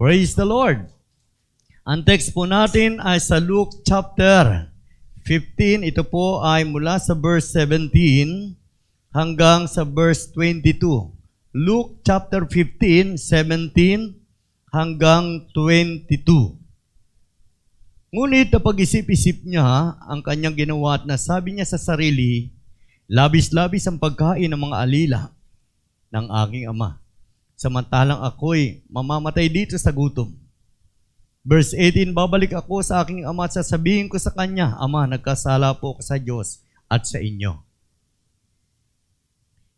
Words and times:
Praise 0.00 0.32
the 0.32 0.48
Lord. 0.48 0.88
Ang 1.84 2.08
text 2.08 2.32
po 2.32 2.48
natin 2.48 3.04
ay 3.04 3.20
sa 3.20 3.36
Luke 3.36 3.84
chapter 3.84 4.72
15. 5.28 5.84
Ito 5.92 6.08
po 6.08 6.40
ay 6.40 6.64
mula 6.64 6.96
sa 6.96 7.12
verse 7.12 7.52
17 7.52 8.56
hanggang 9.12 9.68
sa 9.68 9.84
verse 9.84 10.32
22. 10.32 10.80
Luke 11.52 12.00
chapter 12.00 12.48
15, 12.48 13.20
17 13.20 14.72
hanggang 14.72 15.44
22. 15.52 16.16
Ngunit 18.16 18.56
napag-isip-isip 18.56 19.44
niya 19.44 20.00
ang 20.00 20.24
kanyang 20.24 20.56
ginawa 20.56 20.96
at 20.96 21.04
nasabi 21.04 21.60
niya 21.60 21.68
sa 21.68 21.76
sarili, 21.76 22.48
labis-labis 23.04 23.84
ang 23.84 24.00
pagkain 24.00 24.48
ng 24.48 24.64
mga 24.64 24.76
alila 24.80 25.22
ng 26.08 26.24
aking 26.48 26.72
ama. 26.72 26.99
Samantalang 27.60 28.24
ako'y 28.24 28.88
mamamatay 28.88 29.52
dito 29.52 29.76
sa 29.76 29.92
gutom. 29.92 30.32
Verse 31.44 31.76
18, 31.76 32.16
babalik 32.16 32.56
ako 32.56 32.80
sa 32.80 33.04
aking 33.04 33.28
ama 33.28 33.44
at 33.44 33.52
sasabihin 33.52 34.08
ko 34.08 34.16
sa 34.16 34.32
kanya, 34.32 34.80
Ama, 34.80 35.04
nagkasala 35.04 35.76
po 35.76 35.92
ako 35.92 36.00
sa 36.00 36.16
Diyos 36.16 36.64
at 36.88 37.04
sa 37.04 37.20
inyo. 37.20 37.60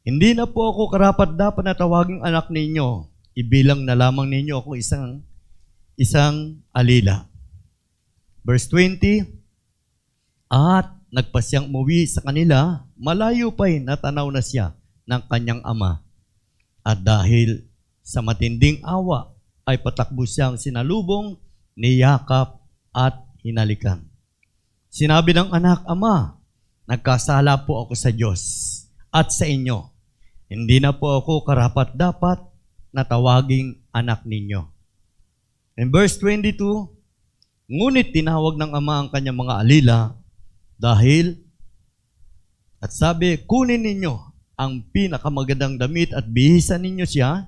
Hindi 0.07 0.31
na 0.31 0.47
po 0.47 0.71
ako 0.71 0.95
karapat 0.95 1.35
dapat 1.35 1.63
na 1.67 1.75
tawaging 1.75 2.23
anak 2.23 2.55
ninyo. 2.55 3.11
Ibilang 3.35 3.83
na 3.83 3.99
lamang 3.99 4.31
ninyo 4.31 4.63
ako 4.63 4.79
isang 4.79 5.27
isang 5.99 6.63
alila. 6.71 7.27
Verse 8.47 8.71
20, 8.71 9.27
At 10.55 10.87
nagpasyang 11.11 11.67
umuwi 11.67 12.07
sa 12.07 12.23
kanila, 12.23 12.87
malayo 12.95 13.51
pa'y 13.51 13.83
natanaw 13.83 14.31
na 14.31 14.43
siya 14.43 14.79
ng 15.11 15.23
kanyang 15.27 15.63
ama. 15.67 15.99
At 16.87 17.03
dahil 17.03 17.72
sa 18.03 18.21
matinding 18.21 18.83
awa, 18.83 19.31
ay 19.63 19.79
patakbo 19.79 20.27
siyang 20.27 20.59
sinalubong, 20.59 21.39
niyakap 21.79 22.59
at 22.91 23.23
hinalikan. 23.47 24.05
Sinabi 24.93 25.33
ng 25.33 25.55
anak, 25.55 25.87
Ama, 25.89 26.37
nagkasala 26.85 27.65
po 27.65 27.87
ako 27.87 27.95
sa 27.97 28.11
Diyos 28.11 28.43
at 29.09 29.31
sa 29.31 29.49
inyo. 29.49 29.89
Hindi 30.53 30.83
na 30.83 30.93
po 30.93 31.17
ako 31.17 31.47
karapat-dapat 31.49 32.45
na 32.93 33.03
tawaging 33.07 33.81
anak 33.95 34.27
ninyo. 34.29 34.69
In 35.81 35.89
verse 35.89 36.21
22, 36.21 36.59
Ngunit 37.73 38.13
tinawag 38.13 38.61
ng 38.61 38.77
ama 38.77 39.01
ang 39.01 39.09
kanyang 39.09 39.39
mga 39.39 39.55
alila 39.65 39.99
dahil 40.77 41.41
at 42.83 42.91
sabi, 42.91 43.39
kunin 43.47 43.87
ninyo 43.87 44.13
ang 44.59 44.83
pinakamagandang 44.91 45.79
damit 45.79 46.11
at 46.11 46.27
bihisan 46.27 46.83
ninyo 46.83 47.07
siya, 47.07 47.47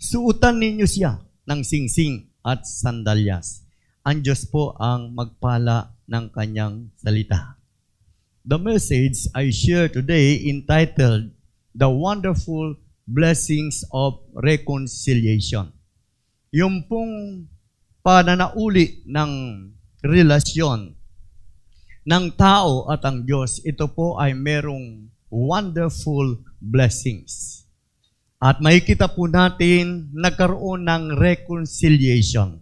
suutan 0.00 0.56
ninyo 0.56 0.88
siya 0.88 1.20
ng 1.44 1.60
singsing 1.60 2.32
at 2.40 2.64
sandalyas. 2.64 3.68
Ang 4.00 4.24
Diyos 4.24 4.48
po 4.48 4.72
ang 4.80 5.12
magpala 5.12 5.92
ng 6.08 6.32
kanyang 6.32 6.88
salita. 6.96 7.60
The 8.48 8.56
message 8.56 9.28
I 9.36 9.52
share 9.52 9.92
today 9.92 10.40
entitled 10.48 11.36
The 11.76 11.92
Wonderful 11.92 12.80
Blessings 13.04 13.84
of 13.92 14.24
Reconciliation. 14.32 15.68
Yung 16.48 16.88
pong 16.88 17.44
pananauli 18.00 19.04
ng 19.04 19.32
relasyon 20.00 20.96
ng 22.08 22.24
tao 22.40 22.88
at 22.88 23.04
ang 23.04 23.28
Diyos, 23.28 23.60
ito 23.68 23.84
po 23.92 24.16
ay 24.16 24.32
merong 24.32 25.12
wonderful 25.28 26.40
blessings. 26.56 27.59
At 28.40 28.56
makikita 28.56 29.04
po 29.12 29.28
natin 29.28 30.08
nagkaroon 30.16 30.88
ng 30.88 31.12
reconciliation. 31.20 32.56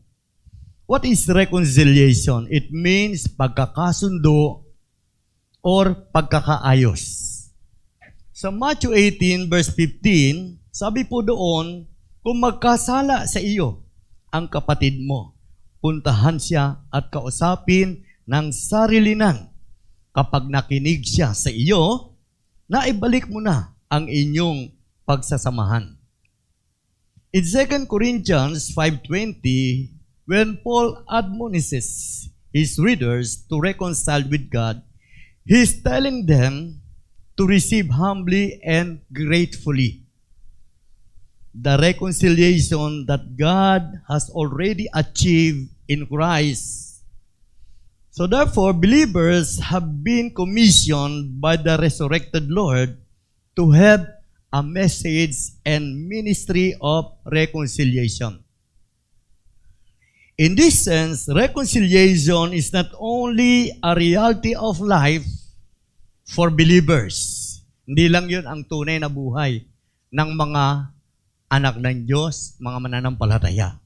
What 0.91 1.07
is 1.07 1.31
reconciliation? 1.31 2.51
It 2.51 2.75
means 2.75 3.31
pagkakasundo 3.31 4.67
or 5.63 5.85
pagkakaayos. 6.11 7.03
Sa 8.35 8.51
Matthew 8.51 8.91
18 8.91 9.47
verse 9.47 9.71
15, 9.71 10.59
sabi 10.75 11.07
po 11.07 11.23
doon, 11.23 11.87
kung 12.27 12.39
magkasala 12.43 13.31
sa 13.31 13.39
iyo 13.39 13.87
ang 14.35 14.51
kapatid 14.51 14.99
mo, 14.99 15.39
puntahan 15.79 16.43
siya 16.43 16.83
at 16.91 17.07
kausapin 17.15 18.03
ng 18.27 18.51
sarilinan. 18.51 19.47
Kapag 20.11 20.51
nakinig 20.51 21.07
siya 21.07 21.31
sa 21.39 21.55
iyo, 21.55 22.11
naibalik 22.67 23.31
mo 23.31 23.39
na 23.39 23.79
ang 23.87 24.11
inyong 24.11 24.78
pagsasamahan. 25.09 25.97
In 27.33 27.45
2 27.45 27.87
Corinthians 27.89 28.69
5.20, 28.77 29.89
when 30.29 30.61
Paul 30.61 31.01
admonishes 31.09 32.29
his 32.53 32.79
readers 32.79 33.45
to 33.49 33.61
reconcile 33.61 34.25
with 34.29 34.51
God, 34.51 34.83
he's 35.45 35.83
telling 35.83 36.27
them 36.27 36.81
to 37.37 37.47
receive 37.47 37.89
humbly 37.89 38.61
and 38.65 39.01
gratefully 39.13 40.05
the 41.55 41.79
reconciliation 41.81 43.07
that 43.07 43.37
God 43.37 43.83
has 44.09 44.29
already 44.31 44.87
achieved 44.95 45.71
in 45.89 46.07
Christ. 46.07 47.03
So 48.11 48.27
therefore, 48.27 48.73
believers 48.73 49.59
have 49.59 50.05
been 50.05 50.35
commissioned 50.35 51.41
by 51.41 51.57
the 51.57 51.79
resurrected 51.79 52.51
Lord 52.51 52.99
to 53.57 53.71
have 53.73 54.18
a 54.49 54.65
message 54.65 55.59
and 55.65 56.09
ministry 56.09 56.73
of 56.81 57.13
reconciliation. 57.29 58.41
In 60.39 60.55
this 60.55 60.87
sense, 60.87 61.27
reconciliation 61.27 62.55
is 62.55 62.71
not 62.71 62.89
only 62.95 63.75
a 63.83 63.93
reality 63.93 64.55
of 64.55 64.79
life 64.79 65.27
for 66.25 66.49
believers. 66.49 67.45
Hindi 67.89 68.07
lang 68.07 68.31
yun 68.31 68.47
ang 68.47 68.63
tunay 68.65 69.03
na 69.03 69.11
buhay 69.11 69.67
ng 70.15 70.31
mga 70.39 70.95
anak 71.51 71.75
ng 71.83 72.07
Diyos, 72.07 72.55
mga 72.63 72.79
mananampalataya. 72.79 73.83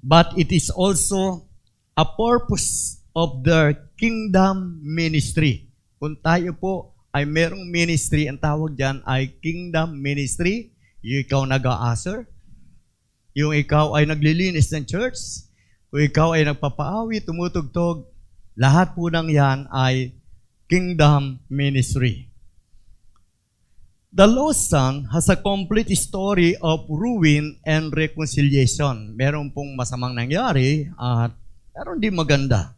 But 0.00 0.32
it 0.40 0.48
is 0.48 0.72
also 0.72 1.44
a 1.92 2.08
purpose 2.08 3.02
of 3.12 3.44
their 3.44 3.90
kingdom 4.00 4.80
ministry. 4.80 5.68
Kung 6.00 6.16
tayo 6.24 6.56
po 6.56 6.89
ay 7.10 7.26
merong 7.26 7.66
ministry, 7.66 8.30
ang 8.30 8.38
tawag 8.38 8.78
dyan 8.78 9.02
ay 9.02 9.34
kingdom 9.42 9.98
ministry. 9.98 10.70
Yung 11.00 11.24
ikaw 11.26 11.42
nag-a-usher, 11.48 12.28
yung 13.32 13.56
ikaw 13.56 13.96
ay 13.96 14.04
naglilinis 14.04 14.68
ng 14.74 14.84
church, 14.84 15.48
kung 15.90 16.02
ikaw 16.06 16.36
ay 16.38 16.46
nagpapaawi, 16.46 17.18
tumutugtog, 17.24 18.06
lahat 18.54 18.94
po 18.94 19.10
ng 19.10 19.26
yan 19.32 19.66
ay 19.72 20.14
kingdom 20.70 21.42
ministry. 21.50 22.30
The 24.10 24.26
lost 24.26 24.70
son 24.70 25.06
has 25.14 25.30
a 25.30 25.38
complete 25.38 25.90
story 25.94 26.58
of 26.58 26.82
ruin 26.90 27.62
and 27.62 27.94
reconciliation. 27.94 29.14
Meron 29.14 29.54
pong 29.54 29.78
masamang 29.78 30.18
nangyari 30.18 30.90
at 30.98 31.30
meron 31.74 32.02
din 32.02 32.18
maganda. 32.18 32.74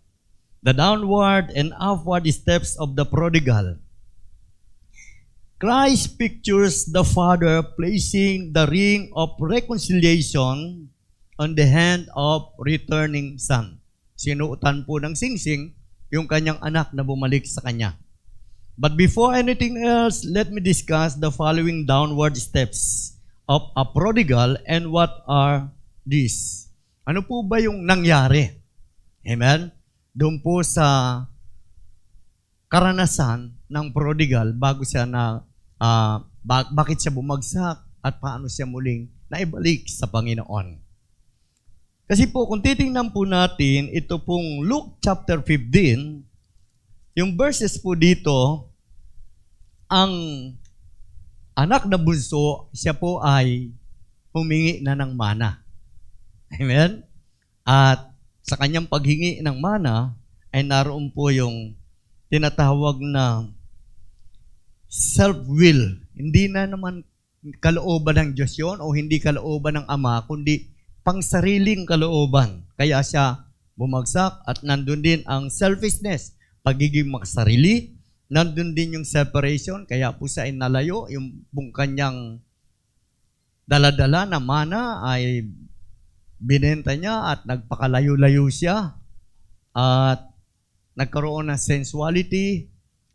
The 0.61 0.77
downward 0.77 1.49
and 1.57 1.73
upward 1.81 2.29
steps 2.29 2.77
of 2.77 3.01
the 3.01 3.09
prodigal. 3.09 3.81
Christ 5.63 6.19
pictures 6.19 6.91
the 6.91 7.07
Father 7.07 7.63
placing 7.63 8.51
the 8.51 8.67
ring 8.67 9.15
of 9.15 9.39
reconciliation 9.39 10.91
on 11.39 11.55
the 11.55 11.63
hand 11.63 12.11
of 12.19 12.51
returning 12.59 13.39
son. 13.39 13.79
Sinuutan 14.19 14.83
po 14.83 14.99
ng 14.99 15.15
singsing 15.15 15.71
yung 16.11 16.27
kanyang 16.27 16.59
anak 16.67 16.91
na 16.91 17.07
bumalik 17.07 17.47
sa 17.47 17.63
kanya. 17.63 17.95
But 18.75 18.99
before 18.99 19.39
anything 19.39 19.79
else, 19.79 20.27
let 20.27 20.51
me 20.51 20.59
discuss 20.59 21.15
the 21.15 21.31
following 21.31 21.87
downward 21.87 22.35
steps 22.35 23.15
of 23.47 23.71
a 23.79 23.87
prodigal 23.87 24.59
and 24.67 24.91
what 24.91 25.23
are 25.31 25.71
these. 26.03 26.75
Ano 27.07 27.23
po 27.23 27.47
ba 27.47 27.63
yung 27.63 27.87
nangyari? 27.87 28.51
Amen? 29.23 29.71
Doon 30.11 30.43
po 30.43 30.67
sa 30.67 31.23
karanasan 32.67 33.55
ng 33.71 33.87
prodigal 33.95 34.59
bago 34.59 34.83
siya 34.83 35.07
na 35.07 35.52
uh, 35.83 36.23
ba- 36.47 36.71
bakit 36.71 37.03
siya 37.03 37.11
bumagsak 37.11 37.83
at 38.03 38.15
paano 38.23 38.47
siya 38.47 38.71
muling 38.71 39.11
naibalik 39.27 39.91
sa 39.91 40.07
Panginoon. 40.07 40.79
Kasi 42.07 42.29
po, 42.29 42.45
kung 42.45 42.61
titingnan 42.61 43.11
po 43.11 43.25
natin, 43.25 43.89
ito 43.89 44.21
pong 44.21 44.63
Luke 44.69 45.01
chapter 45.01 45.41
15, 45.41 47.17
yung 47.17 47.31
verses 47.39 47.81
po 47.81 47.97
dito, 47.97 48.69
ang 49.89 50.13
anak 51.57 51.89
na 51.89 51.97
bunso, 51.97 52.69
siya 52.77 52.93
po 52.93 53.23
ay 53.25 53.73
humingi 54.37 54.85
na 54.85 54.93
ng 54.93 55.13
mana. 55.17 55.65
Amen? 56.53 57.01
At 57.65 58.13
sa 58.45 58.61
kanyang 58.61 58.91
paghingi 58.91 59.41
ng 59.41 59.57
mana, 59.57 60.13
ay 60.53 60.69
naroon 60.69 61.09
po 61.09 61.33
yung 61.33 61.73
tinatawag 62.29 63.01
na 63.01 63.49
self-will. 64.93 66.05
Hindi 66.13 66.53
na 66.53 66.69
naman 66.69 67.01
kalooban 67.65 68.21
ng 68.21 68.31
Diyos 68.37 68.61
yun 68.61 68.77
o 68.85 68.93
hindi 68.93 69.17
kalooban 69.17 69.81
ng 69.81 69.87
Ama, 69.89 70.29
kundi 70.29 70.69
pangsariling 71.01 71.89
kalooban. 71.89 72.69
Kaya 72.77 73.01
siya 73.01 73.49
bumagsak 73.73 74.45
at 74.45 74.61
nandun 74.61 75.01
din 75.01 75.25
ang 75.25 75.49
selfishness, 75.49 76.37
pagiging 76.61 77.09
makasarili, 77.09 77.97
nandun 78.29 78.77
din 78.77 79.01
yung 79.01 79.09
separation, 79.09 79.89
kaya 79.89 80.13
po 80.13 80.29
siya 80.29 80.45
ay 80.45 80.53
nalayo, 80.53 81.09
yung 81.09 81.41
buong 81.49 81.73
kanyang 81.73 82.39
daladala 83.65 84.29
na 84.29 84.39
mana 84.39 85.01
ay 85.09 85.49
binenta 86.37 86.93
niya 86.93 87.33
at 87.33 87.49
nagpakalayo-layo 87.49 88.45
siya 88.53 88.99
at 89.73 90.21
nagkaroon 90.93 91.49
ng 91.49 91.57
sensuality. 91.57 92.72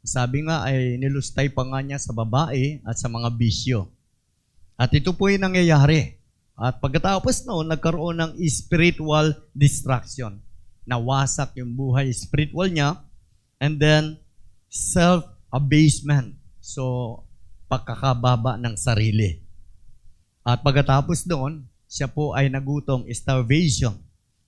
Sabi 0.07 0.47
nga 0.47 0.63
ay 0.63 0.95
nilustay 0.95 1.51
pa 1.51 1.67
nga 1.67 1.83
niya 1.83 1.99
sa 1.99 2.15
babae 2.15 2.79
at 2.87 2.95
sa 2.95 3.11
mga 3.11 3.27
bisyo. 3.35 3.91
At 4.79 4.95
ito 4.95 5.11
po 5.11 5.27
yung 5.27 5.51
nangyayari. 5.51 6.15
At 6.55 6.79
pagkatapos 6.79 7.43
noon, 7.43 7.67
nagkaroon 7.67 8.15
ng 8.23 8.31
spiritual 8.47 9.35
distraction. 9.51 10.39
Nawasak 10.87 11.59
yung 11.59 11.75
buhay 11.75 12.07
spiritual 12.15 12.71
niya. 12.71 13.03
And 13.59 13.75
then, 13.75 14.15
self-abasement. 14.71 16.39
So, 16.63 17.19
pagkakababa 17.67 18.55
ng 18.63 18.79
sarili. 18.79 19.43
At 20.47 20.63
pagkatapos 20.63 21.27
doon, 21.27 21.67
siya 21.91 22.07
po 22.07 22.31
ay 22.31 22.47
nagutom, 22.47 23.03
starvation. 23.11 23.99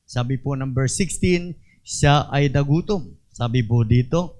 Sabi 0.08 0.40
po 0.40 0.56
ng 0.56 0.72
verse 0.72 1.04
16, 1.04 1.52
siya 1.84 2.32
ay 2.32 2.48
nagutom. 2.48 3.12
Sabi 3.36 3.60
po 3.60 3.84
dito, 3.84 4.39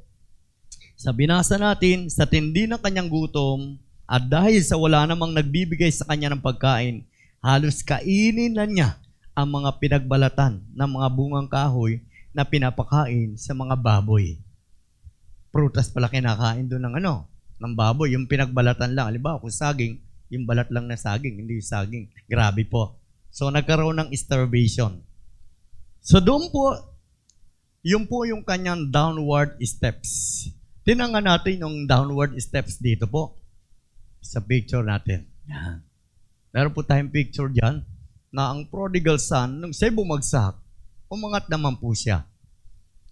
sa 1.00 1.16
binasa 1.16 1.56
natin, 1.56 2.12
sa 2.12 2.28
tindi 2.28 2.68
ng 2.68 2.76
kanyang 2.84 3.08
gutom, 3.08 3.80
at 4.04 4.20
dahil 4.20 4.60
sa 4.60 4.76
wala 4.76 5.08
namang 5.08 5.32
nagbibigay 5.32 5.88
sa 5.96 6.04
kanya 6.04 6.36
ng 6.36 6.44
pagkain, 6.44 7.08
halos 7.40 7.80
kainin 7.88 8.52
na 8.52 8.68
niya 8.68 9.00
ang 9.32 9.48
mga 9.48 9.80
pinagbalatan 9.80 10.60
ng 10.60 10.90
mga 11.00 11.08
bungang 11.16 11.48
kahoy 11.48 12.04
na 12.36 12.44
pinapakain 12.44 13.40
sa 13.40 13.56
mga 13.56 13.80
baboy. 13.80 14.44
Prutas 15.56 15.88
pala 15.88 16.12
kinakain 16.12 16.68
doon 16.68 16.92
ng 16.92 16.96
ano, 17.00 17.32
ng 17.64 17.74
baboy, 17.80 18.12
yung 18.12 18.28
pinagbalatan 18.28 18.92
lang. 18.92 19.08
Halimbawa, 19.08 19.40
kung 19.40 19.56
saging, 19.56 20.04
yung 20.28 20.44
balat 20.44 20.68
lang 20.68 20.84
na 20.84 21.00
saging, 21.00 21.40
hindi 21.40 21.64
yung 21.64 21.70
saging. 21.80 22.06
Grabe 22.28 22.68
po. 22.68 23.00
So, 23.32 23.48
nagkaroon 23.48 24.04
ng 24.04 24.10
starvation. 24.20 25.00
So, 26.04 26.20
doon 26.20 26.52
po, 26.52 26.76
yun 27.88 28.04
po 28.04 28.28
yung 28.28 28.44
kanyang 28.44 28.92
downward 28.92 29.56
steps. 29.64 30.44
Tinangan 30.90 31.22
natin 31.22 31.62
yung 31.62 31.86
downward 31.86 32.34
steps 32.42 32.82
dito 32.82 33.06
po 33.06 33.38
sa 34.26 34.42
picture 34.42 34.82
natin. 34.82 35.22
Yan. 35.46 35.86
Meron 36.50 36.74
po 36.74 36.82
tayong 36.82 37.14
picture 37.14 37.46
dyan 37.46 37.86
na 38.34 38.50
ang 38.50 38.66
prodigal 38.66 39.22
son, 39.22 39.62
nung 39.62 39.70
siya 39.70 39.94
bumagsak, 39.94 40.58
umangat 41.14 41.46
naman 41.46 41.78
po 41.78 41.94
siya. 41.94 42.26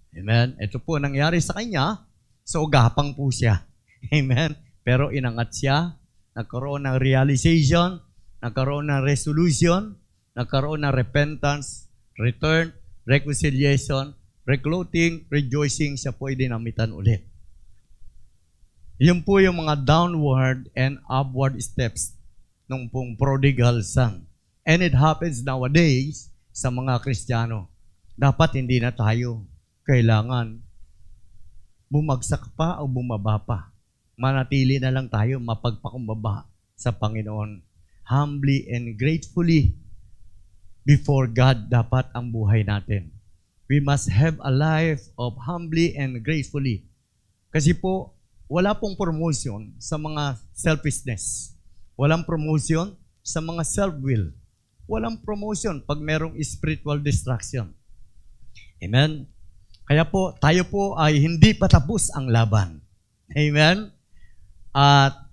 Amen? 0.10 0.58
Ito 0.58 0.82
po 0.82 0.98
nangyari 0.98 1.38
sa 1.38 1.54
kanya, 1.54 2.02
so 2.42 2.66
gapang 2.66 3.14
po 3.14 3.30
siya. 3.30 3.62
Amen? 4.10 4.58
Pero 4.82 5.14
inangat 5.14 5.62
siya, 5.62 6.02
nagkaroon 6.34 6.90
ng 6.90 6.98
realization, 6.98 8.02
nagkaroon 8.42 8.90
ng 8.90 9.06
resolution, 9.06 9.94
nagkaroon 10.34 10.82
ng 10.82 10.94
repentance, 10.98 11.94
return, 12.18 12.74
reconciliation, 13.06 14.18
reclothing, 14.50 15.30
rejoicing, 15.30 15.94
siya 15.94 16.10
po 16.10 16.34
ay 16.34 16.42
dinamitan 16.42 16.90
ulit. 16.90 17.37
Yun 18.98 19.22
po 19.22 19.38
yung 19.38 19.62
mga 19.62 19.86
downward 19.86 20.74
and 20.74 20.98
upward 21.06 21.54
steps 21.62 22.18
ng 22.66 22.90
pong 22.90 23.14
prodigal 23.14 23.86
son. 23.86 24.26
And 24.66 24.82
it 24.82 24.98
happens 24.98 25.46
nowadays 25.46 26.34
sa 26.50 26.74
mga 26.74 26.98
Kristiyano. 27.06 27.70
Dapat 28.18 28.58
hindi 28.58 28.82
na 28.82 28.90
tayo 28.90 29.46
kailangan 29.86 30.66
bumagsak 31.94 32.58
pa 32.58 32.82
o 32.82 32.90
bumaba 32.90 33.38
pa. 33.38 33.70
Manatili 34.18 34.82
na 34.82 34.90
lang 34.90 35.14
tayo 35.14 35.38
mapagpakumbaba 35.38 36.50
sa 36.74 36.90
Panginoon. 36.90 37.62
Humbly 38.02 38.66
and 38.74 38.98
gratefully 38.98 39.78
before 40.90 41.30
God 41.30 41.70
dapat 41.70 42.10
ang 42.18 42.34
buhay 42.34 42.66
natin. 42.66 43.14
We 43.70 43.78
must 43.78 44.10
have 44.10 44.42
a 44.42 44.50
life 44.50 45.06
of 45.22 45.38
humbly 45.38 45.94
and 45.94 46.18
gratefully. 46.26 46.90
Kasi 47.54 47.78
po, 47.78 48.17
wala 48.48 48.72
pong 48.72 48.96
promotion 48.96 49.76
sa 49.76 50.00
mga 50.00 50.40
selfishness. 50.56 51.52
Walang 52.00 52.24
promotion 52.24 52.96
sa 53.20 53.44
mga 53.44 53.64
self-will. 53.68 54.32
Walang 54.88 55.20
promotion 55.20 55.84
pag 55.84 56.00
merong 56.00 56.40
spiritual 56.40 57.04
distraction. 57.04 57.76
Amen? 58.80 59.28
Kaya 59.84 60.08
po, 60.08 60.32
tayo 60.40 60.64
po 60.64 60.96
ay 60.96 61.20
hindi 61.20 61.52
pa 61.52 61.68
tapos 61.68 62.08
ang 62.16 62.32
laban. 62.32 62.80
Amen? 63.36 63.92
At 64.72 65.28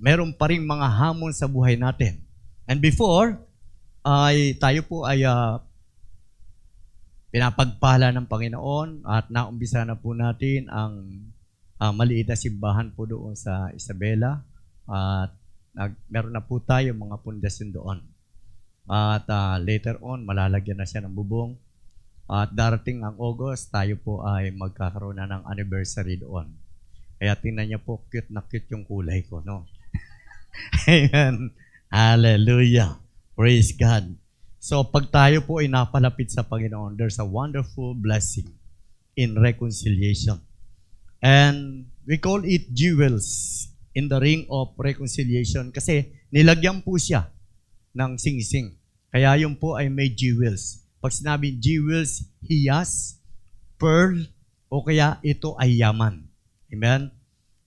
meron 0.00 0.32
pa 0.32 0.48
rin 0.48 0.64
mga 0.64 0.88
hamon 0.88 1.36
sa 1.36 1.44
buhay 1.44 1.76
natin. 1.76 2.24
And 2.64 2.80
before, 2.80 3.36
ay 4.08 4.56
tayo 4.56 4.80
po 4.88 5.04
ay 5.04 5.20
uh, 5.28 5.60
pinapagpala 7.28 8.08
ng 8.08 8.24
Panginoon 8.24 9.04
at 9.04 9.28
naumpisa 9.28 9.84
na 9.84 10.00
po 10.00 10.16
natin 10.16 10.64
ang 10.72 11.28
uh, 11.78 11.94
maliit 11.94 12.26
na 12.26 12.38
simbahan 12.38 12.90
po 12.92 13.06
doon 13.06 13.38
sa 13.38 13.70
Isabela 13.74 14.42
at 14.88 15.30
uh, 15.78 15.88
meron 16.10 16.34
na 16.34 16.42
po 16.42 16.58
tayo 16.58 16.94
mga 16.94 17.22
pundasyon 17.22 17.70
doon. 17.70 17.98
At 18.88 19.28
uh, 19.28 19.60
later 19.60 20.00
on, 20.00 20.24
malalagyan 20.24 20.80
na 20.80 20.88
siya 20.88 21.04
ng 21.04 21.12
bubong. 21.12 21.54
At 22.28 22.52
darating 22.52 23.04
ang 23.04 23.16
August, 23.16 23.72
tayo 23.72 23.96
po 24.00 24.20
ay 24.24 24.52
magkakaroon 24.52 25.16
na 25.16 25.28
ng 25.28 25.48
anniversary 25.48 26.20
doon. 26.20 26.52
Kaya 27.20 27.36
tingnan 27.36 27.72
niyo 27.72 27.80
po, 27.80 28.04
cute 28.08 28.28
na 28.32 28.44
cute 28.44 28.68
yung 28.72 28.84
kulay 28.84 29.24
ko, 29.24 29.40
no? 29.44 29.64
Amen. 30.88 31.52
Hallelujah. 31.88 33.00
Praise 33.32 33.72
God. 33.72 34.12
So, 34.60 34.84
pag 34.84 35.08
tayo 35.08 35.40
po 35.44 35.60
ay 35.60 35.68
napalapit 35.72 36.32
sa 36.32 36.44
Panginoon, 36.44 37.00
there's 37.00 37.20
a 37.20 37.24
wonderful 37.24 37.96
blessing 37.96 38.48
in 39.16 39.36
reconciliation. 39.36 40.47
And 41.18 41.90
we 42.06 42.18
call 42.18 42.46
it 42.46 42.70
jewels 42.70 43.66
in 43.94 44.06
the 44.06 44.22
ring 44.22 44.46
of 44.46 44.74
reconciliation 44.78 45.74
kasi 45.74 46.14
nilagyan 46.30 46.86
po 46.86 46.94
siya 46.94 47.26
ng 47.98 48.14
sing-sing. 48.14 48.78
Kaya 49.10 49.34
yun 49.40 49.58
po 49.58 49.74
ay 49.74 49.90
may 49.90 50.06
jewels. 50.12 50.86
Pag 51.02 51.14
sinabi 51.14 51.58
jewels, 51.58 52.26
hiyas, 52.44 53.18
pearl, 53.80 54.26
o 54.68 54.84
kaya 54.84 55.16
ito 55.24 55.56
ay 55.56 55.80
yaman. 55.80 56.28
Amen? 56.68 57.10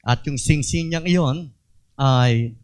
At 0.05 0.21
yung 0.25 0.37
sing-sing 0.37 0.93
niyang 0.93 1.07
iyon 1.09 1.37
ay 1.97 2.55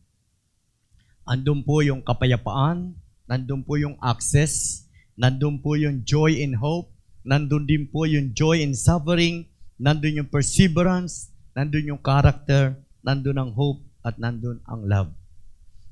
andun 1.28 1.66
po 1.66 1.82
yung 1.84 2.06
kapayapaan, 2.06 2.96
nandun 3.28 3.66
po 3.66 3.76
yung 3.76 3.98
access, 4.00 4.86
nandun 5.18 5.60
po 5.60 5.76
yung 5.76 6.06
joy 6.08 6.40
in 6.40 6.56
hope, 6.56 6.94
nandun 7.28 7.68
din 7.68 7.90
po 7.90 8.08
yung 8.08 8.32
joy 8.32 8.64
in 8.64 8.78
suffering, 8.78 9.50
nandun 9.78 10.26
yung 10.26 10.30
perseverance, 10.30 11.30
nandun 11.54 11.96
yung 11.96 12.02
character, 12.02 12.78
nandun 13.06 13.38
ang 13.38 13.52
hope, 13.54 13.82
at 14.02 14.18
nandun 14.18 14.62
ang 14.66 14.86
love. 14.88 15.10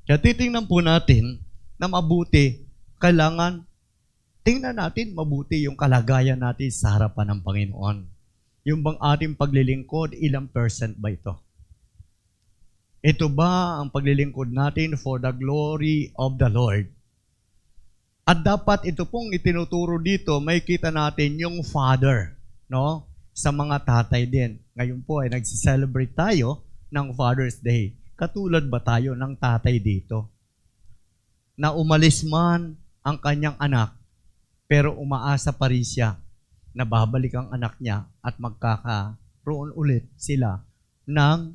Kaya 0.05 0.21
titingnan 0.21 0.69
po 0.69 0.79
natin 0.79 1.41
na 1.75 1.89
mabuti, 1.89 2.63
kailangan 3.01 3.65
tingnan 4.45 4.77
natin 4.77 5.17
mabuti 5.17 5.65
yung 5.65 5.75
kalagayan 5.75 6.39
natin 6.39 6.69
sa 6.69 6.95
harapan 6.95 7.33
ng 7.33 7.39
Panginoon. 7.41 7.97
Yung 8.65 8.81
bang 8.81 8.97
ating 8.97 9.37
paglilingkod, 9.37 10.17
ilang 10.17 10.49
percent 10.49 10.97
ba 10.97 11.13
ito? 11.13 11.37
Ito 13.05 13.29
ba 13.29 13.77
ang 13.77 13.93
paglilingkod 13.93 14.49
natin 14.49 14.97
for 14.97 15.21
the 15.21 15.29
glory 15.29 16.09
of 16.17 16.41
the 16.41 16.49
Lord? 16.49 16.89
At 18.25 18.41
dapat 18.41 18.89
ito 18.89 19.05
pong 19.05 19.29
itinuturo 19.37 20.01
dito, 20.01 20.41
may 20.41 20.65
kita 20.65 20.89
natin 20.89 21.37
yung 21.37 21.61
Father, 21.61 22.33
no? 22.65 23.05
Sa 23.35 23.51
mga 23.51 23.83
tatay 23.83 24.23
din. 24.23 24.55
Ngayon 24.79 25.03
po 25.03 25.19
ay 25.19 25.27
nagsi-celebrate 25.35 26.15
tayo 26.15 26.63
ng 26.87 27.11
Father's 27.11 27.59
Day. 27.59 27.91
Katulad 28.15 28.63
ba 28.71 28.79
tayo 28.79 29.11
ng 29.11 29.35
tatay 29.35 29.75
dito? 29.75 30.31
Na 31.59 31.75
umalis 31.75 32.23
man 32.23 32.79
ang 33.03 33.19
kanyang 33.19 33.59
anak, 33.59 33.91
pero 34.71 34.95
umaasa 34.95 35.51
pa 35.51 35.67
rin 35.67 35.83
siya 35.83 36.15
na 36.71 36.87
babalik 36.87 37.35
ang 37.35 37.51
anak 37.51 37.75
niya 37.83 38.07
at 38.23 38.39
magkakaroon 38.39 39.75
ulit 39.75 40.07
sila 40.15 40.63
ng 41.03 41.51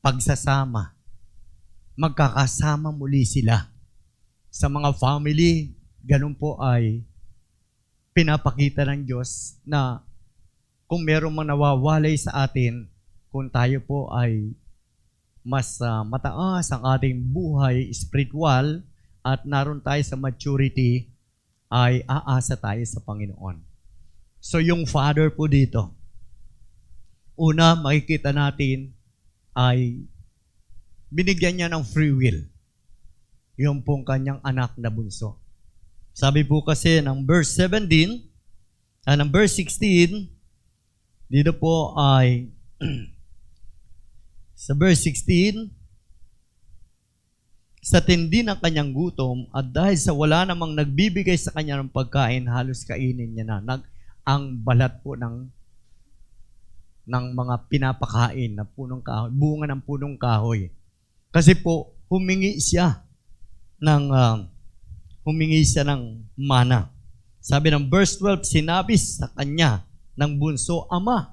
pagsasama. 0.00 0.96
Magkakasama 2.00 2.88
muli 2.96 3.28
sila. 3.28 3.68
Sa 4.48 4.72
mga 4.72 4.96
family, 4.96 5.76
ganun 6.00 6.32
po 6.32 6.56
ay 6.64 7.04
pinapakita 8.16 8.88
ng 8.88 9.04
Diyos 9.04 9.60
na 9.64 10.00
kung 10.92 11.08
meron 11.08 11.32
mang 11.32 11.48
nawawalay 11.48 12.12
sa 12.20 12.44
atin, 12.44 12.84
kung 13.32 13.48
tayo 13.48 13.80
po 13.80 14.12
ay 14.12 14.52
mas 15.40 15.80
uh, 15.80 16.04
mataas 16.04 16.68
ang 16.68 16.84
ating 16.84 17.16
buhay 17.16 17.88
spiritual 17.96 18.84
at 19.24 19.40
naroon 19.48 19.80
tayo 19.80 20.04
sa 20.04 20.20
maturity, 20.20 21.08
ay 21.72 22.04
aasa 22.04 22.60
tayo 22.60 22.84
sa 22.84 23.00
Panginoon. 23.00 23.64
So 24.36 24.60
yung 24.60 24.84
father 24.84 25.32
po 25.32 25.48
dito, 25.48 25.96
una 27.40 27.72
makikita 27.72 28.28
natin 28.28 28.92
ay 29.56 30.04
binigyan 31.08 31.56
niya 31.56 31.68
ng 31.72 31.88
free 31.88 32.12
will. 32.12 32.44
Yung 33.56 33.80
pong 33.80 34.04
kanyang 34.04 34.44
anak 34.44 34.76
na 34.76 34.92
bunso. 34.92 35.40
Sabi 36.12 36.44
po 36.44 36.60
kasi 36.60 37.00
ng 37.00 37.24
verse 37.24 37.56
17, 37.56 39.08
ah, 39.08 39.16
ng 39.16 39.32
verse 39.32 39.56
16, 39.56 40.31
dito 41.32 41.56
po 41.56 41.96
ay 41.96 42.52
sa 44.68 44.76
verse 44.76 45.08
16, 45.08 45.72
sa 47.80 48.04
tindi 48.04 48.44
ng 48.44 48.60
kanyang 48.60 48.92
gutom 48.92 49.48
at 49.48 49.64
dahil 49.64 49.96
sa 49.96 50.12
wala 50.12 50.44
namang 50.44 50.76
nagbibigay 50.76 51.34
sa 51.40 51.56
kanya 51.56 51.80
ng 51.80 51.88
pagkain, 51.88 52.44
halos 52.52 52.84
kainin 52.84 53.32
niya 53.32 53.48
na. 53.48 53.64
Nag, 53.64 53.80
ang 54.28 54.60
balat 54.60 55.00
po 55.00 55.16
ng 55.16 55.48
ng 57.02 57.24
mga 57.34 57.54
pinapakain 57.66 58.52
na 58.54 58.62
punong 58.62 59.02
kahoy, 59.02 59.32
bunga 59.32 59.66
ng 59.72 59.82
punong 59.82 60.14
kahoy. 60.20 60.70
Kasi 61.32 61.56
po, 61.58 61.96
humingi 62.06 62.60
siya 62.62 63.02
ng 63.82 64.04
uh, 64.12 64.36
humingi 65.26 65.64
siya 65.66 65.82
ng 65.82 66.28
mana. 66.38 66.92
Sabi 67.42 67.74
ng 67.74 67.90
verse 67.90 68.20
12, 68.20 68.46
sinabi 68.46 68.94
sa 68.94 69.26
kanya 69.34 69.82
ng 70.16 70.32
bunso, 70.36 70.84
Ama, 70.92 71.32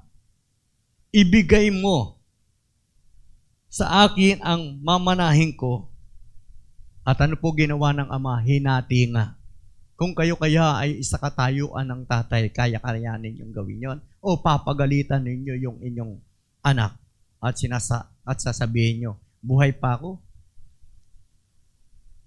ibigay 1.10 1.68
mo 1.74 2.20
sa 3.70 4.06
akin 4.06 4.42
ang 4.42 4.82
mamanahin 4.82 5.54
ko 5.54 5.90
at 7.06 7.16
ano 7.22 7.38
po 7.38 7.54
ginawa 7.56 7.94
ng 7.96 8.08
ama? 8.12 8.38
Hinati 8.42 9.08
nga. 9.10 9.34
Kung 9.96 10.16
kayo 10.16 10.36
kaya 10.36 10.80
ay 10.80 11.00
isa 11.00 11.20
katayuan 11.20 11.84
ng 11.84 12.02
tatay, 12.08 12.48
kaya 12.52 12.80
kayanin 12.80 13.40
yung 13.40 13.52
gawin 13.52 13.84
yon 13.84 13.98
O 14.20 14.40
papagalitan 14.40 15.20
ninyo 15.24 15.54
yung 15.60 15.78
inyong 15.80 16.16
anak 16.64 16.96
at 17.40 17.56
sinasa 17.56 18.08
at 18.24 18.40
sasabihin 18.40 19.04
nyo, 19.04 19.12
buhay 19.40 19.72
pa 19.72 19.96
ako? 19.96 20.20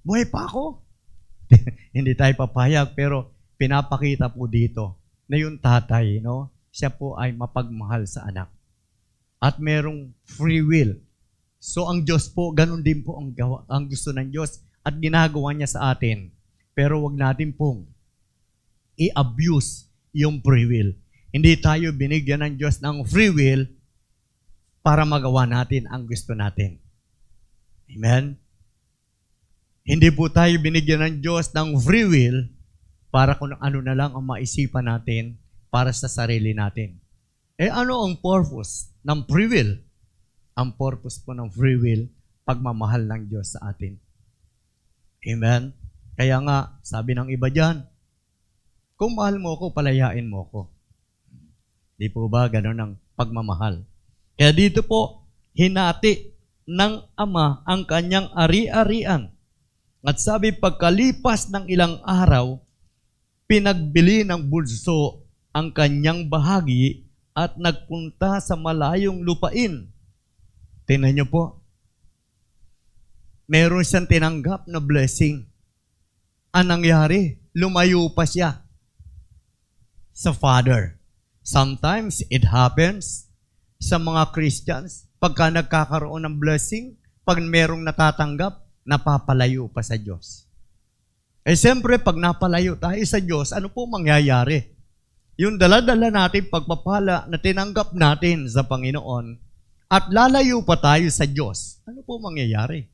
Buhay 0.06 0.26
pa 0.30 0.46
ako? 0.46 0.82
Hindi 1.96 2.14
tayo 2.18 2.34
papayag, 2.38 2.94
pero 2.98 3.34
pinapakita 3.58 4.30
po 4.30 4.50
dito 4.50 5.03
na 5.28 5.36
yung 5.40 5.58
tatay, 5.60 6.20
no? 6.20 6.54
siya 6.74 6.90
po 6.90 7.14
ay 7.22 7.30
mapagmahal 7.38 8.10
sa 8.10 8.26
anak. 8.26 8.50
At 9.38 9.62
merong 9.62 10.10
free 10.26 10.66
will. 10.66 10.98
So 11.62 11.86
ang 11.86 12.02
Diyos 12.02 12.34
po, 12.34 12.50
ganun 12.50 12.82
din 12.82 13.06
po 13.06 13.22
ang, 13.22 13.30
gawa, 13.30 13.62
ang 13.70 13.86
gusto 13.86 14.10
ng 14.10 14.34
Diyos 14.34 14.66
at 14.82 14.98
ginagawa 14.98 15.54
niya 15.54 15.70
sa 15.70 15.94
atin. 15.94 16.34
Pero 16.74 17.06
wag 17.06 17.14
natin 17.14 17.54
pong 17.54 17.86
i-abuse 18.98 19.86
yung 20.18 20.42
free 20.42 20.66
will. 20.66 20.92
Hindi 21.30 21.54
tayo 21.62 21.94
binigyan 21.94 22.42
ng 22.42 22.54
Diyos 22.58 22.82
ng 22.82 23.06
free 23.06 23.30
will 23.30 23.70
para 24.82 25.06
magawa 25.06 25.46
natin 25.46 25.86
ang 25.88 26.10
gusto 26.10 26.34
natin. 26.34 26.82
Amen? 27.94 28.36
Hindi 29.86 30.10
po 30.10 30.28
tayo 30.34 30.58
binigyan 30.58 31.06
ng 31.06 31.16
Diyos 31.22 31.54
ng 31.54 31.78
free 31.78 32.08
will 32.10 32.50
para 33.14 33.38
kung 33.38 33.54
ano 33.62 33.78
na 33.86 33.94
lang 33.94 34.18
ang 34.18 34.26
maisipan 34.26 34.90
natin 34.90 35.38
para 35.70 35.94
sa 35.94 36.10
sarili 36.10 36.58
natin. 36.58 36.98
Eh 37.62 37.70
ano 37.70 38.02
ang 38.02 38.18
purpose 38.18 38.90
ng 39.06 39.30
free 39.30 39.46
will? 39.46 39.78
Ang 40.58 40.74
purpose 40.74 41.22
po 41.22 41.38
ng 41.38 41.46
free 41.54 41.78
will, 41.78 42.10
pagmamahal 42.42 43.06
ng 43.06 43.30
Diyos 43.30 43.54
sa 43.54 43.70
atin. 43.70 44.02
Amen? 45.30 45.78
Kaya 46.18 46.42
nga, 46.42 46.82
sabi 46.82 47.14
ng 47.14 47.30
iba 47.30 47.54
dyan, 47.54 47.86
kung 48.98 49.14
mahal 49.14 49.38
mo 49.38 49.54
ako, 49.58 49.78
palayain 49.78 50.26
mo 50.26 50.50
ako. 50.50 50.74
Di 52.02 52.10
po 52.10 52.26
ba 52.26 52.50
ganun 52.50 52.82
ang 52.82 52.94
pagmamahal? 53.14 53.86
Kaya 54.34 54.50
dito 54.50 54.82
po, 54.82 55.30
hinati 55.54 56.34
ng 56.66 57.14
ama 57.14 57.62
ang 57.70 57.86
kanyang 57.86 58.34
ari-arian. 58.34 59.30
At 60.02 60.18
sabi, 60.18 60.50
pagkalipas 60.50 61.54
ng 61.54 61.70
ilang 61.70 62.02
araw, 62.02 62.63
pinagbili 63.48 64.24
ng 64.24 64.50
bulso 64.50 65.24
ang 65.54 65.70
kanyang 65.70 66.26
bahagi 66.26 67.06
at 67.34 67.58
nagpunta 67.58 68.42
sa 68.42 68.54
malayong 68.58 69.22
lupain. 69.22 69.90
Tingnan 70.86 71.14
niyo 71.14 71.26
po, 71.30 71.64
meron 73.50 73.86
siyang 73.86 74.10
tinanggap 74.10 74.66
na 74.70 74.82
blessing. 74.82 75.46
Ang 76.54 76.66
nangyari, 76.70 77.42
lumayo 77.54 78.10
pa 78.14 78.26
siya 78.26 78.62
sa 80.14 80.32
Father. 80.34 81.02
Sometimes 81.44 82.22
it 82.30 82.46
happens 82.48 83.28
sa 83.82 84.00
mga 84.00 84.32
Christians, 84.32 85.12
pagka 85.20 85.52
nagkakaroon 85.52 86.24
ng 86.24 86.36
blessing, 86.40 86.96
pag 87.28 87.42
merong 87.44 87.84
natatanggap, 87.84 88.64
napapalayo 88.88 89.68
pa 89.68 89.84
sa 89.84 90.00
Diyos. 90.00 90.43
Eh 91.44 91.60
siyempre, 91.60 92.00
pag 92.00 92.16
napalayo 92.16 92.80
tayo 92.80 93.04
sa 93.04 93.20
Diyos, 93.20 93.52
ano 93.52 93.68
po 93.68 93.84
mangyayari? 93.84 94.64
Yung 95.36 95.60
daladala 95.60 96.08
natin 96.08 96.48
pagpapala 96.48 97.28
na 97.28 97.36
tinanggap 97.36 97.92
natin 97.92 98.48
sa 98.48 98.64
Panginoon 98.64 99.36
at 99.92 100.08
lalayo 100.08 100.64
pa 100.64 100.80
tayo 100.80 101.06
sa 101.12 101.28
Diyos, 101.28 101.84
ano 101.84 102.00
po 102.02 102.18
mangyayari? 102.18 102.88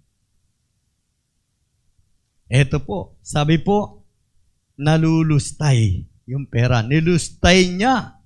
Ito 2.50 2.82
po, 2.82 3.22
sabi 3.22 3.62
po, 3.62 4.02
nalulustay 4.74 6.10
yung 6.26 6.50
pera. 6.50 6.82
Nilustay 6.82 7.70
niya 7.70 8.18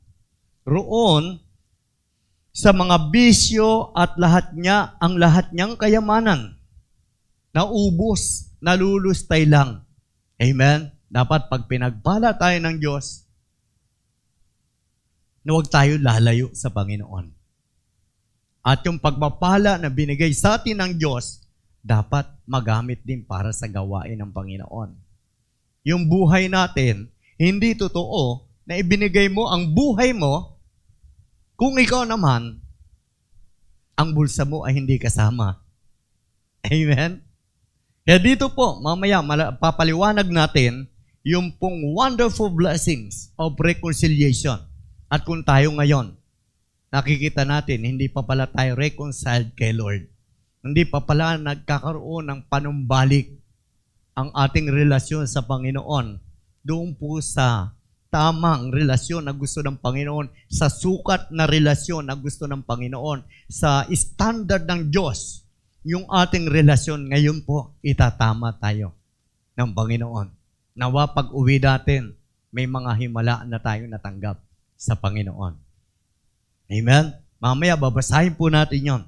roon 0.64 1.44
sa 2.56 2.72
mga 2.72 3.12
bisyo 3.12 3.92
at 3.92 4.16
lahat 4.16 4.56
niya, 4.56 4.96
ang 5.04 5.20
lahat 5.20 5.52
niyang 5.52 5.76
kayamanan. 5.76 6.56
Naubos, 7.52 8.56
nalulustay 8.64 9.44
lang. 9.44 9.83
Amen? 10.44 10.92
Dapat 11.08 11.48
pag 11.48 11.64
pinagpala 11.72 12.36
tayo 12.36 12.60
ng 12.60 12.76
Diyos, 12.76 13.24
na 15.44 15.56
huwag 15.56 15.68
tayo 15.72 16.00
lalayo 16.00 16.52
sa 16.56 16.72
Panginoon. 16.72 17.32
At 18.64 18.84
yung 18.88 19.00
pagpapala 19.00 19.76
na 19.76 19.92
binigay 19.92 20.32
sa 20.32 20.56
atin 20.60 20.80
ng 20.80 20.92
Diyos, 20.96 21.44
dapat 21.84 22.28
magamit 22.48 23.04
din 23.04 23.28
para 23.28 23.52
sa 23.52 23.68
gawain 23.68 24.16
ng 24.20 24.32
Panginoon. 24.32 24.96
Yung 25.84 26.08
buhay 26.08 26.48
natin, 26.48 27.12
hindi 27.36 27.76
totoo 27.76 28.48
na 28.64 28.80
ibinigay 28.80 29.28
mo 29.28 29.52
ang 29.52 29.68
buhay 29.76 30.16
mo 30.16 30.64
kung 31.60 31.76
ikaw 31.76 32.08
naman, 32.08 32.64
ang 33.94 34.10
bulsa 34.16 34.48
mo 34.48 34.64
ay 34.64 34.80
hindi 34.80 34.96
kasama. 34.96 35.60
Amen? 36.64 37.20
Kaya 38.04 38.20
dito 38.20 38.52
po, 38.52 38.80
mamaya 38.84 39.24
papaliwanag 39.56 40.28
natin 40.28 40.88
yung 41.24 41.56
pong 41.56 41.96
wonderful 41.96 42.52
blessings 42.52 43.32
of 43.40 43.56
reconciliation. 43.60 44.60
At 45.08 45.24
kung 45.24 45.44
tayo 45.48 45.72
ngayon, 45.76 46.20
nakikita 46.92 47.48
natin, 47.48 47.88
hindi 47.88 48.12
pa 48.12 48.24
pala 48.24 48.48
tayo 48.48 48.76
reconciled 48.76 49.56
kay 49.56 49.72
Lord 49.72 50.14
hindi 50.64 50.88
pa 50.88 51.04
pala 51.04 51.36
nagkakaroon 51.36 52.32
ng 52.32 52.40
panumbalik 52.48 53.36
ang 54.16 54.32
ating 54.32 54.72
relasyon 54.72 55.28
sa 55.28 55.44
Panginoon. 55.44 56.24
Doon 56.64 56.96
po 56.96 57.20
sa 57.20 57.76
tamang 58.08 58.72
relasyon 58.72 59.28
na 59.28 59.36
gusto 59.36 59.60
ng 59.60 59.76
Panginoon, 59.84 60.32
sa 60.48 60.72
sukat 60.72 61.36
na 61.36 61.44
relasyon 61.44 62.08
na 62.08 62.16
gusto 62.16 62.48
ng 62.48 62.64
Panginoon, 62.64 63.28
sa 63.52 63.84
standard 63.92 64.64
ng 64.64 64.88
Diyos, 64.88 65.43
yung 65.84 66.08
ating 66.08 66.48
relasyon 66.48 67.12
ngayon 67.12 67.44
po, 67.44 67.76
itatama 67.84 68.56
tayo 68.56 68.96
ng 69.60 69.70
Panginoon. 69.76 70.32
Nawa 70.74 71.12
pag 71.12 71.30
uwi 71.36 71.60
natin, 71.60 72.16
may 72.50 72.66
mga 72.66 72.92
himala 72.98 73.44
na 73.44 73.60
tayo 73.60 73.86
natanggap 73.86 74.40
sa 74.80 74.96
Panginoon. 74.96 75.54
Amen? 76.72 77.06
Mamaya 77.38 77.76
babasahin 77.76 78.40
po 78.40 78.48
natin 78.48 78.82
yon 78.82 79.04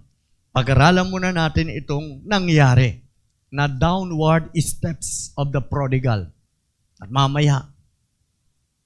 pag-aralan 0.55 1.12
muna 1.12 1.36
natin 1.36 1.67
itong 1.72 2.24
nangyari 2.24 3.03
na 3.51 3.67
downward 3.67 4.51
steps 4.60 5.32
of 5.36 5.51
the 5.51 5.60
prodigal. 5.60 6.27
At 7.00 7.12
mamaya, 7.12 7.72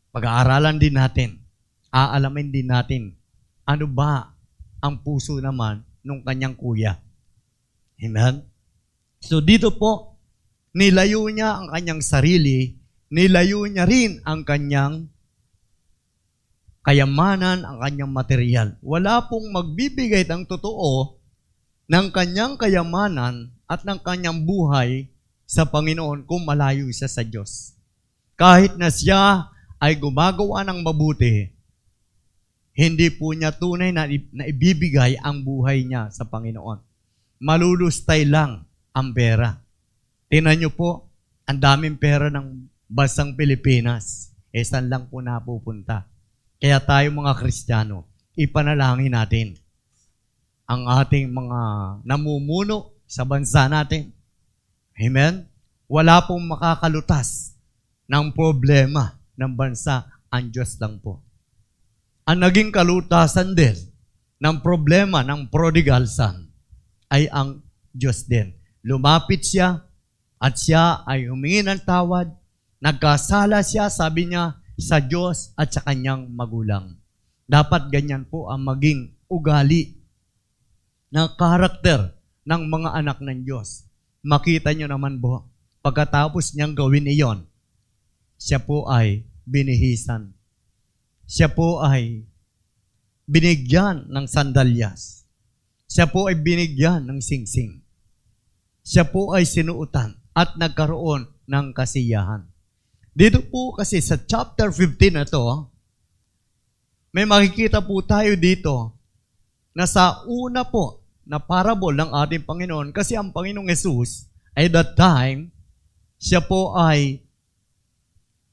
pag-aaralan 0.10 0.82
din 0.82 0.98
natin, 0.98 1.30
aalamin 1.94 2.50
din 2.50 2.70
natin, 2.70 3.14
ano 3.70 3.86
ba 3.86 4.34
ang 4.82 4.98
puso 5.02 5.38
naman 5.38 5.86
nung 6.02 6.26
kanyang 6.26 6.58
kuya. 6.58 6.98
Amen? 8.00 8.48
So 9.20 9.44
dito 9.44 9.76
po, 9.76 10.16
nilayo 10.72 11.28
niya 11.28 11.60
ang 11.60 11.68
kanyang 11.68 12.00
sarili, 12.00 12.80
nilayo 13.12 13.68
niya 13.68 13.84
rin 13.84 14.24
ang 14.24 14.48
kanyang 14.48 15.12
kayamanan, 16.84 17.68
ang 17.68 17.78
kanyang 17.84 18.12
material. 18.12 18.68
Wala 18.80 19.28
pong 19.28 19.52
magbibigay 19.52 20.24
ng 20.26 20.48
totoo 20.48 21.20
ng 21.90 22.08
kanyang 22.14 22.56
kayamanan 22.56 23.52
at 23.68 23.84
ng 23.84 24.00
kanyang 24.02 24.46
buhay 24.46 25.10
sa 25.50 25.66
Panginoon 25.66 26.24
kung 26.30 26.46
malayo 26.46 26.86
siya 26.94 27.10
sa 27.10 27.26
Diyos. 27.26 27.74
Kahit 28.40 28.78
na 28.80 28.88
siya 28.94 29.52
ay 29.82 29.98
gumagawa 29.98 30.64
ng 30.64 30.80
mabuti, 30.86 31.50
hindi 32.78 33.12
po 33.12 33.36
niya 33.36 33.52
tunay 33.52 33.92
na, 33.92 34.08
na 34.32 34.48
ibibigay 34.48 35.20
ang 35.20 35.44
buhay 35.44 35.84
niya 35.84 36.08
sa 36.14 36.24
Panginoon. 36.24 36.89
Malulustay 37.40 38.28
lang 38.28 38.68
ang 38.92 39.16
pera. 39.16 39.56
Tinan 40.28 40.60
niyo 40.60 40.76
po, 40.76 41.08
ang 41.48 41.56
daming 41.56 41.96
pera 41.96 42.28
ng 42.28 42.68
bansang 42.92 43.40
Pilipinas. 43.40 44.36
Eh, 44.52 44.60
saan 44.60 44.92
lang 44.92 45.08
po 45.08 45.24
napupunta? 45.24 46.04
Kaya 46.60 46.84
tayo 46.84 47.08
mga 47.16 47.40
Kristiyano, 47.40 48.12
ipanalangin 48.36 49.16
natin 49.16 49.56
ang 50.68 50.84
ating 50.86 51.32
mga 51.32 51.60
namumuno 52.04 52.94
sa 53.08 53.24
bansa 53.24 53.72
natin. 53.72 54.12
Amen? 55.00 55.48
Wala 55.88 56.22
pong 56.28 56.44
makakalutas 56.44 57.56
ng 58.06 58.36
problema 58.36 59.16
ng 59.40 59.56
bansa. 59.56 60.06
Ang 60.30 60.54
Diyos 60.54 60.78
lang 60.78 61.02
po. 61.02 61.26
Ang 62.30 62.46
naging 62.46 62.70
kalutasan 62.70 63.58
din 63.58 63.74
ng 64.38 64.62
problema 64.62 65.26
ng 65.26 65.50
prodigal 65.50 66.06
son 66.06 66.49
ay 67.10 67.28
ang 67.34 67.66
Diyos 67.92 68.26
din. 68.30 68.54
Lumapit 68.86 69.44
siya 69.44 69.84
at 70.40 70.56
siya 70.56 71.04
ay 71.04 71.28
humingi 71.28 71.66
ng 71.66 71.84
tawad. 71.84 72.32
Nagkasala 72.80 73.60
siya, 73.60 73.92
sabi 73.92 74.32
niya, 74.32 74.56
sa 74.80 75.04
Diyos 75.04 75.52
at 75.60 75.76
sa 75.76 75.84
kanyang 75.84 76.32
magulang. 76.32 76.96
Dapat 77.50 77.92
ganyan 77.92 78.24
po 78.24 78.48
ang 78.48 78.64
maging 78.64 79.12
ugali 79.28 80.00
ng 81.12 81.28
karakter 81.36 82.16
ng 82.48 82.62
mga 82.72 82.90
anak 82.96 83.20
ng 83.20 83.44
Diyos. 83.44 83.90
Makita 84.24 84.72
nyo 84.72 84.88
naman 84.88 85.20
po, 85.20 85.50
pagkatapos 85.84 86.56
niyang 86.56 86.78
gawin 86.78 87.12
iyon, 87.12 87.40
siya 88.40 88.64
po 88.64 88.88
ay 88.88 89.28
binihisan. 89.44 90.32
Siya 91.28 91.52
po 91.52 91.84
ay 91.84 92.24
binigyan 93.28 94.08
ng 94.08 94.26
sandalyas. 94.26 95.19
Siya 95.90 96.06
po 96.06 96.30
ay 96.30 96.38
binigyan 96.38 97.10
ng 97.10 97.18
singsing. 97.18 97.82
Siya 98.86 99.10
po 99.10 99.34
ay 99.34 99.50
sinuutan 99.50 100.14
at 100.38 100.54
nagkaroon 100.54 101.26
ng 101.50 101.66
kasiyahan. 101.74 102.46
Dito 103.10 103.42
po 103.50 103.74
kasi 103.74 103.98
sa 103.98 104.22
chapter 104.22 104.70
15 104.70 105.18
na 105.18 105.26
to, 105.26 105.66
may 107.10 107.26
makikita 107.26 107.82
po 107.82 108.06
tayo 108.06 108.38
dito 108.38 108.94
na 109.74 109.90
sa 109.90 110.22
una 110.30 110.62
po 110.62 111.02
na 111.26 111.42
parable 111.42 111.98
ng 111.98 112.14
ating 112.14 112.46
Panginoon 112.46 112.94
kasi 112.94 113.18
ang 113.18 113.34
Panginoong 113.34 113.74
Yesus 113.74 114.30
ay 114.54 114.70
that 114.70 114.94
time, 114.94 115.50
siya 116.22 116.46
po 116.46 116.78
ay 116.78 117.26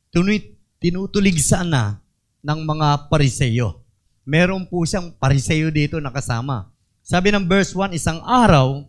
tunit, 0.08 0.56
tinutulig 0.80 1.36
sana 1.44 2.00
ng 2.40 2.60
mga 2.64 3.12
pariseyo. 3.12 3.84
Meron 4.24 4.64
po 4.72 4.88
siyang 4.88 5.12
pariseyo 5.12 5.68
dito 5.68 6.00
nakasama. 6.00 6.72
Sabi 7.06 7.30
ng 7.30 7.46
verse 7.46 7.70
1, 7.70 7.94
isang 7.94 8.18
araw, 8.26 8.82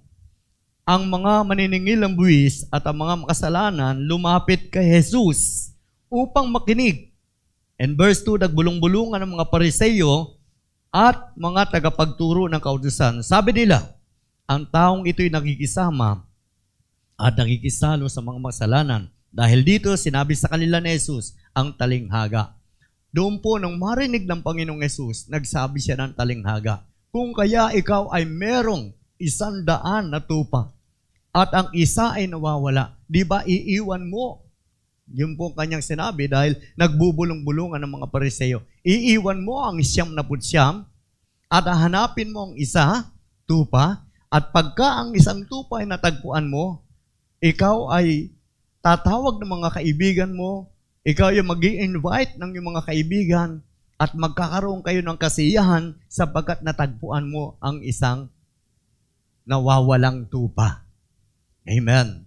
ang 0.89 1.05
mga 1.05 1.45
maniningil 1.45 2.01
ng 2.01 2.17
buwis 2.17 2.65
at 2.73 2.81
ang 2.89 2.97
mga 2.97 3.13
makasalanan 3.21 3.93
lumapit 3.93 4.73
kay 4.73 4.89
Jesus 4.89 5.69
upang 6.09 6.49
makinig. 6.49 7.13
And 7.77 7.93
verse 7.93 8.25
2, 8.25 8.41
nagbulong-bulungan 8.41 9.21
ng 9.21 9.37
mga 9.37 9.53
pariseyo 9.53 10.33
at 10.89 11.29
mga 11.37 11.77
tagapagturo 11.77 12.49
ng 12.49 12.57
kautusan. 12.57 13.21
Sabi 13.21 13.53
nila, 13.53 13.85
ang 14.49 14.65
taong 14.65 15.05
ito'y 15.05 15.29
nakikisama 15.29 16.25
at 17.21 17.37
nakikisalo 17.37 18.09
sa 18.09 18.25
mga 18.25 18.41
masalanan. 18.41 19.13
Dahil 19.29 19.61
dito, 19.61 19.93
sinabi 19.93 20.33
sa 20.33 20.49
kanila 20.49 20.81
ni 20.81 20.89
Jesus 20.89 21.37
ang 21.53 21.69
talinghaga. 21.69 22.57
Doon 23.13 23.37
po, 23.45 23.61
nung 23.61 23.77
marinig 23.77 24.25
ng 24.25 24.41
Panginoong 24.41 24.81
Yesus, 24.81 25.29
nagsabi 25.29 25.77
siya 25.77 26.01
ng 26.01 26.17
talinghaga, 26.17 26.81
kung 27.11 27.31
kaya 27.33 27.73
ikaw 27.73 28.11
ay 28.13 28.27
merong 28.27 28.93
isang 29.17 29.65
daan 29.65 30.13
na 30.13 30.21
tupa, 30.21 30.71
at 31.33 31.53
ang 31.53 31.69
isa 31.73 32.17
ay 32.17 32.25
nawawala. 32.25 32.97
Di 33.05 33.21
ba 33.21 33.45
iiwan 33.45 34.09
mo? 34.09 34.41
Yun 35.07 35.39
po 35.39 35.55
kanyang 35.55 35.85
sinabi 35.85 36.27
dahil 36.27 36.59
nagbubulong-bulungan 36.75 37.79
ng 37.79 37.93
mga 38.01 38.07
pariseyo. 38.11 38.59
Iiwan 38.83 39.39
mo 39.39 39.63
ang 39.63 39.79
siyam 39.79 40.11
na 40.11 40.25
putsyam 40.25 40.83
at 41.47 41.63
hanapin 41.63 42.33
mo 42.33 42.51
ang 42.51 42.53
isa, 42.59 43.07
tupa, 43.47 44.03
at 44.27 44.51
pagka 44.51 44.99
ang 44.99 45.15
isang 45.15 45.47
tupa 45.47 45.79
ay 45.79 45.87
natagpuan 45.87 46.51
mo, 46.51 46.83
ikaw 47.39 47.87
ay 47.95 48.35
tatawag 48.83 49.39
ng 49.39 49.47
mga 49.47 49.69
kaibigan 49.79 50.31
mo, 50.35 50.67
ikaw 51.07 51.31
ay 51.31 51.39
mag 51.39 51.63
invite 51.63 52.35
ng 52.35 52.49
iyong 52.51 52.67
mga 52.75 52.83
kaibigan, 52.83 53.63
at 53.97 54.13
magkakaroon 54.13 54.85
kayo 54.85 55.01
ng 55.01 55.17
kasiyahan 55.17 55.97
sapagkat 56.05 56.61
natagpuan 56.61 57.25
mo 57.25 57.57
ang 57.57 57.81
isang 57.81 58.29
nawawalang 59.43 60.29
tupa. 60.29 60.85
Amen. 61.65 62.23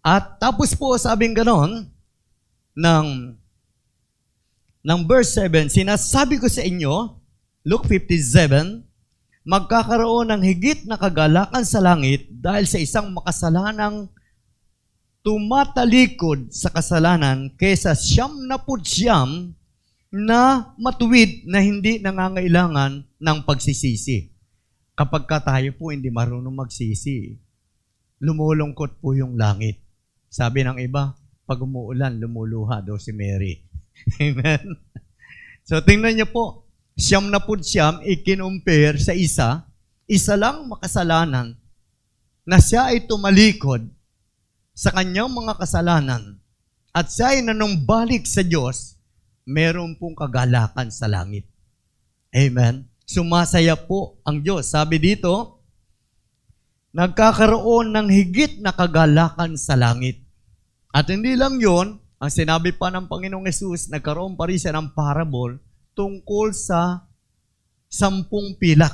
At 0.00 0.40
tapos 0.40 0.72
po 0.72 0.96
sabing 0.96 1.36
ganon, 1.36 1.92
ng, 2.78 3.34
ng 4.86 5.00
verse 5.04 5.34
7, 5.34 5.66
sinasabi 5.66 6.38
ko 6.38 6.46
sa 6.46 6.62
inyo, 6.62 7.18
Luke 7.66 7.90
57, 7.90 8.86
magkakaroon 9.42 10.30
ng 10.30 10.42
higit 10.46 10.86
na 10.86 10.94
kagalakan 10.94 11.66
sa 11.66 11.82
langit 11.82 12.30
dahil 12.30 12.64
sa 12.70 12.78
isang 12.78 13.10
makasalanang 13.10 14.06
tumatalikod 15.26 16.54
sa 16.54 16.70
kasalanan 16.70 17.50
kaysa 17.58 17.92
siyam 17.98 18.46
na 18.46 18.56
siyam 18.86 19.57
na 20.08 20.72
matuwid 20.80 21.44
na 21.44 21.60
hindi 21.60 22.00
nangangailangan 22.00 23.04
ng 23.20 23.38
pagsisisi. 23.44 24.32
Kapag 24.96 25.28
ka 25.28 25.38
tayo 25.44 25.70
po 25.76 25.92
hindi 25.92 26.08
marunong 26.08 26.52
magsisi, 26.52 27.36
lumulungkot 28.18 28.98
po 28.98 29.14
yung 29.14 29.38
langit. 29.38 29.78
Sabi 30.28 30.64
ng 30.64 30.80
iba, 30.82 31.14
pag 31.48 31.60
umuulan, 31.60 32.18
lumuluha 32.18 32.84
daw 32.84 32.96
si 33.00 33.14
Mary. 33.14 33.64
Amen? 34.24 34.76
So 35.64 35.80
tingnan 35.84 36.18
niyo 36.18 36.28
po, 36.28 36.68
siyam 36.98 37.30
na 37.30 37.38
po 37.38 37.56
siyam, 37.60 38.00
ikinumpir 38.02 38.98
sa 38.98 39.14
isa, 39.14 39.68
isa 40.08 40.34
lang 40.34 40.66
makasalanan 40.66 41.54
na 42.48 42.58
siya 42.58 42.90
ay 42.90 43.04
tumalikod 43.04 43.84
sa 44.72 44.88
kanyang 44.90 45.28
mga 45.28 45.60
kasalanan 45.60 46.40
at 46.96 47.12
siya 47.12 47.36
ay 47.36 47.44
nanumbalik 47.44 48.24
sa 48.24 48.40
Diyos, 48.40 48.97
meron 49.48 49.96
pong 49.96 50.12
kagalakan 50.12 50.92
sa 50.92 51.08
langit. 51.08 51.48
Amen? 52.36 52.84
Sumasaya 53.08 53.80
po 53.80 54.20
ang 54.20 54.44
Diyos. 54.44 54.68
Sabi 54.68 55.00
dito, 55.00 55.64
nagkakaroon 56.92 57.96
ng 57.96 58.08
higit 58.12 58.60
na 58.60 58.76
kagalakan 58.76 59.56
sa 59.56 59.72
langit. 59.80 60.20
At 60.92 61.08
hindi 61.08 61.32
lang 61.32 61.56
yon, 61.56 61.96
ang 62.20 62.28
sinabi 62.28 62.76
pa 62.76 62.92
ng 62.92 63.08
Panginoong 63.08 63.48
Yesus, 63.48 63.88
nagkaroon 63.88 64.36
pa 64.36 64.52
rin 64.52 64.60
siya 64.60 64.76
ng 64.76 64.92
parable 64.92 65.56
tungkol 65.96 66.52
sa 66.52 67.08
sampung 67.88 68.60
pilak 68.60 68.92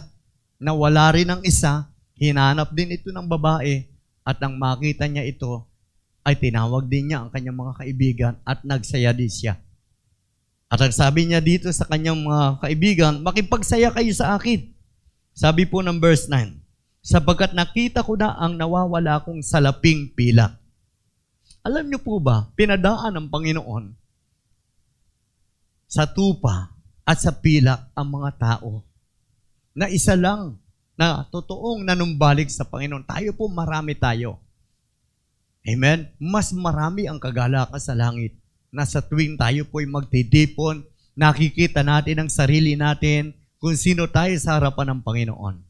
na 0.62 0.70
wala 0.70 1.10
rin 1.10 1.34
ang 1.34 1.42
isa, 1.42 1.90
hinanap 2.14 2.70
din 2.70 2.94
ito 2.94 3.10
ng 3.10 3.26
babae 3.26 3.90
at 4.22 4.38
nang 4.38 4.54
makita 4.54 5.10
niya 5.10 5.26
ito, 5.26 5.66
ay 6.22 6.38
tinawag 6.38 6.86
din 6.86 7.10
niya 7.10 7.26
ang 7.26 7.28
kanyang 7.34 7.58
mga 7.58 7.72
kaibigan 7.82 8.34
at 8.46 8.62
nagsaya 8.62 9.10
din 9.10 9.28
siya. 9.28 9.63
At 10.74 10.82
ang 10.82 10.90
sabi 10.90 11.30
niya 11.30 11.38
dito 11.38 11.70
sa 11.70 11.86
kanyang 11.86 12.18
mga 12.26 12.58
kaibigan, 12.58 13.22
makipagsaya 13.22 13.94
kayo 13.94 14.10
sa 14.10 14.34
akin. 14.34 14.74
Sabi 15.30 15.70
po 15.70 15.86
ng 15.86 16.02
verse 16.02 16.26
9, 16.26 16.50
sapagkat 16.98 17.54
nakita 17.54 18.02
ko 18.02 18.18
na 18.18 18.34
ang 18.34 18.58
nawawala 18.58 19.22
kong 19.22 19.38
salaping 19.46 20.10
pilak. 20.18 20.58
Alam 21.62 21.86
niyo 21.86 22.02
po 22.02 22.18
ba, 22.18 22.50
pinadaan 22.58 23.14
ng 23.14 23.30
Panginoon 23.30 23.94
sa 25.86 26.10
tupa 26.10 26.74
at 27.06 27.22
sa 27.22 27.30
pilak 27.30 27.94
ang 27.94 28.10
mga 28.10 28.30
tao 28.34 28.82
na 29.78 29.86
isa 29.86 30.18
lang 30.18 30.58
na 30.98 31.22
totoong 31.30 31.86
nanumbalik 31.86 32.50
sa 32.50 32.66
Panginoon. 32.66 33.06
Tayo 33.06 33.30
po 33.38 33.46
marami 33.46 33.94
tayo. 33.94 34.42
Amen? 35.62 36.10
Mas 36.18 36.50
marami 36.50 37.06
ang 37.06 37.22
kagalakan 37.22 37.78
sa 37.78 37.94
langit 37.94 38.34
na 38.74 38.82
sa 38.82 38.98
tuwing 38.98 39.38
tayo 39.38 39.62
po 39.70 39.78
ay 39.78 39.86
magtitipon, 39.86 40.82
nakikita 41.14 41.86
natin 41.86 42.26
ang 42.26 42.30
sarili 42.30 42.74
natin 42.74 43.30
kung 43.62 43.78
sino 43.78 44.10
tayo 44.10 44.34
sa 44.42 44.58
harapan 44.58 44.92
ng 44.92 45.00
Panginoon. 45.06 45.62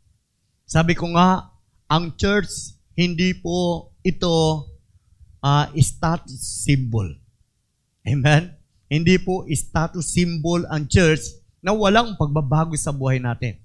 Sabi 0.65 0.97
ko 0.97 1.13
nga, 1.13 1.53
ang 1.85 2.17
church, 2.17 2.73
hindi 2.97 3.37
po 3.37 3.93
ito 4.01 4.65
uh, 5.45 5.67
status 5.77 6.65
symbol. 6.65 7.13
Amen? 8.09 8.57
Hindi 8.89 9.21
po 9.21 9.45
status 9.53 10.09
symbol 10.09 10.65
ang 10.73 10.89
church 10.89 11.37
na 11.61 11.77
walang 11.77 12.17
pagbabago 12.17 12.73
sa 12.81 12.91
buhay 12.91 13.21
natin. 13.21 13.61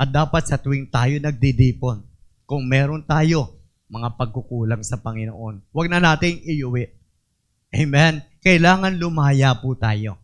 At 0.00 0.08
dapat 0.08 0.48
sa 0.48 0.56
tuwing 0.56 0.88
tayo 0.88 1.20
nagdidipon, 1.20 2.00
kung 2.48 2.64
meron 2.64 3.04
tayo 3.04 3.60
mga 3.90 4.16
pagkukulang 4.16 4.80
sa 4.86 4.96
Panginoon. 4.96 5.66
Huwag 5.74 5.88
na 5.90 5.98
nating 5.98 6.46
iuwi. 6.46 6.88
Amen? 7.74 8.22
Kailangan 8.40 8.96
lumaya 8.96 9.52
po 9.60 9.76
tayo. 9.76 10.16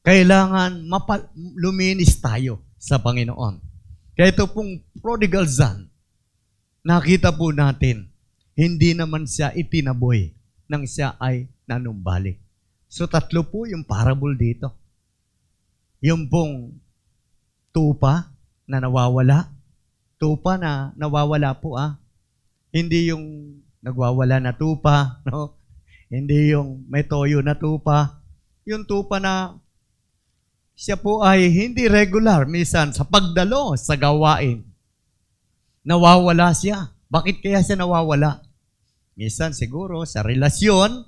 Kailangan 0.00 0.88
mapa- 0.88 1.28
luminis 1.34 2.16
tayo 2.16 2.64
sa 2.80 2.96
Panginoon. 2.96 3.60
Kaya 4.16 4.32
ito 4.32 4.48
pong 4.48 4.80
prodigal 5.04 5.44
son, 5.44 5.92
nakita 6.80 7.34
po 7.34 7.52
natin, 7.52 8.08
hindi 8.56 8.96
naman 8.96 9.28
siya 9.28 9.52
itinaboy 9.52 10.32
nang 10.70 10.88
siya 10.88 11.20
ay 11.20 11.52
nanumbalik. 11.68 12.40
So 12.88 13.04
tatlo 13.04 13.44
po 13.44 13.68
yung 13.68 13.84
parable 13.84 14.32
dito. 14.32 14.72
Yung 16.00 16.30
pong 16.32 16.80
tupa 17.74 18.32
na 18.64 18.80
nawawala, 18.80 19.52
tupa 20.16 20.56
na 20.56 20.96
nawawala 20.96 21.52
po 21.60 21.76
ah. 21.76 22.00
Hindi 22.72 23.12
yung 23.12 23.58
nagwawala 23.84 24.40
na 24.40 24.56
tupa, 24.56 25.18
no? 25.28 25.55
Hindi 26.06 26.54
yung 26.54 26.86
may 26.86 27.02
toyo 27.02 27.42
na 27.42 27.58
tupa. 27.58 28.22
Yung 28.66 28.86
tupa 28.86 29.18
na 29.18 29.58
siya 30.76 31.00
po 31.00 31.24
ay 31.24 31.48
hindi 31.50 31.88
regular 31.88 32.44
minsan 32.46 32.92
sa 32.92 33.02
pagdalo 33.02 33.74
sa 33.74 33.96
gawain. 33.96 34.62
Nawawala 35.86 36.52
siya. 36.52 36.94
Bakit 37.08 37.42
kaya 37.42 37.62
siya 37.62 37.80
nawawala? 37.80 38.42
Minsan 39.16 39.56
siguro 39.56 40.04
sa 40.04 40.20
relasyon, 40.20 41.06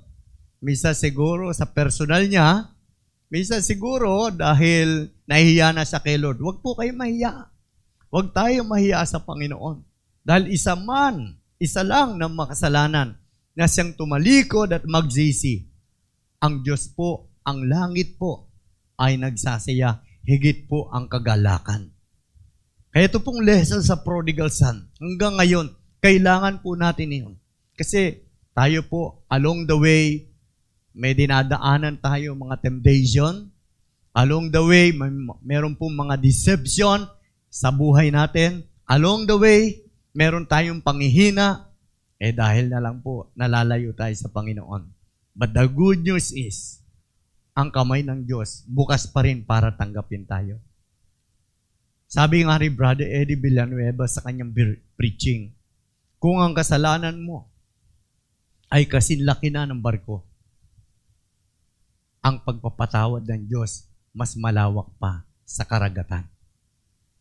minsan 0.63 0.97
siguro 0.97 1.53
sa 1.53 1.69
personal 1.69 2.25
niya, 2.25 2.73
minsan 3.29 3.61
siguro 3.61 4.33
dahil 4.33 5.13
nahihiya 5.29 5.75
na 5.75 5.85
siya 5.85 6.01
kay 6.01 6.17
Lord. 6.17 6.41
Huwag 6.41 6.65
po 6.65 6.73
kayo 6.73 6.95
mahiya. 6.95 7.53
Huwag 8.09 8.33
tayo 8.33 8.65
mahiya 8.65 9.05
sa 9.05 9.21
Panginoon. 9.21 9.85
Dahil 10.25 10.49
isa 10.49 10.73
man, 10.73 11.37
isa 11.61 11.85
lang 11.85 12.17
ng 12.17 12.33
makasalanan 12.33 13.19
na 13.57 13.65
siyang 13.65 13.93
tumalikod 13.97 14.73
at 14.73 14.85
magsisi. 14.85 15.65
Ang 16.39 16.63
Diyos 16.63 16.89
po, 16.91 17.31
ang 17.43 17.65
langit 17.65 18.15
po, 18.19 18.49
ay 18.99 19.15
nagsasaya, 19.15 20.03
higit 20.27 20.67
po 20.67 20.91
ang 20.91 21.07
kagalakan. 21.07 21.91
Kaya 22.89 23.07
ito 23.07 23.21
pong 23.21 23.45
lesson 23.45 23.85
sa 23.85 24.01
prodigal 24.01 24.49
son, 24.49 24.89
hanggang 24.97 25.37
ngayon, 25.37 25.67
kailangan 26.01 26.59
po 26.59 26.73
natin 26.73 27.09
yun. 27.13 27.33
Kasi 27.77 28.25
tayo 28.51 28.83
po, 28.83 29.23
along 29.31 29.69
the 29.69 29.77
way, 29.77 30.27
may 30.91 31.15
dinadaanan 31.15 32.01
tayo 32.01 32.35
mga 32.35 32.59
temptation. 32.59 33.47
Along 34.11 34.51
the 34.51 34.59
way, 34.59 34.91
may, 34.91 35.13
meron 35.45 35.77
po 35.77 35.87
mga 35.87 36.19
deception 36.19 37.07
sa 37.47 37.69
buhay 37.71 38.11
natin. 38.11 38.65
Along 38.89 39.29
the 39.29 39.37
way, 39.37 39.85
meron 40.11 40.49
tayong 40.49 40.81
panghihina. 40.81 41.68
Eh 42.19 42.35
dahil 42.35 42.67
na 42.67 42.83
lang 42.83 42.99
po, 42.99 43.31
nalalayo 43.33 43.95
tayo 43.95 44.11
sa 44.11 44.27
Panginoon. 44.27 44.83
But 45.31 45.55
the 45.55 45.71
good 45.71 46.03
news 46.03 46.35
is, 46.35 46.83
ang 47.55 47.71
kamay 47.71 48.03
ng 48.03 48.27
Diyos, 48.27 48.67
bukas 48.67 49.07
pa 49.07 49.23
rin 49.23 49.47
para 49.47 49.71
tanggapin 49.71 50.27
tayo. 50.27 50.59
Sabi 52.11 52.43
nga 52.43 52.59
ni 52.59 52.67
Brother 52.67 53.07
Eddie 53.07 53.39
Villanueva 53.39 54.03
sa 54.03 54.19
kanyang 54.19 54.51
preaching, 54.99 55.55
kung 56.19 56.43
ang 56.43 56.51
kasalanan 56.51 57.15
mo 57.23 57.47
ay 58.67 58.83
kasinlaki 58.83 59.47
na 59.47 59.63
ng 59.63 59.79
barko, 59.79 60.27
ang 62.19 62.43
pagpapatawad 62.43 63.23
ng 63.23 63.47
Diyos 63.47 63.87
mas 64.11 64.35
malawak 64.35 64.91
pa 64.99 65.23
sa 65.47 65.63
karagatan. 65.63 66.27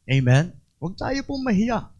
Amen? 0.09 0.57
Huwag 0.81 0.99
tayo 0.99 1.21
po 1.23 1.39
mahiya 1.39 1.93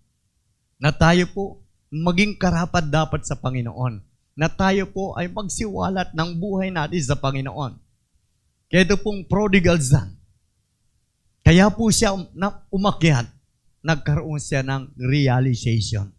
na 0.81 0.91
tayo 0.91 1.29
po 1.31 1.63
maging 1.89 2.37
karapat 2.37 2.89
dapat 2.89 3.25
sa 3.25 3.37
Panginoon. 3.37 4.01
Na 4.39 4.47
tayo 4.47 4.87
po 4.87 5.19
ay 5.19 5.27
magsiwalat 5.27 6.15
ng 6.15 6.31
buhay 6.39 6.71
natin 6.71 7.03
sa 7.03 7.19
Panginoon. 7.19 7.75
Kaya 8.69 8.85
pong 9.01 9.27
prodigal 9.27 9.81
son. 9.81 10.15
Kaya 11.43 11.73
po 11.73 11.89
siya 11.89 12.13
na 12.37 12.63
umakyat, 12.69 13.25
nagkaroon 13.81 14.37
siya 14.37 14.61
ng 14.61 14.93
realization. 15.01 16.13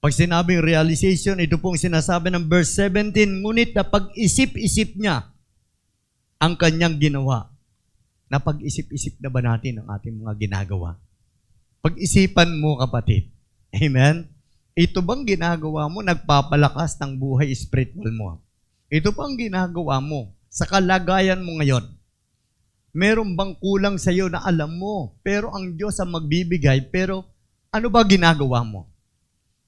Pag 0.00 0.16
sinabing 0.16 0.64
realization, 0.64 1.40
ito 1.40 1.60
pong 1.60 1.76
sinasabi 1.76 2.32
ng 2.32 2.48
verse 2.48 2.76
17, 2.76 3.40
ngunit 3.44 3.76
na 3.76 3.84
pag-isip-isip 3.84 4.96
niya 4.96 5.28
ang 6.40 6.56
kanyang 6.56 6.96
ginawa. 6.96 7.52
Na 8.28 8.40
pag-isip-isip 8.40 9.20
na 9.20 9.28
ba 9.28 9.44
natin 9.44 9.80
ang 9.80 9.88
ating 9.92 10.16
mga 10.20 10.32
ginagawa? 10.40 10.96
Pag-isipan 11.84 12.60
mo, 12.60 12.80
kapatid. 12.80 13.28
Amen? 13.74 14.26
Ito 14.74 15.02
bang 15.02 15.22
ginagawa 15.26 15.86
mo, 15.86 16.02
nagpapalakas 16.02 16.98
ng 16.98 17.18
buhay 17.18 17.50
spiritual 17.54 18.10
mo? 18.14 18.42
Ito 18.90 19.14
bang 19.14 19.38
ginagawa 19.38 20.02
mo 20.02 20.34
sa 20.50 20.66
kalagayan 20.66 21.46
mo 21.46 21.62
ngayon, 21.62 21.86
meron 22.90 23.38
bang 23.38 23.54
kulang 23.62 24.02
sa 24.02 24.10
iyo 24.10 24.26
na 24.26 24.42
alam 24.42 24.74
mo, 24.74 25.14
pero 25.22 25.54
ang 25.54 25.78
Diyos 25.78 26.02
ang 26.02 26.10
magbibigay, 26.10 26.90
pero 26.90 27.22
ano 27.70 27.86
ba 27.86 28.02
ginagawa 28.02 28.66
mo? 28.66 28.90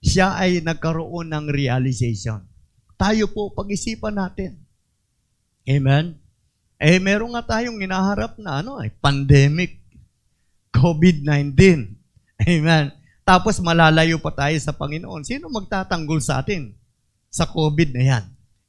Siya 0.02 0.34
ay 0.34 0.58
nagkaroon 0.58 1.30
ng 1.30 1.46
realization. 1.46 2.42
Tayo 2.98 3.30
po, 3.30 3.54
pag-isipan 3.54 4.18
natin. 4.18 4.58
Amen? 5.70 6.18
Eh, 6.82 6.98
meron 6.98 7.38
nga 7.38 7.46
tayong 7.46 7.78
inaharap 7.78 8.34
na 8.42 8.58
ano, 8.58 8.82
eh, 8.82 8.90
pandemic, 8.90 9.78
COVID-19. 10.74 11.54
Amen? 12.42 12.90
Tapos 13.22 13.62
malalayo 13.62 14.18
pa 14.18 14.34
tayo 14.34 14.58
sa 14.58 14.74
Panginoon. 14.74 15.22
Sino 15.22 15.46
magtatanggol 15.46 16.18
sa 16.18 16.42
atin 16.42 16.74
sa 17.30 17.46
COVID 17.46 17.94
na 17.94 18.02
yan? 18.02 18.24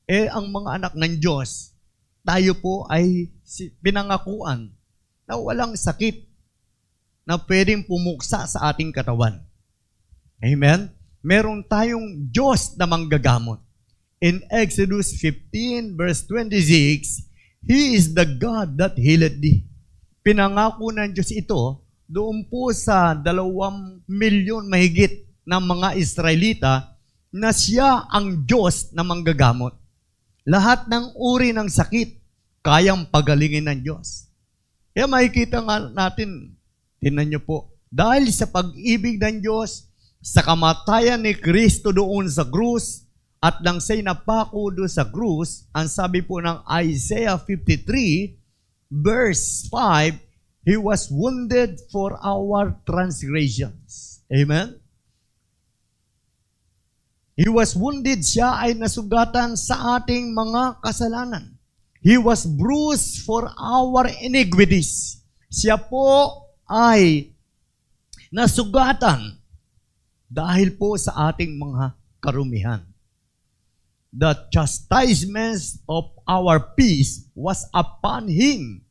Eh, 0.05 0.29
ang 0.29 0.53
mga 0.53 0.77
anak 0.77 0.93
ng 0.93 1.17
Diyos, 1.17 1.73
tayo 2.21 2.53
po 2.59 2.85
ay 2.87 3.33
pinangakuan 3.81 4.71
na 5.25 5.35
walang 5.39 5.73
sakit 5.73 6.29
na 7.23 7.39
pwedeng 7.39 7.87
pumuksa 7.87 8.43
sa 8.45 8.71
ating 8.71 8.91
katawan. 8.93 9.41
Amen? 10.43 10.91
Meron 11.23 11.63
tayong 11.63 12.29
Diyos 12.29 12.75
na 12.75 12.83
manggagamot. 12.83 13.63
In 14.23 14.43
Exodus 14.51 15.15
15 15.19 15.95
verse 15.95 16.23
26, 16.27 17.27
He 17.63 17.95
is 17.95 18.11
the 18.11 18.27
God 18.27 18.75
that 18.75 18.99
healed 18.99 19.39
thee. 19.39 19.63
Pinangako 20.23 20.91
ng 20.91 21.15
Diyos 21.15 21.31
ito 21.31 21.82
doon 22.13 22.45
po 22.45 22.69
sa 22.69 23.17
dalawang 23.17 24.05
milyon 24.05 24.69
mahigit 24.69 25.25
ng 25.49 25.63
mga 25.65 25.97
Israelita 25.97 26.93
na 27.33 27.49
siya 27.49 28.05
ang 28.13 28.45
Diyos 28.45 28.93
na 28.93 29.01
manggagamot. 29.01 29.73
Lahat 30.45 30.85
ng 30.85 31.17
uri 31.17 31.49
ng 31.57 31.65
sakit, 31.65 32.21
kayang 32.61 33.09
pagalingin 33.09 33.65
ng 33.65 33.79
Diyos. 33.81 34.29
Kaya 34.93 35.09
makikita 35.09 35.65
nga 35.65 35.89
natin, 35.89 36.53
tinan 37.01 37.33
niyo 37.33 37.41
po, 37.41 37.73
dahil 37.89 38.29
sa 38.29 38.45
pag-ibig 38.45 39.17
ng 39.17 39.41
Diyos, 39.41 39.89
sa 40.21 40.45
kamatayan 40.45 41.19
ni 41.19 41.33
Kristo 41.33 41.89
doon 41.89 42.29
sa 42.29 42.45
krus, 42.45 43.09
at 43.43 43.59
nang 43.59 43.81
siya'y 43.81 44.05
napako 44.05 44.71
doon 44.71 44.87
sa 44.87 45.03
krus, 45.03 45.67
ang 45.75 45.89
sabi 45.89 46.23
po 46.23 46.39
ng 46.39 46.63
Isaiah 46.79 47.35
53, 47.35 48.37
verse 48.87 49.67
5, 49.67 50.32
He 50.63 50.79
was 50.79 51.11
wounded 51.11 51.79
for 51.91 52.15
our 52.23 52.79
transgressions. 52.87 54.23
Amen? 54.31 54.79
He 57.35 57.49
was 57.49 57.73
wounded, 57.75 58.21
siya 58.21 58.61
ay 58.61 58.77
nasugatan 58.77 59.57
sa 59.59 59.99
ating 59.99 60.31
mga 60.31 60.79
kasalanan. 60.79 61.57
He 61.99 62.15
was 62.15 62.45
bruised 62.45 63.25
for 63.27 63.49
our 63.57 64.07
iniquities. 64.21 65.23
Siya 65.49 65.81
po 65.81 66.47
ay 66.69 67.33
nasugatan 68.29 69.39
dahil 70.29 70.77
po 70.77 70.93
sa 70.95 71.33
ating 71.33 71.57
mga 71.57 71.97
karumihan. 72.21 72.81
The 74.13 74.49
chastisement 74.53 75.81
of 75.89 76.13
our 76.29 76.61
peace 76.77 77.25
was 77.33 77.65
upon 77.73 78.29
Him, 78.29 78.85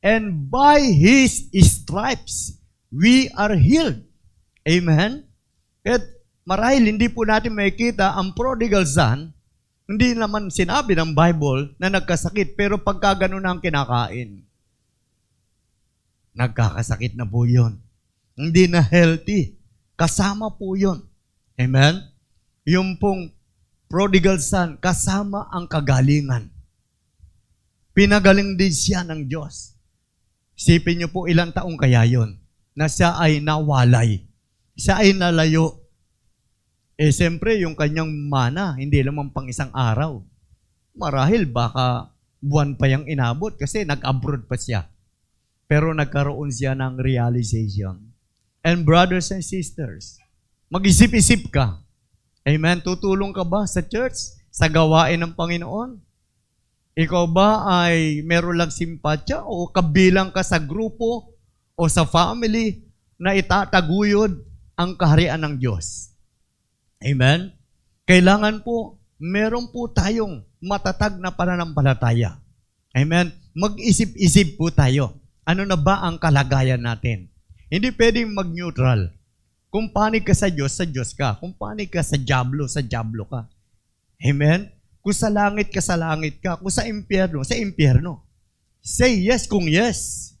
and 0.00 0.48
by 0.48 0.80
His 0.80 1.48
stripes 1.52 2.58
we 2.90 3.30
are 3.38 3.54
healed. 3.54 4.02
Amen? 4.66 5.24
At 5.86 6.04
Marahil 6.50 6.82
hindi 6.88 7.06
po 7.06 7.22
natin 7.22 7.54
makikita 7.54 8.16
ang 8.18 8.34
prodigal 8.34 8.82
son, 8.82 9.30
hindi 9.86 10.18
naman 10.18 10.50
sinabi 10.50 10.98
ng 10.98 11.14
Bible 11.14 11.78
na 11.78 11.92
nagkasakit, 11.94 12.58
pero 12.58 12.74
pagka 12.80 13.26
ganun 13.26 13.46
ang 13.46 13.62
kinakain, 13.62 14.42
nagkakasakit 16.34 17.14
na 17.14 17.22
po 17.22 17.46
yun. 17.46 17.78
Hindi 18.34 18.66
na 18.66 18.82
healthy. 18.82 19.54
Kasama 19.94 20.50
po 20.50 20.74
yun. 20.74 21.04
Amen? 21.60 22.02
Yung 22.64 22.96
pong 22.96 23.30
prodigal 23.86 24.40
son, 24.40 24.74
kasama 24.80 25.46
ang 25.54 25.68
kagalingan. 25.68 26.48
Pinagaling 27.94 28.58
din 28.58 28.74
siya 28.74 29.04
ng 29.06 29.28
Diyos. 29.28 29.76
Sipin 30.60 31.00
niyo 31.00 31.08
po 31.08 31.24
ilang 31.24 31.56
taong 31.56 31.80
kaya 31.80 32.04
yon 32.04 32.36
na 32.76 32.84
siya 32.84 33.16
ay 33.16 33.40
nawalay. 33.40 34.28
Siya 34.76 35.00
ay 35.00 35.16
nalayo 35.16 35.80
Eh, 37.00 37.16
siyempre, 37.16 37.56
yung 37.56 37.72
kanyang 37.72 38.12
mana, 38.28 38.76
hindi 38.76 39.00
naman 39.00 39.32
pang 39.32 39.48
isang 39.48 39.72
araw. 39.72 40.20
Marahil, 40.92 41.48
baka 41.48 42.12
buwan 42.44 42.76
pa 42.76 42.92
yung 42.92 43.08
inabot 43.08 43.56
kasi 43.56 43.88
nag-abroad 43.88 44.44
pa 44.44 44.60
siya. 44.60 44.84
Pero 45.64 45.96
nagkaroon 45.96 46.52
siya 46.52 46.76
ng 46.76 47.00
realization. 47.00 48.12
And 48.60 48.84
brothers 48.84 49.32
and 49.32 49.40
sisters, 49.40 50.20
mag-isip-isip 50.68 51.48
ka. 51.48 51.80
Amen? 52.44 52.84
Tutulong 52.84 53.32
ka 53.32 53.48
ba 53.48 53.64
sa 53.64 53.80
church? 53.80 54.36
Sa 54.52 54.68
gawain 54.68 55.24
ng 55.24 55.32
Panginoon? 55.32 56.09
Ikaw 57.00 57.24
ba 57.32 57.64
ay 57.64 58.20
meron 58.28 58.60
lang 58.60 58.68
simpatya 58.68 59.40
o 59.40 59.72
kabilang 59.72 60.28
ka 60.28 60.44
sa 60.44 60.60
grupo 60.60 61.32
o 61.72 61.88
sa 61.88 62.04
family 62.04 62.84
na 63.16 63.32
itataguyod 63.32 64.36
ang 64.76 65.00
kaharian 65.00 65.40
ng 65.40 65.56
Diyos? 65.56 66.12
Amen? 67.00 67.56
Kailangan 68.04 68.60
po, 68.60 69.00
meron 69.16 69.72
po 69.72 69.88
tayong 69.88 70.44
matatag 70.60 71.16
na 71.16 71.32
pananampalataya. 71.32 72.36
Amen? 72.92 73.32
Mag-isip-isip 73.56 74.60
po 74.60 74.68
tayo. 74.68 75.16
Ano 75.48 75.64
na 75.64 75.80
ba 75.80 76.04
ang 76.04 76.20
kalagayan 76.20 76.84
natin? 76.84 77.32
Hindi 77.72 77.96
pwedeng 77.96 78.36
mag-neutral. 78.36 79.16
Kung 79.72 79.88
panig 79.88 80.20
ka 80.20 80.36
sa 80.36 80.52
Diyos, 80.52 80.76
sa 80.76 80.84
Diyos 80.84 81.16
ka. 81.16 81.40
Kung 81.40 81.56
panig 81.56 81.88
ka 81.88 82.04
sa 82.04 82.20
Diablo, 82.20 82.68
sa 82.68 82.84
Diablo 82.84 83.24
ka. 83.24 83.48
Amen? 84.20 84.79
Kung 85.00 85.16
sa 85.16 85.32
langit 85.32 85.72
ka, 85.72 85.80
sa 85.80 85.96
langit 85.96 86.40
ka. 86.44 86.60
Kung 86.60 86.72
sa 86.72 86.84
impyerno, 86.84 87.40
sa 87.40 87.56
impyerno. 87.56 88.24
Say 88.80 89.24
yes 89.24 89.48
kung 89.48 89.68
yes. 89.68 90.32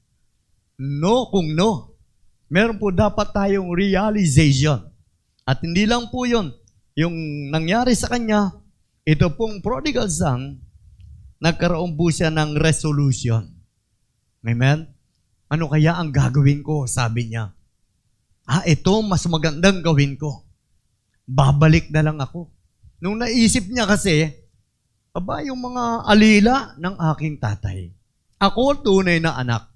No 0.80 1.28
kung 1.32 1.52
no. 1.52 1.96
Meron 2.48 2.80
po 2.80 2.92
dapat 2.92 3.32
tayong 3.32 3.72
realization. 3.72 4.80
At 5.44 5.64
hindi 5.64 5.84
lang 5.88 6.08
po 6.12 6.24
yun. 6.28 6.52
Yung 6.98 7.14
nangyari 7.48 7.96
sa 7.96 8.10
kanya, 8.10 8.52
ito 9.06 9.32
pong 9.38 9.64
prodigal 9.64 10.10
son, 10.10 10.60
nagkaroon 11.40 11.96
po 11.96 12.12
siya 12.12 12.28
ng 12.28 12.58
resolution. 12.60 13.48
Amen? 14.44 14.88
Ano 15.48 15.68
kaya 15.68 15.96
ang 15.96 16.12
gagawin 16.12 16.60
ko? 16.60 16.84
Sabi 16.84 17.32
niya. 17.32 17.52
Ah, 18.44 18.66
ito 18.66 18.92
mas 19.06 19.24
magandang 19.30 19.80
gawin 19.80 20.18
ko. 20.18 20.42
Babalik 21.24 21.88
na 21.94 22.02
lang 22.02 22.18
ako. 22.18 22.50
Nung 22.98 23.22
naisip 23.22 23.70
niya 23.70 23.86
kasi, 23.86 24.39
aba 25.10 25.42
yung 25.42 25.58
mga 25.58 25.84
alila 26.06 26.56
ng 26.78 26.94
aking 27.14 27.36
tatay. 27.42 27.90
Ako 28.40 28.80
tunay 28.80 29.20
na 29.20 29.36
anak. 29.36 29.68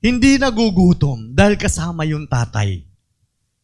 Hindi 0.00 0.40
nagugutom 0.40 1.36
dahil 1.36 1.60
kasama 1.60 2.08
yung 2.08 2.24
tatay. 2.24 2.88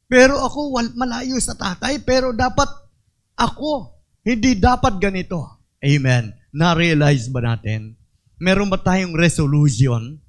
Pero 0.06 0.36
ako 0.38 0.76
malayo 0.94 1.40
sa 1.40 1.56
tatay, 1.56 2.04
pero 2.04 2.30
dapat 2.36 2.68
ako, 3.36 3.96
hindi 4.20 4.56
dapat 4.56 5.00
ganito. 5.00 5.64
Amen. 5.80 6.36
Na-realize 6.52 7.32
ba 7.32 7.40
natin 7.40 7.96
meron 8.36 8.68
ba 8.68 8.76
tayong 8.80 9.16
resolution 9.16 10.20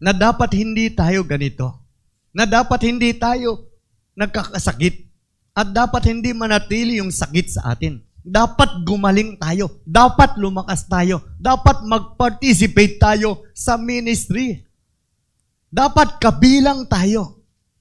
na 0.00 0.12
dapat 0.16 0.56
hindi 0.56 0.88
tayo 0.92 1.24
ganito? 1.24 1.76
Na 2.32 2.48
dapat 2.48 2.88
hindi 2.88 3.12
tayo 3.16 3.68
nagkakasakit 4.16 5.09
at 5.54 5.74
dapat 5.74 6.06
hindi 6.08 6.30
manatili 6.30 7.02
yung 7.02 7.10
sakit 7.10 7.46
sa 7.50 7.74
atin. 7.74 8.00
Dapat 8.20 8.84
gumaling 8.84 9.40
tayo. 9.40 9.80
Dapat 9.82 10.36
lumakas 10.36 10.86
tayo. 10.86 11.24
Dapat 11.40 11.82
mag-participate 11.88 13.00
tayo 13.00 13.48
sa 13.56 13.80
ministry. 13.80 14.62
Dapat 15.72 16.20
kabilang 16.20 16.84
tayo 16.86 17.40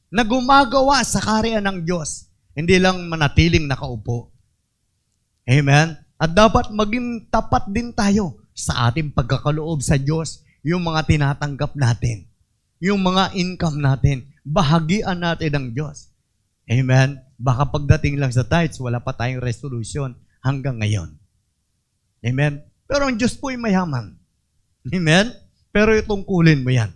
na 0.09 0.25
gumagawa 0.25 1.03
sa 1.05 1.21
karya 1.21 1.61
ng 1.61 1.85
Diyos. 1.85 2.29
Hindi 2.57 2.81
lang 2.81 3.05
manatiling 3.05 3.69
nakaupo. 3.69 4.33
Amen? 5.45 5.97
At 6.19 6.35
dapat 6.35 6.73
maging 6.73 7.31
tapat 7.31 7.69
din 7.71 7.95
tayo 7.95 8.43
sa 8.51 8.91
ating 8.91 9.15
pagkakaloob 9.15 9.79
sa 9.79 9.95
Diyos, 9.95 10.43
yung 10.67 10.83
mga 10.83 11.07
tinatanggap 11.07 11.79
natin, 11.79 12.27
yung 12.83 12.99
mga 12.99 13.31
income 13.39 13.79
natin, 13.79 14.27
bahagian 14.43 15.23
natin 15.23 15.51
ng 15.55 15.67
Diyos. 15.71 16.11
Amen? 16.67 17.28
Baka 17.39 17.71
pagdating 17.71 18.19
lang 18.19 18.35
sa 18.35 18.43
tithes, 18.43 18.83
wala 18.83 18.99
pa 18.99 19.15
tayong 19.15 19.39
resolution 19.39 20.11
hanggang 20.43 20.75
ngayon. 20.83 21.15
Amen? 22.19 22.59
Pero 22.83 23.07
ang 23.07 23.15
Diyos 23.15 23.39
po 23.39 23.47
ay 23.47 23.55
mayaman. 23.55 24.19
Amen? 24.91 25.31
Pero 25.71 25.95
itungkulin 25.95 26.67
mo 26.67 26.75
yan. 26.75 26.91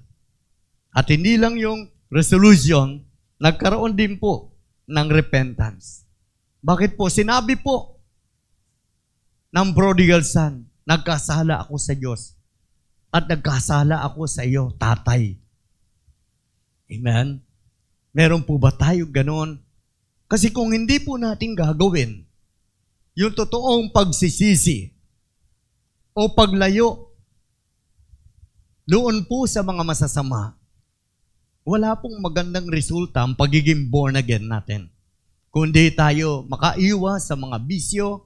At 0.91 1.07
hindi 1.07 1.39
lang 1.39 1.55
yung 1.55 1.87
resolution, 2.11 2.99
nagkaroon 3.39 3.95
din 3.95 4.19
po 4.19 4.51
ng 4.91 5.07
repentance. 5.07 6.03
Bakit 6.59 6.99
po? 6.99 7.07
Sinabi 7.07 7.55
po 7.55 8.03
ng 9.55 9.71
prodigal 9.71 10.27
son, 10.27 10.67
nagkasala 10.83 11.63
ako 11.63 11.79
sa 11.79 11.95
Diyos 11.95 12.35
at 13.15 13.31
nagkasala 13.31 14.03
ako 14.03 14.27
sa 14.27 14.43
iyo, 14.43 14.75
tatay. 14.75 15.39
Amen? 16.91 17.39
Meron 18.11 18.43
po 18.43 18.59
ba 18.59 18.75
tayo 18.75 19.07
ganon? 19.07 19.62
Kasi 20.33 20.49
kung 20.49 20.73
hindi 20.73 20.97
po 20.97 21.13
natin 21.21 21.53
gagawin, 21.53 22.25
yung 23.13 23.37
totoong 23.37 23.93
pagsisisi 23.93 24.89
o 26.17 26.25
paglayo 26.33 27.13
doon 28.89 29.29
po 29.29 29.45
sa 29.45 29.61
mga 29.61 29.85
masasama, 29.85 30.57
wala 31.61 31.93
pong 32.01 32.17
magandang 32.17 32.65
resulta 32.65 33.21
ang 33.21 33.37
pagiging 33.37 33.85
born 33.93 34.17
again 34.17 34.49
natin. 34.49 34.89
Kundi 35.53 35.93
tayo 35.93 36.41
makaiwas 36.49 37.29
sa 37.29 37.37
mga 37.37 37.61
bisyo, 37.61 38.25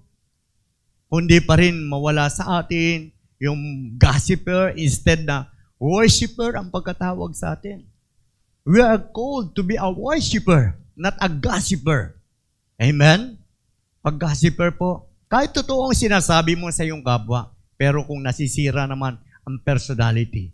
kundi 1.12 1.44
pa 1.44 1.60
rin 1.60 1.76
mawala 1.92 2.32
sa 2.32 2.64
atin 2.64 3.12
yung 3.36 3.92
gossiper 4.00 4.72
instead 4.80 5.28
na 5.28 5.52
worshiper 5.76 6.56
ang 6.56 6.72
pagkatawag 6.72 7.36
sa 7.36 7.52
atin. 7.52 7.84
We 8.64 8.80
are 8.80 8.96
called 8.96 9.60
to 9.60 9.62
be 9.62 9.76
a 9.76 9.92
worshiper, 9.92 10.87
not 10.98 11.14
a 11.22 11.30
gossiper. 11.30 12.18
Amen? 12.82 13.38
Pag 14.02 14.18
gossiper 14.18 14.74
po, 14.74 15.06
kahit 15.30 15.54
totoo 15.54 15.88
ang 15.88 15.96
sinasabi 15.96 16.58
mo 16.58 16.68
sa 16.74 16.82
iyong 16.82 17.06
kapwa, 17.06 17.54
pero 17.78 18.02
kung 18.02 18.26
nasisira 18.26 18.90
naman 18.90 19.22
ang 19.46 19.62
personality, 19.62 20.50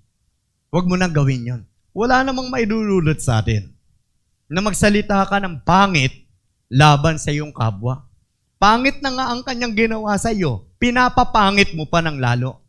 huwag 0.67 0.85
mo 0.85 0.99
nang 0.99 1.15
gawin 1.15 1.47
yon. 1.47 1.61
Wala 1.95 2.25
namang 2.27 2.51
maidululot 2.51 3.23
sa 3.23 3.39
atin 3.39 3.71
na 4.51 4.59
magsalita 4.59 5.23
ka 5.29 5.39
ng 5.39 5.63
pangit 5.63 6.27
laban 6.67 7.15
sa 7.15 7.31
iyong 7.31 7.53
kapwa. 7.53 8.03
Pangit 8.57 8.99
na 8.99 9.11
nga 9.13 9.25
ang 9.31 9.41
kanyang 9.45 9.75
ginawa 9.75 10.15
sa 10.17 10.33
iyo, 10.33 10.67
pinapapangit 10.81 11.75
mo 11.77 11.85
pa 11.87 12.01
ng 12.01 12.17
lalo. 12.17 12.63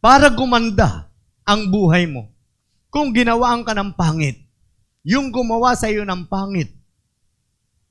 Para 0.00 0.30
gumanda 0.30 1.10
ang 1.44 1.68
buhay 1.68 2.06
mo. 2.08 2.30
Kung 2.88 3.12
ginawaan 3.12 3.66
ka 3.66 3.74
ng 3.76 3.92
pangit, 3.98 4.45
yung 5.06 5.30
gumawa 5.30 5.78
sa 5.78 5.86
iyo 5.86 6.02
ng 6.02 6.26
pangit, 6.26 6.74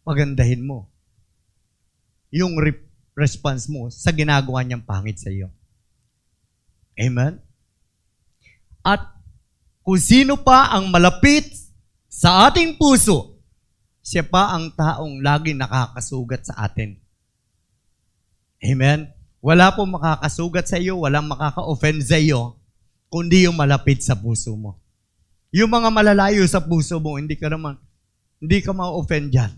pagandahin 0.03 0.67
mo. 0.67 0.91
Yung 2.27 2.59
re- 2.59 2.83
response 3.15 3.71
mo 3.71 3.87
sa 3.87 4.11
ginagawa 4.11 4.67
niyang 4.67 4.83
pangit 4.83 5.23
sa 5.23 5.31
iyo. 5.31 5.47
Amen? 6.99 7.39
At 8.83 9.15
kung 9.79 9.95
sino 9.95 10.35
pa 10.35 10.75
ang 10.75 10.91
malapit 10.91 11.47
sa 12.11 12.51
ating 12.51 12.75
puso, 12.75 13.39
siya 14.03 14.27
pa 14.27 14.51
ang 14.51 14.75
taong 14.75 15.23
lagi 15.23 15.55
nakakasugat 15.55 16.51
sa 16.51 16.67
atin. 16.67 16.99
Amen? 18.59 19.07
Wala 19.39 19.71
pong 19.71 19.95
makakasugat 19.95 20.67
sa 20.67 20.75
iyo, 20.75 20.99
walang 20.99 21.31
makaka-offend 21.31 22.03
sa 22.03 22.19
iyo, 22.19 22.59
kundi 23.07 23.47
yung 23.47 23.55
malapit 23.55 24.03
sa 24.03 24.19
puso 24.19 24.51
mo. 24.59 24.83
Yung 25.55 25.71
mga 25.71 25.87
malalayo 25.87 26.43
sa 26.51 26.59
puso 26.59 26.99
mo, 26.99 27.15
hindi 27.15 27.39
ka 27.39 27.47
naman, 27.47 27.79
hindi 28.43 28.59
ka 28.59 28.75
ma-offend 28.75 29.31
dyan. 29.31 29.55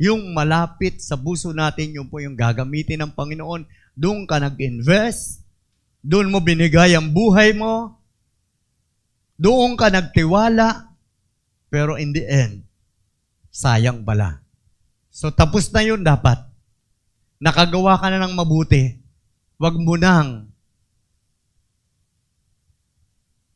Yung 0.00 0.32
malapit 0.32 1.04
sa 1.04 1.20
puso 1.20 1.52
natin, 1.52 1.92
yung 1.92 2.08
po 2.08 2.24
yung 2.24 2.32
gagamitin 2.32 3.04
ng 3.04 3.12
Panginoon, 3.12 3.68
doon 3.92 4.24
ka 4.24 4.40
nag-invest, 4.40 5.44
doon 6.00 6.32
mo 6.32 6.40
binigay 6.40 6.96
ang 6.96 7.12
buhay 7.12 7.52
mo, 7.52 8.00
doon 9.36 9.76
ka 9.76 9.92
nagtiwala, 9.92 10.96
pero 11.68 12.00
in 12.00 12.16
the 12.16 12.24
end, 12.24 12.64
sayang 13.52 14.08
pala. 14.08 14.40
So 15.12 15.28
tapos 15.28 15.68
na 15.68 15.84
yun 15.84 16.00
dapat. 16.00 16.48
Nakagawa 17.44 18.00
ka 18.00 18.08
na 18.08 18.24
ng 18.24 18.32
mabuti. 18.32 18.96
Huwag 19.60 19.76
mo 19.76 20.00
nang 20.00 20.47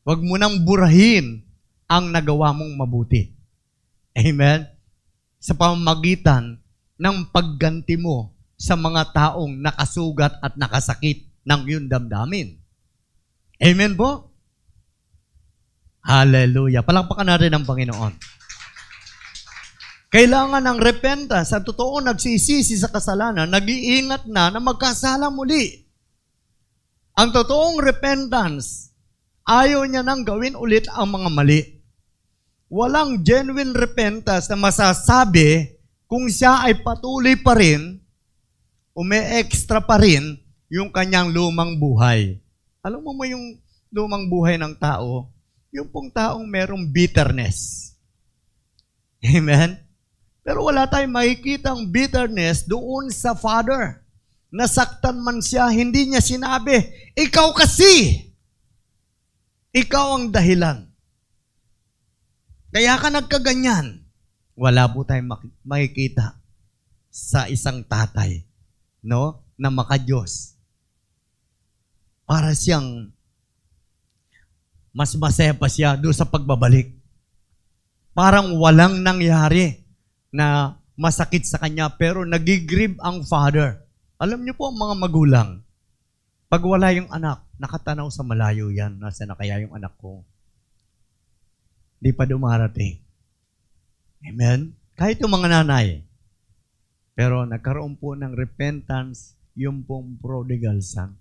Huwag 0.03 0.19
mo 0.19 0.35
nang 0.35 0.67
burahin 0.67 1.43
ang 1.87 2.11
nagawa 2.11 2.51
mong 2.51 2.75
mabuti. 2.75 3.31
Amen? 4.15 4.67
Sa 5.39 5.55
pamamagitan 5.55 6.59
ng 6.99 7.17
pagganti 7.31 7.95
mo 7.95 8.35
sa 8.59 8.79
mga 8.79 9.11
taong 9.11 9.59
nakasugat 9.59 10.39
at 10.39 10.55
nakasakit 10.55 11.27
ng 11.43 11.61
iyong 11.67 11.87
damdamin. 11.91 12.55
Amen 13.59 13.95
po? 13.95 14.31
Hallelujah. 16.03 16.83
Palakpakan 16.83 17.27
natin 17.27 17.55
ang 17.55 17.65
Panginoon. 17.67 18.13
Kailangan 20.13 20.61
ng 20.61 20.79
repentance. 20.83 21.49
Sa 21.55 21.63
totoo, 21.63 21.97
nagsisisi 22.03 22.77
sa 22.77 22.91
kasalanan, 22.93 23.49
nag-iingat 23.49 24.29
na 24.29 24.53
na 24.53 24.61
magkasala 24.61 25.33
muli. 25.33 25.73
Ang 27.17 27.33
totoong 27.33 27.81
repentance, 27.81 28.92
ayaw 29.43 29.83
niya 29.87 30.03
nang 30.03 30.23
gawin 30.23 30.55
ulit 30.55 30.87
ang 30.91 31.11
mga 31.11 31.29
mali. 31.31 31.61
Walang 32.71 33.21
genuine 33.21 33.75
repentance 33.75 34.49
na 34.49 34.57
masasabi 34.57 35.77
kung 36.09 36.25
siya 36.25 36.65
ay 36.65 36.81
patuloy 36.81 37.37
pa 37.37 37.53
rin, 37.53 38.01
ume-extra 38.97 39.77
pa 39.81 40.01
rin 40.01 40.37
yung 40.73 40.89
kanyang 40.89 41.29
lumang 41.29 41.77
buhay. 41.77 42.41
Alam 42.81 43.05
mo 43.05 43.11
mo 43.13 43.23
yung 43.29 43.61
lumang 43.93 44.25
buhay 44.25 44.57
ng 44.57 44.73
tao? 44.81 45.29
Yung 45.69 45.89
pong 45.89 46.09
taong 46.09 46.45
merong 46.45 46.89
bitterness. 46.89 47.89
Amen? 49.21 49.79
Pero 50.43 50.67
wala 50.67 50.89
tayong 50.89 51.13
makikitang 51.13 51.87
bitterness 51.87 52.67
doon 52.67 53.07
sa 53.13 53.31
father. 53.37 54.03
Nasaktan 54.53 55.17
man 55.23 55.41
siya, 55.41 55.71
hindi 55.71 56.09
niya 56.09 56.21
sinabi, 56.21 56.77
ikaw 57.17 57.55
kasi! 57.55 58.32
Ikaw 59.73 60.05
ang 60.13 60.25
dahilan. 60.29 60.85
Kaya 62.69 62.93
ka 63.01 63.09
nagkaganyan. 63.09 64.05
Wala 64.53 64.85
po 64.85 65.01
tayong 65.01 65.33
makikita 65.65 66.37
sa 67.09 67.49
isang 67.49 67.81
tatay, 67.81 68.45
no? 69.01 69.41
Na 69.57 69.73
makadiyos. 69.73 70.53
Para 72.29 72.53
siyang 72.53 73.09
mas 74.93 75.17
masaya 75.17 75.57
pa 75.57 75.65
siya 75.65 75.97
doon 75.97 76.13
sa 76.13 76.29
pagbabalik. 76.29 76.93
Parang 78.13 78.53
walang 78.61 79.01
nangyari 79.01 79.81
na 80.29 80.77
masakit 80.93 81.49
sa 81.49 81.57
kanya 81.57 81.89
pero 81.97 82.21
nagigrieve 82.21 83.01
ang 83.01 83.25
father. 83.25 83.81
Alam 84.21 84.45
niyo 84.45 84.53
po 84.53 84.69
ang 84.69 84.77
mga 84.77 84.95
magulang, 85.01 85.49
pag 86.45 86.61
wala 86.61 86.93
yung 86.93 87.09
anak, 87.09 87.42
nakatanaw 87.61 88.09
sa 88.09 88.25
malayo 88.25 88.73
yan, 88.73 88.97
nasa 88.97 89.25
na 89.27 89.37
kaya 89.37 89.61
yung 89.61 89.73
anak 89.77 89.93
ko. 89.99 90.25
Di 92.03 92.11
pa 92.11 92.27
dumarating. 92.27 92.99
Amen? 94.23 94.75
Kahit 94.95 95.19
yung 95.19 95.33
mga 95.33 95.61
nanay. 95.61 96.03
Pero 97.13 97.45
nagkaroon 97.45 97.95
po 97.99 98.17
ng 98.17 98.33
repentance 98.33 99.37
yung 99.53 99.85
pong 99.85 100.17
prodigal 100.17 100.81
son. 100.81 101.13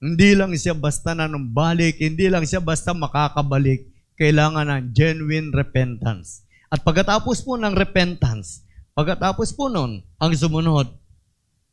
Hindi 0.00 0.36
lang 0.36 0.52
siya 0.56 0.76
basta 0.76 1.16
nanumbalik, 1.16 2.00
hindi 2.00 2.28
lang 2.28 2.44
siya 2.44 2.60
basta 2.60 2.92
makakabalik, 2.92 3.88
kailangan 4.20 4.68
ng 4.68 4.82
genuine 4.92 5.48
repentance. 5.52 6.44
At 6.68 6.84
pagkatapos 6.84 7.44
po 7.44 7.56
ng 7.56 7.72
repentance, 7.72 8.64
pagkatapos 8.92 9.54
po 9.54 9.68
nun, 9.72 10.04
ang 10.20 10.32
sumunod 10.34 10.92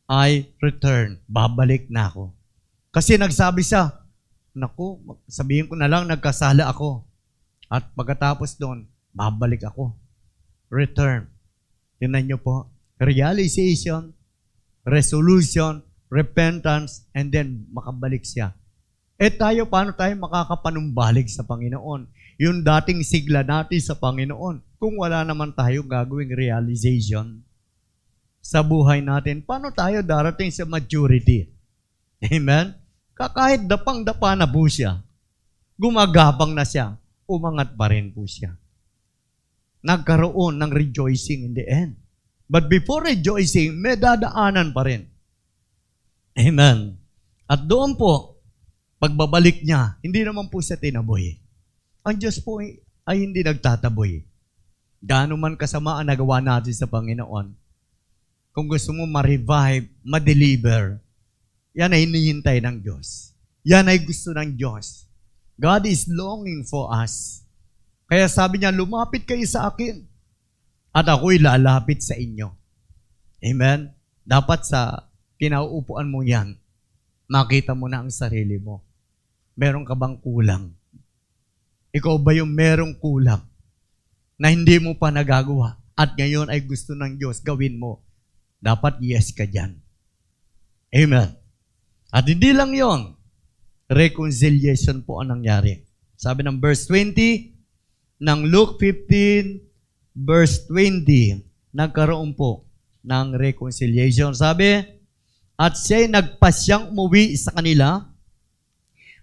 ay 0.08 0.52
return. 0.60 1.20
Babalik 1.28 1.88
na 1.88 2.08
ako. 2.12 2.32
Kasi 2.92 3.16
nagsabi 3.16 3.64
siya, 3.64 4.01
Naku, 4.52 5.00
sabihin 5.24 5.68
ko 5.68 5.74
na 5.74 5.88
lang, 5.88 6.04
nagkasala 6.04 6.68
ako. 6.68 7.08
At 7.72 7.88
pagkatapos 7.96 8.60
doon, 8.60 8.84
babalik 9.16 9.64
ako. 9.64 9.96
Return. 10.68 11.28
Tingnan 11.96 12.28
niyo 12.28 12.38
po. 12.40 12.68
Realization, 13.00 14.12
resolution, 14.84 15.80
repentance, 16.12 17.08
and 17.16 17.32
then 17.32 17.64
makabalik 17.72 18.22
siya. 18.28 18.52
Eh 19.16 19.32
tayo, 19.32 19.64
paano 19.70 19.96
tayo 19.96 20.12
makakapanumbalik 20.20 21.32
sa 21.32 21.46
Panginoon? 21.48 22.10
Yung 22.42 22.60
dating 22.60 23.06
sigla 23.06 23.46
natin 23.46 23.80
sa 23.80 23.96
Panginoon 23.96 24.60
kung 24.76 24.98
wala 24.98 25.22
naman 25.22 25.54
tayo 25.54 25.86
gagawing 25.86 26.34
realization 26.34 27.40
sa 28.42 28.60
buhay 28.66 28.98
natin, 28.98 29.46
paano 29.46 29.70
tayo 29.70 30.02
darating 30.02 30.50
sa 30.50 30.66
maturity? 30.66 31.46
Amen? 32.26 32.81
Kahit 33.16 33.68
dapang-dapa 33.68 34.34
na 34.34 34.48
po 34.48 34.64
siya, 34.66 35.00
gumagapang 35.76 36.56
na 36.56 36.64
siya, 36.64 36.96
umangat 37.28 37.76
pa 37.76 37.92
rin 37.92 38.10
po 38.10 38.24
siya. 38.24 38.56
Nagkaroon 39.82 40.62
ng 40.62 40.72
rejoicing 40.72 41.50
in 41.50 41.52
the 41.58 41.66
end. 41.66 41.92
But 42.46 42.68
before 42.68 43.08
rejoicing, 43.08 43.74
may 43.80 43.96
dadaanan 43.96 44.70
pa 44.76 44.84
rin. 44.84 45.08
Amen. 46.36 46.96
At 47.48 47.64
doon 47.64 47.96
po, 47.96 48.40
pagbabalik 48.96 49.64
niya, 49.64 49.98
hindi 50.00 50.24
naman 50.24 50.48
po 50.48 50.60
siya 50.62 50.78
tinaboy. 50.78 51.36
Ang 52.06 52.16
Diyos 52.16 52.40
po 52.40 52.60
ay, 52.60 52.80
ay 53.08 53.26
hindi 53.26 53.42
nagtataboy. 53.42 54.22
Gaano 55.02 55.34
man 55.34 55.58
kasama 55.58 55.98
ang 55.98 56.06
nagawa 56.06 56.38
natin 56.38 56.72
sa 56.72 56.86
Panginoon, 56.86 57.58
kung 58.52 58.66
gusto 58.68 58.94
mo 58.94 59.08
ma-revive, 59.08 59.90
ma-deliver, 60.04 61.00
yan 61.72 61.92
ay 61.92 62.04
hinihintay 62.04 62.60
ng 62.60 62.84
Diyos. 62.84 63.36
Yan 63.64 63.88
ay 63.88 64.02
gusto 64.02 64.32
ng 64.32 64.56
Diyos. 64.56 65.08
God 65.56 65.86
is 65.88 66.08
longing 66.10 66.66
for 66.66 66.90
us. 66.92 67.44
Kaya 68.08 68.28
sabi 68.28 68.60
niya, 68.60 68.74
lumapit 68.74 69.24
kayo 69.24 69.44
sa 69.48 69.72
akin 69.72 70.04
at 70.92 71.06
ako'y 71.08 71.40
lalapit 71.40 72.04
sa 72.04 72.18
inyo. 72.18 72.52
Amen? 73.40 73.92
Dapat 74.22 74.68
sa 74.68 75.08
kinauupuan 75.40 76.12
mo 76.12 76.20
yan, 76.20 76.58
makita 77.30 77.72
mo 77.72 77.88
na 77.88 78.04
ang 78.04 78.12
sarili 78.12 78.60
mo. 78.60 78.84
Meron 79.56 79.88
ka 79.88 79.96
bang 79.96 80.20
kulang? 80.20 80.76
Ikaw 81.92 82.16
ba 82.20 82.36
yung 82.36 82.52
merong 82.52 82.96
kulang? 83.00 83.52
na 84.42 84.50
hindi 84.50 84.74
mo 84.82 84.98
pa 84.98 85.14
nagagawa 85.14 85.78
at 85.94 86.18
ngayon 86.18 86.50
ay 86.50 86.66
gusto 86.66 86.98
ng 86.98 87.14
Diyos 87.14 87.38
gawin 87.46 87.78
mo, 87.78 88.02
dapat 88.58 88.98
yes 88.98 89.30
ka 89.30 89.46
dyan. 89.46 89.78
Amen. 90.90 91.41
At 92.12 92.28
hindi 92.28 92.52
lang 92.52 92.76
yon, 92.76 93.16
reconciliation 93.88 95.00
po 95.00 95.24
ang 95.24 95.32
nangyari. 95.40 95.80
Sabi 96.14 96.44
ng 96.44 96.60
verse 96.60 96.84
20 96.86 98.20
ng 98.20 98.40
Luke 98.52 98.76
15, 98.76 99.58
verse 100.12 100.68
20, 100.68 101.40
nagkaroon 101.72 102.36
po 102.36 102.68
ng 103.00 103.34
reconciliation. 103.34 104.36
Sabi, 104.36 104.84
at 105.56 105.72
siya'y 105.74 106.12
nagpasyang 106.12 106.92
umuwi 106.92 107.32
sa 107.34 107.56
kanila, 107.56 108.12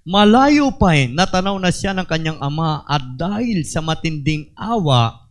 Malayo 0.09 0.73
pa 0.73 0.97
eh, 0.97 1.05
natanaw 1.05 1.59
na 1.61 1.69
siya 1.69 1.93
ng 1.93 2.07
kanyang 2.09 2.41
ama 2.41 2.81
at 2.89 3.03
dahil 3.13 3.61
sa 3.61 3.77
matinding 3.77 4.49
awa, 4.57 5.29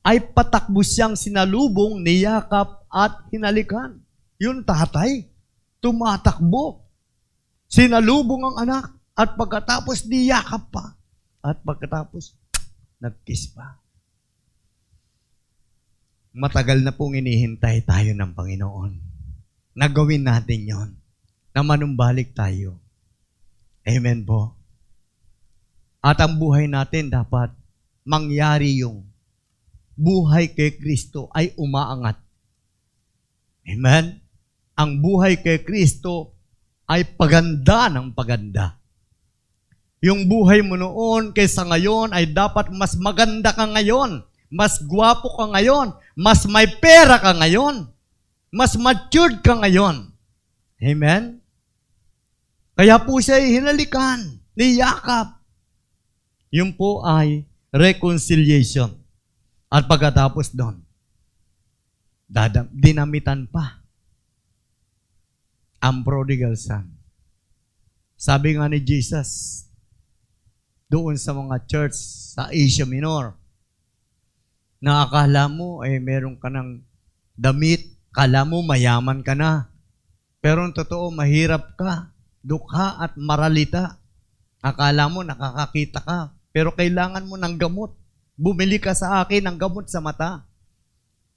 ay 0.00 0.22
patakbo 0.32 0.80
siyang 0.80 1.18
sinalubong, 1.18 2.00
niyakap 2.00 2.86
at 2.86 3.26
hinalikan. 3.28 4.00
Yung 4.38 4.62
tatay, 4.62 5.26
tumatakbo. 5.82 6.85
Sinalubong 7.66 8.42
ang 8.46 8.56
anak 8.62 8.84
at 9.16 9.34
pagkatapos 9.34 10.06
niyakap 10.06 10.70
pa. 10.70 10.94
At 11.46 11.62
pagkatapos, 11.62 12.34
nagkiss 12.98 13.54
pa. 13.54 13.78
Matagal 16.36 16.84
na 16.84 16.92
pong 16.92 17.16
inihintay 17.16 17.86
tayo 17.86 18.12
ng 18.12 18.30
Panginoon. 18.36 18.92
Nagawin 19.76 20.26
natin 20.26 20.68
yon 20.68 20.90
na 21.56 21.64
manumbalik 21.64 22.36
tayo 22.36 22.86
Amen 23.86 24.26
po. 24.26 24.50
At 26.02 26.18
ang 26.18 26.42
buhay 26.42 26.66
natin 26.66 27.06
dapat 27.06 27.54
mangyari 28.02 28.82
yung 28.82 29.06
buhay 29.94 30.50
kay 30.50 30.74
Kristo 30.74 31.30
ay 31.30 31.54
umaangat. 31.54 32.18
Amen? 33.66 34.18
Ang 34.74 34.90
buhay 34.98 35.38
kay 35.38 35.62
Kristo 35.62 36.34
ay 36.86 37.02
paganda 37.18 37.90
ng 37.90 38.14
paganda. 38.14 38.78
Yung 39.98 40.30
buhay 40.30 40.62
mo 40.62 40.78
noon 40.78 41.34
kaysa 41.34 41.66
ngayon 41.66 42.14
ay 42.14 42.30
dapat 42.30 42.70
mas 42.70 42.94
maganda 42.94 43.50
ka 43.50 43.66
ngayon, 43.66 44.22
mas 44.46 44.78
gwapo 44.78 45.34
ka 45.34 45.50
ngayon, 45.50 45.90
mas 46.14 46.46
may 46.46 46.70
pera 46.78 47.18
ka 47.18 47.34
ngayon, 47.34 47.90
mas 48.54 48.78
matured 48.78 49.42
ka 49.42 49.58
ngayon. 49.58 50.14
Amen? 50.78 51.42
Kaya 52.76 53.02
po 53.02 53.18
siya 53.18 53.42
hinalikan, 53.42 54.38
niyakap. 54.54 55.42
Yun 56.54 56.76
po 56.76 57.02
ay 57.02 57.48
reconciliation. 57.74 58.94
At 59.66 59.90
pagkatapos 59.90 60.54
doon, 60.54 60.78
dadam, 62.30 62.70
dinamitan 62.70 63.50
pa 63.50 63.85
ang 65.86 66.02
prodigal 66.02 66.58
son. 66.58 66.90
Sabi 68.18 68.58
nga 68.58 68.66
ni 68.66 68.82
Jesus, 68.82 69.62
doon 70.90 71.14
sa 71.14 71.30
mga 71.30 71.62
church 71.70 71.94
sa 72.34 72.50
Asia 72.50 72.82
Minor, 72.82 73.38
na 74.82 75.06
akala 75.06 75.46
mo 75.46 75.86
eh, 75.86 76.02
meron 76.02 76.34
ka 76.42 76.50
ng 76.50 76.82
damit, 77.38 77.86
akala 78.10 78.42
mo 78.42 78.66
mayaman 78.66 79.22
ka 79.22 79.38
na. 79.38 79.70
Pero 80.42 80.66
ang 80.66 80.74
totoo, 80.74 81.14
mahirap 81.14 81.78
ka 81.78 82.10
dukha 82.42 82.98
at 82.98 83.14
maralita. 83.14 84.02
Akala 84.62 85.06
mo 85.06 85.22
nakakakita 85.22 86.02
ka, 86.02 86.18
pero 86.50 86.74
kailangan 86.74 87.26
mo 87.30 87.38
ng 87.38 87.54
gamot. 87.54 87.94
Bumili 88.34 88.82
ka 88.82 88.90
sa 88.92 89.22
akin 89.22 89.46
ng 89.46 89.56
gamot 89.58 89.86
sa 89.86 90.02
mata. 90.02 90.50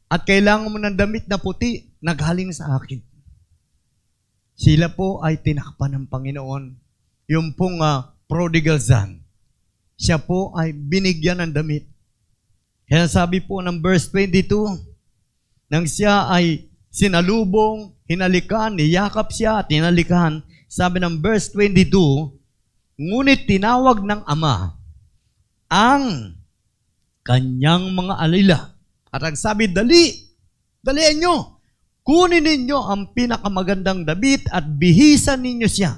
At 0.09 0.25
kailangan 0.25 0.73
mo 0.73 0.81
ng 0.81 0.97
damit 0.97 1.29
na 1.29 1.37
puti 1.37 1.85
na 2.01 2.17
galing 2.17 2.49
sa 2.49 2.77
akin. 2.81 3.08
Sila 4.59 4.91
po 4.91 5.23
ay 5.23 5.39
tinakpan 5.39 5.95
ng 5.95 6.05
Panginoon. 6.11 6.75
Yung 7.31 7.55
pong 7.55 7.79
uh, 7.79 8.11
prodigal 8.27 8.75
son, 8.75 9.23
siya 9.95 10.19
po 10.19 10.51
ay 10.51 10.75
binigyan 10.75 11.39
ng 11.39 11.55
damit. 11.55 11.87
Kaya 12.83 13.07
sabi 13.07 13.39
po 13.39 13.63
ng 13.63 13.79
verse 13.79 14.11
22, 14.11 14.51
nang 15.71 15.87
siya 15.87 16.27
ay 16.27 16.67
sinalubong, 16.91 17.95
hinalikan, 18.03 18.75
niyakap 18.75 19.31
siya 19.31 19.63
at 19.63 19.71
hinalikan, 19.71 20.43
sabi 20.67 20.99
ng 20.99 21.23
verse 21.23 21.55
22, 21.55 21.95
ngunit 22.99 23.47
tinawag 23.47 24.03
ng 24.03 24.27
Ama 24.27 24.75
ang 25.71 26.35
kanyang 27.23 27.93
mga 27.95 28.15
alila. 28.19 28.59
At 29.07 29.23
ang 29.23 29.39
sabi, 29.39 29.71
dali, 29.71 30.33
dalian 30.83 31.15
nyo. 31.23 31.58
Kunin 32.09 32.41
ninyo 32.41 32.79
ang 32.89 33.13
pinakamagandang 33.13 34.01
damit 34.01 34.49
at 34.49 34.65
bihisan 34.65 35.45
ninyo 35.45 35.69
siya. 35.69 35.93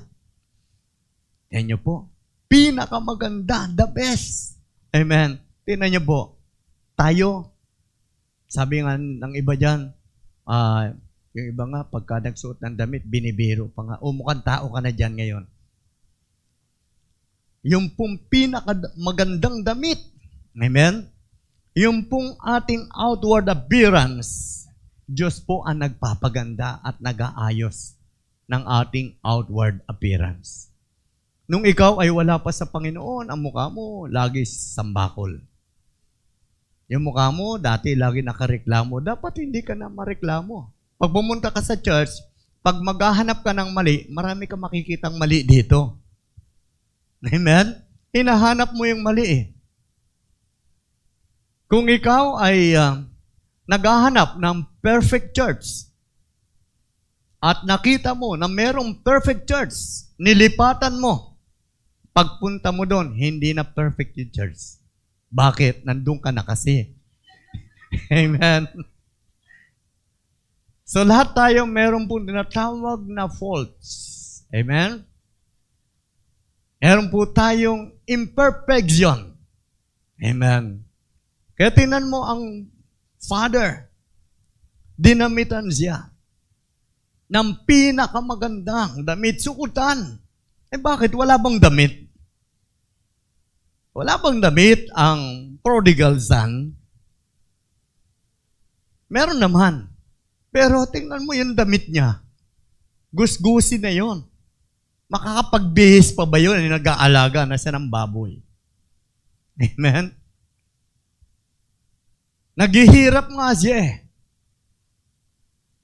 Yan 1.55 1.71
nyo 1.71 1.79
po. 1.79 2.11
Pinakamaganda, 2.51 3.71
the 3.71 3.87
best. 3.87 4.59
Amen. 4.91 5.39
Tingnan 5.63 5.87
nyo 5.95 6.01
po. 6.03 6.19
Tayo, 6.99 7.55
sabi 8.51 8.83
nga 8.83 8.99
ng 8.99 9.39
iba 9.39 9.55
dyan, 9.55 9.87
uh, 10.51 10.91
yung 11.31 11.47
iba 11.55 11.63
nga, 11.71 11.87
pagka 11.87 12.19
nagsuot 12.19 12.59
ng 12.59 12.75
damit, 12.75 13.07
binibiro 13.07 13.71
pa 13.71 13.87
nga. 13.87 13.95
O 14.03 14.11
mukhang 14.11 14.43
tao 14.43 14.67
ka 14.67 14.83
na 14.83 14.91
dyan 14.91 15.15
ngayon. 15.15 15.47
Yung 17.71 17.87
pong 17.95 18.19
pinakamagandang 18.27 19.63
damit. 19.63 20.03
Amen? 20.59 21.07
Yung 21.71 22.03
pong 22.03 22.35
ating 22.43 22.83
outward 22.91 23.47
appearance, 23.47 24.60
Diyos 25.09 25.41
po 25.41 25.65
ang 25.65 25.81
nagpapaganda 25.81 26.81
at 26.81 26.97
nag-aayos 27.01 27.97
ng 28.51 28.63
ating 28.67 29.15
outward 29.23 29.79
appearance. 29.87 30.71
Nung 31.47 31.67
ikaw 31.67 31.99
ay 31.99 32.11
wala 32.11 32.39
pa 32.39 32.51
sa 32.51 32.67
Panginoon, 32.67 33.27
ang 33.27 33.39
mukha 33.39 33.67
mo 33.67 34.07
lagi 34.07 34.47
sambakol. 34.47 35.39
Yung 36.91 37.07
mukha 37.07 37.31
mo, 37.31 37.55
dati 37.55 37.95
lagi 37.95 38.19
nakareklamo. 38.23 38.99
Dapat 38.99 39.43
hindi 39.43 39.63
ka 39.63 39.75
na 39.75 39.87
mareklamo. 39.87 40.71
Pag 40.99 41.11
pumunta 41.11 41.47
ka 41.51 41.63
sa 41.63 41.79
church, 41.79 42.11
pag 42.59 42.77
maghahanap 42.79 43.41
ka 43.41 43.51
ng 43.55 43.71
mali, 43.71 44.05
marami 44.11 44.47
ka 44.47 44.59
makikitang 44.59 45.15
mali 45.15 45.43
dito. 45.43 45.97
Amen? 47.23 47.79
Hinahanap 48.11 48.75
mo 48.75 48.83
yung 48.83 49.01
mali 49.01 49.25
eh. 49.27 49.43
Kung 51.71 51.87
ikaw 51.87 52.43
ay 52.43 52.75
uh, 52.75 53.10
naghahanap 53.71 54.35
ng 54.35 54.57
perfect 54.83 55.31
church 55.31 55.87
at 57.41 57.63
nakita 57.63 58.11
mo 58.13 58.35
na 58.37 58.45
merong 58.45 59.01
perfect 59.01 59.49
church, 59.49 59.73
nilipatan 60.19 60.99
mo, 60.99 61.39
pagpunta 62.13 62.69
mo 62.69 62.85
doon, 62.85 63.17
hindi 63.17 63.49
na 63.55 63.65
perfect 63.65 64.13
yung 64.13 64.29
church. 64.29 64.77
Bakit? 65.33 65.87
Nandun 65.87 66.19
ka 66.21 66.29
na 66.29 66.45
kasi. 66.45 66.93
Amen. 68.13 68.67
So 70.85 71.07
lahat 71.07 71.33
tayo 71.33 71.63
meron 71.63 72.05
po 72.05 72.19
tinatawag 72.21 73.07
na 73.07 73.25
faults. 73.31 73.89
Amen? 74.53 75.07
Meron 76.77 77.07
po 77.07 77.25
tayong 77.25 77.95
imperfection. 78.05 79.33
Amen. 80.21 80.83
Kaya 81.55 81.71
tinan 81.73 82.05
mo 82.11 82.27
ang 82.27 82.69
Father, 83.21 83.85
dinamitan 84.97 85.69
siya 85.69 86.09
ng 87.31 87.63
pinakamagandang 87.63 89.05
damit, 89.05 89.39
sukutan. 89.39 90.19
Eh 90.73 90.81
bakit? 90.81 91.15
Wala 91.15 91.37
bang 91.37 91.61
damit? 91.61 92.11
Wala 93.95 94.19
bang 94.19 94.39
damit 94.41 94.87
ang 94.97 95.53
prodigal 95.61 96.19
son? 96.19 96.75
Meron 99.11 99.39
naman. 99.39 99.91
Pero 100.51 100.83
tingnan 100.87 101.23
mo 101.23 101.31
yung 101.31 101.55
damit 101.55 101.87
niya. 101.87 102.23
Gusgusi 103.11 103.79
na 103.79 103.91
yon. 103.91 104.23
Makakapagbihis 105.11 106.15
pa 106.15 106.23
ba 106.23 106.39
yun? 106.39 106.59
Nag-aalaga 106.71 107.43
na 107.43 107.59
siya 107.59 107.75
ng 107.75 107.91
baboy. 107.91 108.39
Amen? 109.59 110.15
Naghihirap 112.55 113.31
nga 113.31 113.49
siya 113.55 113.75
eh. 113.79 113.93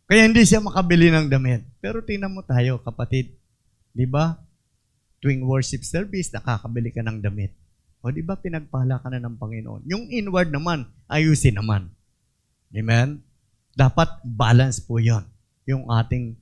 Kaya 0.07 0.24
hindi 0.24 0.43
siya 0.47 0.63
makabili 0.63 1.11
ng 1.11 1.28
damit. 1.28 1.68
Pero 1.84 1.99
tingnan 1.99 2.32
mo 2.32 2.43
tayo, 2.43 2.80
kapatid. 2.80 3.36
Di 3.91 4.07
ba? 4.07 4.39
Tuwing 5.20 5.43
worship 5.43 5.84
service, 5.84 6.32
nakakabili 6.32 6.95
ka 6.95 7.03
ng 7.03 7.20
damit. 7.20 7.51
O 7.99 8.07
di 8.07 8.24
ba 8.24 8.39
pinagpala 8.39 9.03
ka 9.03 9.11
na 9.11 9.20
ng 9.20 9.36
Panginoon? 9.36 9.84
Yung 9.84 10.07
inward 10.07 10.47
naman, 10.47 10.88
ayusin 11.11 11.59
naman. 11.59 11.91
Amen? 12.72 13.20
Dapat 13.76 14.24
balance 14.24 14.80
po 14.80 14.99
yon 15.03 15.28
Yung 15.68 15.91
ating 15.91 16.39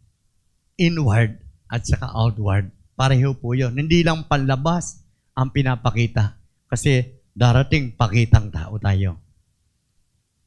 inward 0.78 1.42
at 1.66 1.82
saka 1.90 2.06
outward. 2.14 2.70
Pareho 2.94 3.34
po 3.34 3.58
yon 3.58 3.74
Hindi 3.74 4.06
lang 4.06 4.30
panlabas 4.30 5.02
ang 5.34 5.50
pinapakita. 5.50 6.38
Kasi 6.70 7.02
darating 7.34 7.98
pakitang 7.98 8.54
tao 8.54 8.78
tayo. 8.78 9.25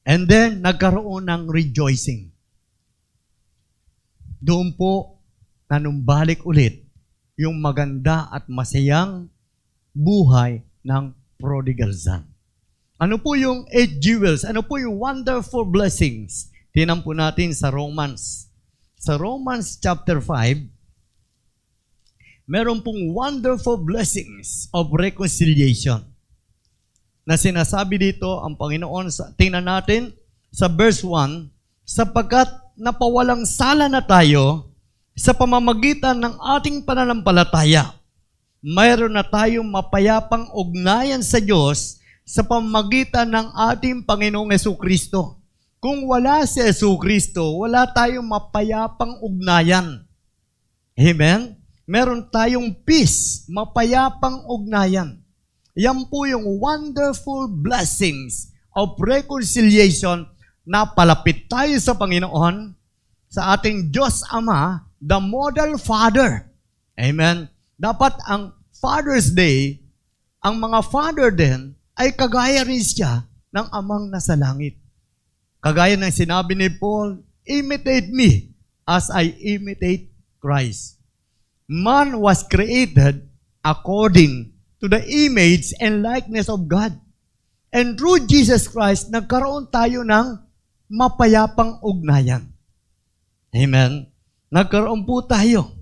And 0.09 0.25
then, 0.25 0.65
nagkaroon 0.65 1.29
ng 1.29 1.53
rejoicing. 1.53 2.33
Doon 4.41 4.73
po, 4.73 5.21
nanumbalik 5.69 6.49
ulit 6.49 6.81
yung 7.37 7.61
maganda 7.61 8.25
at 8.33 8.49
masayang 8.49 9.29
buhay 9.93 10.65
ng 10.81 11.13
prodigal 11.37 11.93
son. 11.93 12.25
Ano 12.97 13.21
po 13.21 13.37
yung 13.37 13.69
eight 13.69 14.01
jewels? 14.01 14.49
Ano 14.49 14.65
po 14.65 14.81
yung 14.81 14.97
wonderful 14.97 15.69
blessings? 15.69 16.49
Tinan 16.73 17.05
po 17.05 17.13
natin 17.13 17.53
sa 17.53 17.69
Romans. 17.69 18.49
Sa 18.97 19.21
Romans 19.21 19.77
chapter 19.77 20.25
5, 20.25 22.49
meron 22.49 22.81
pong 22.81 23.13
wonderful 23.13 23.77
blessings 23.77 24.73
of 24.73 24.89
reconciliation. 24.91 26.01
Na 27.29 27.37
sinasabi 27.37 28.01
dito 28.01 28.41
ang 28.41 28.57
Panginoon, 28.57 29.13
sa, 29.13 29.29
tingnan 29.37 29.69
natin 29.69 30.17
sa 30.49 30.65
verse 30.73 31.05
1, 31.05 31.53
sapagkat 31.85 32.49
napawalang 32.81 33.45
sala 33.45 33.85
na 33.85 34.01
tayo 34.01 34.73
sa 35.13 35.37
pamamagitan 35.37 36.17
ng 36.17 36.41
ating 36.57 36.89
pananampalataya 36.89 37.99
mayroon 38.59 39.15
na 39.15 39.23
tayong 39.23 39.67
mapayapang 39.67 40.51
ugnayan 40.51 41.23
sa 41.23 41.39
Diyos 41.39 42.03
sa 42.27 42.43
pamagitan 42.43 43.31
ng 43.31 43.55
ating 43.73 44.05
Panginoong 44.05 44.51
Yesu 44.53 44.75
Kristo. 44.75 45.39
Kung 45.79 46.11
wala 46.11 46.43
si 46.43 46.59
Yesu 46.59 46.91
Kristo, 46.99 47.63
wala 47.63 47.87
tayong 47.87 48.27
mapayapang 48.27 49.23
ugnayan. 49.23 50.03
Amen? 50.99 51.55
Meron 51.87 52.27
tayong 52.27 52.75
peace, 52.83 53.47
mapayapang 53.47 54.43
ugnayan. 54.51 55.18
Yan 55.79 56.11
po 56.11 56.27
yung 56.27 56.59
wonderful 56.59 57.47
blessings 57.47 58.51
of 58.75 58.99
reconciliation 58.99 60.27
na 60.67 60.91
palapit 60.91 61.47
tayo 61.47 61.79
sa 61.79 61.95
Panginoon, 61.95 62.75
sa 63.31 63.55
ating 63.55 63.95
Diyos 63.95 64.27
Ama, 64.35 64.83
the 64.99 65.23
model 65.23 65.79
Father. 65.79 66.51
Amen? 66.99 67.47
Dapat 67.79 68.19
ang 68.27 68.59
Father's 68.75 69.31
Day, 69.31 69.79
ang 70.43 70.59
mga 70.59 70.83
father 70.91 71.31
din, 71.31 71.79
ay 71.95 72.11
kagaya 72.11 72.67
rin 72.67 72.83
siya 72.83 73.23
ng 73.55 73.71
amang 73.71 74.11
nasa 74.11 74.35
langit. 74.35 74.75
Kagaya 75.63 75.95
ng 75.95 76.11
sinabi 76.11 76.59
ni 76.59 76.75
Paul, 76.75 77.23
imitate 77.47 78.11
me 78.11 78.51
as 78.83 79.15
I 79.15 79.31
imitate 79.47 80.11
Christ. 80.43 80.99
Man 81.71 82.19
was 82.19 82.43
created 82.43 83.31
according 83.63 84.58
to 84.79 84.87
the 84.87 85.03
image 85.07 85.75
and 85.83 86.03
likeness 86.03 86.47
of 86.47 86.71
God. 86.71 86.95
And 87.69 87.99
through 87.99 88.25
Jesus 88.31 88.71
Christ, 88.71 89.13
nagkaroon 89.13 89.69
tayo 89.69 90.07
ng 90.07 90.41
mapayapang 90.89 91.85
ugnayan. 91.85 92.49
Amen? 93.53 94.09
Nagkaroon 94.49 95.05
po 95.05 95.21
tayo 95.29 95.77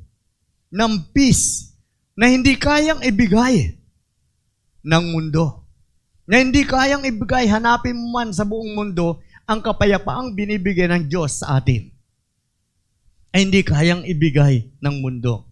ng 0.75 1.15
peace 1.15 1.71
na 2.19 2.27
hindi 2.27 2.59
kayang 2.59 3.05
ibigay 3.07 3.79
ng 4.83 5.05
mundo. 5.15 5.63
Na 6.27 6.43
hindi 6.43 6.67
kayang 6.67 7.07
ibigay, 7.07 7.47
hanapin 7.47 7.95
mo 7.95 8.19
man 8.19 8.35
sa 8.35 8.43
buong 8.43 8.75
mundo, 8.75 9.23
ang 9.47 9.63
kapayapaang 9.63 10.35
binibigay 10.35 10.91
ng 10.91 11.07
Diyos 11.07 11.39
sa 11.39 11.63
atin. 11.63 11.87
Ay 13.31 13.47
hindi 13.47 13.63
kayang 13.63 14.03
ibigay 14.03 14.67
ng 14.83 14.97
mundo. 14.99 15.47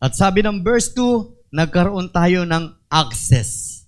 At 0.00 0.16
sabi 0.16 0.40
ng 0.40 0.64
verse 0.64 0.96
2, 0.96 1.35
nagkaroon 1.50 2.10
tayo 2.10 2.42
ng 2.46 2.74
access. 2.90 3.82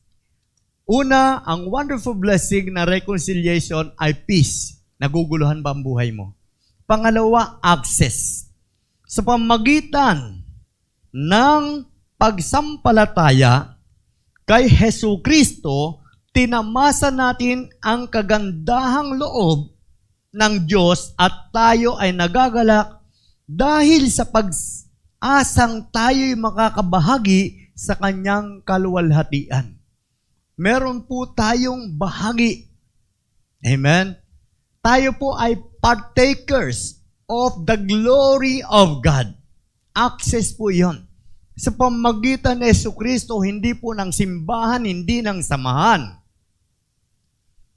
Una, 0.88 1.44
ang 1.44 1.68
wonderful 1.68 2.16
blessing 2.16 2.72
na 2.72 2.88
reconciliation 2.88 3.92
ay 4.00 4.16
peace. 4.24 4.80
Naguguluhan 4.96 5.60
ba 5.60 5.76
ang 5.76 5.84
buhay 5.84 6.10
mo? 6.16 6.32
Pangalawa, 6.88 7.60
access. 7.60 8.48
Sa 9.04 9.20
pamagitan 9.20 10.40
ng 11.12 11.64
pagsampalataya 12.16 13.76
kay 14.48 14.64
Heso 14.64 15.20
Kristo, 15.20 16.00
tinamasa 16.32 17.12
natin 17.12 17.68
ang 17.84 18.08
kagandahang 18.08 19.20
loob 19.20 19.76
ng 20.32 20.64
Diyos 20.64 21.12
at 21.20 21.52
tayo 21.52 22.00
ay 22.00 22.16
nagagalak 22.16 23.00
dahil 23.48 24.08
sa 24.12 24.28
pag-asang 25.18 25.90
tayo'y 25.90 26.38
makakabahagi 26.38 27.74
sa 27.74 27.98
kanyang 27.98 28.62
kaluwalhatian. 28.62 29.74
Meron 30.54 31.06
po 31.06 31.26
tayong 31.34 31.98
bahagi. 31.98 32.70
Amen? 33.66 34.14
Tayo 34.78 35.10
po 35.18 35.34
ay 35.34 35.58
partakers 35.82 37.02
of 37.26 37.66
the 37.66 37.74
glory 37.74 38.62
of 38.70 39.02
God. 39.02 39.34
Access 39.94 40.54
po 40.54 40.70
yon 40.70 41.02
sa 41.58 41.74
pamagitan 41.74 42.62
ni 42.62 42.70
Yesu 42.70 42.94
Kristo, 42.94 43.42
hindi 43.42 43.74
po 43.74 43.90
ng 43.90 44.14
simbahan, 44.14 44.86
hindi 44.86 45.18
ng 45.18 45.42
samahan. 45.42 46.22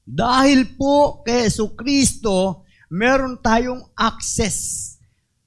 Dahil 0.06 0.78
po 0.78 1.26
kay 1.26 1.50
Yesu 1.50 1.74
Kristo, 1.74 2.62
meron 2.94 3.42
tayong 3.42 3.82
access. 3.98 4.91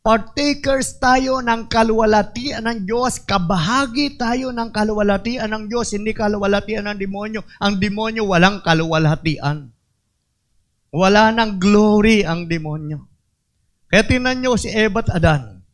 Partakers 0.05 1.01
tayo 1.01 1.41
ng 1.41 1.65
kaluwalhatian 1.65 2.61
ng 2.61 2.85
Diyos, 2.85 3.25
kabahagi 3.25 4.21
tayo 4.21 4.53
ng 4.53 4.69
kaluwalhatian 4.69 5.49
ng 5.49 5.65
Diyos, 5.73 5.97
hindi 5.97 6.13
kaluwalhatian 6.13 6.85
ng 6.85 7.01
demonyo. 7.01 7.41
Ang 7.57 7.81
demonyo 7.81 8.29
walang 8.29 8.61
kaluwalhatian. 8.61 9.73
Wala 10.93 11.33
ng 11.33 11.57
glory 11.57 12.21
ang 12.21 12.45
demonyo. 12.45 13.09
Kaya 13.89 14.05
tinan 14.05 14.45
nyo 14.45 14.61
si 14.61 14.69
Eva 14.69 15.01
at 15.01 15.09
Adan 15.17 15.65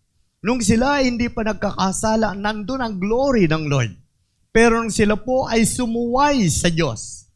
Nung 0.40 0.62
sila 0.62 1.02
hindi 1.02 1.26
pa 1.26 1.42
nagkakasala, 1.42 2.32
nandun 2.38 2.86
ang 2.86 3.02
glory 3.02 3.50
ng 3.50 3.66
Lord. 3.66 3.92
Pero 4.54 4.78
nung 4.78 4.94
sila 4.94 5.18
po 5.18 5.50
ay 5.50 5.66
sumuway 5.66 6.46
sa 6.48 6.70
Diyos. 6.70 7.26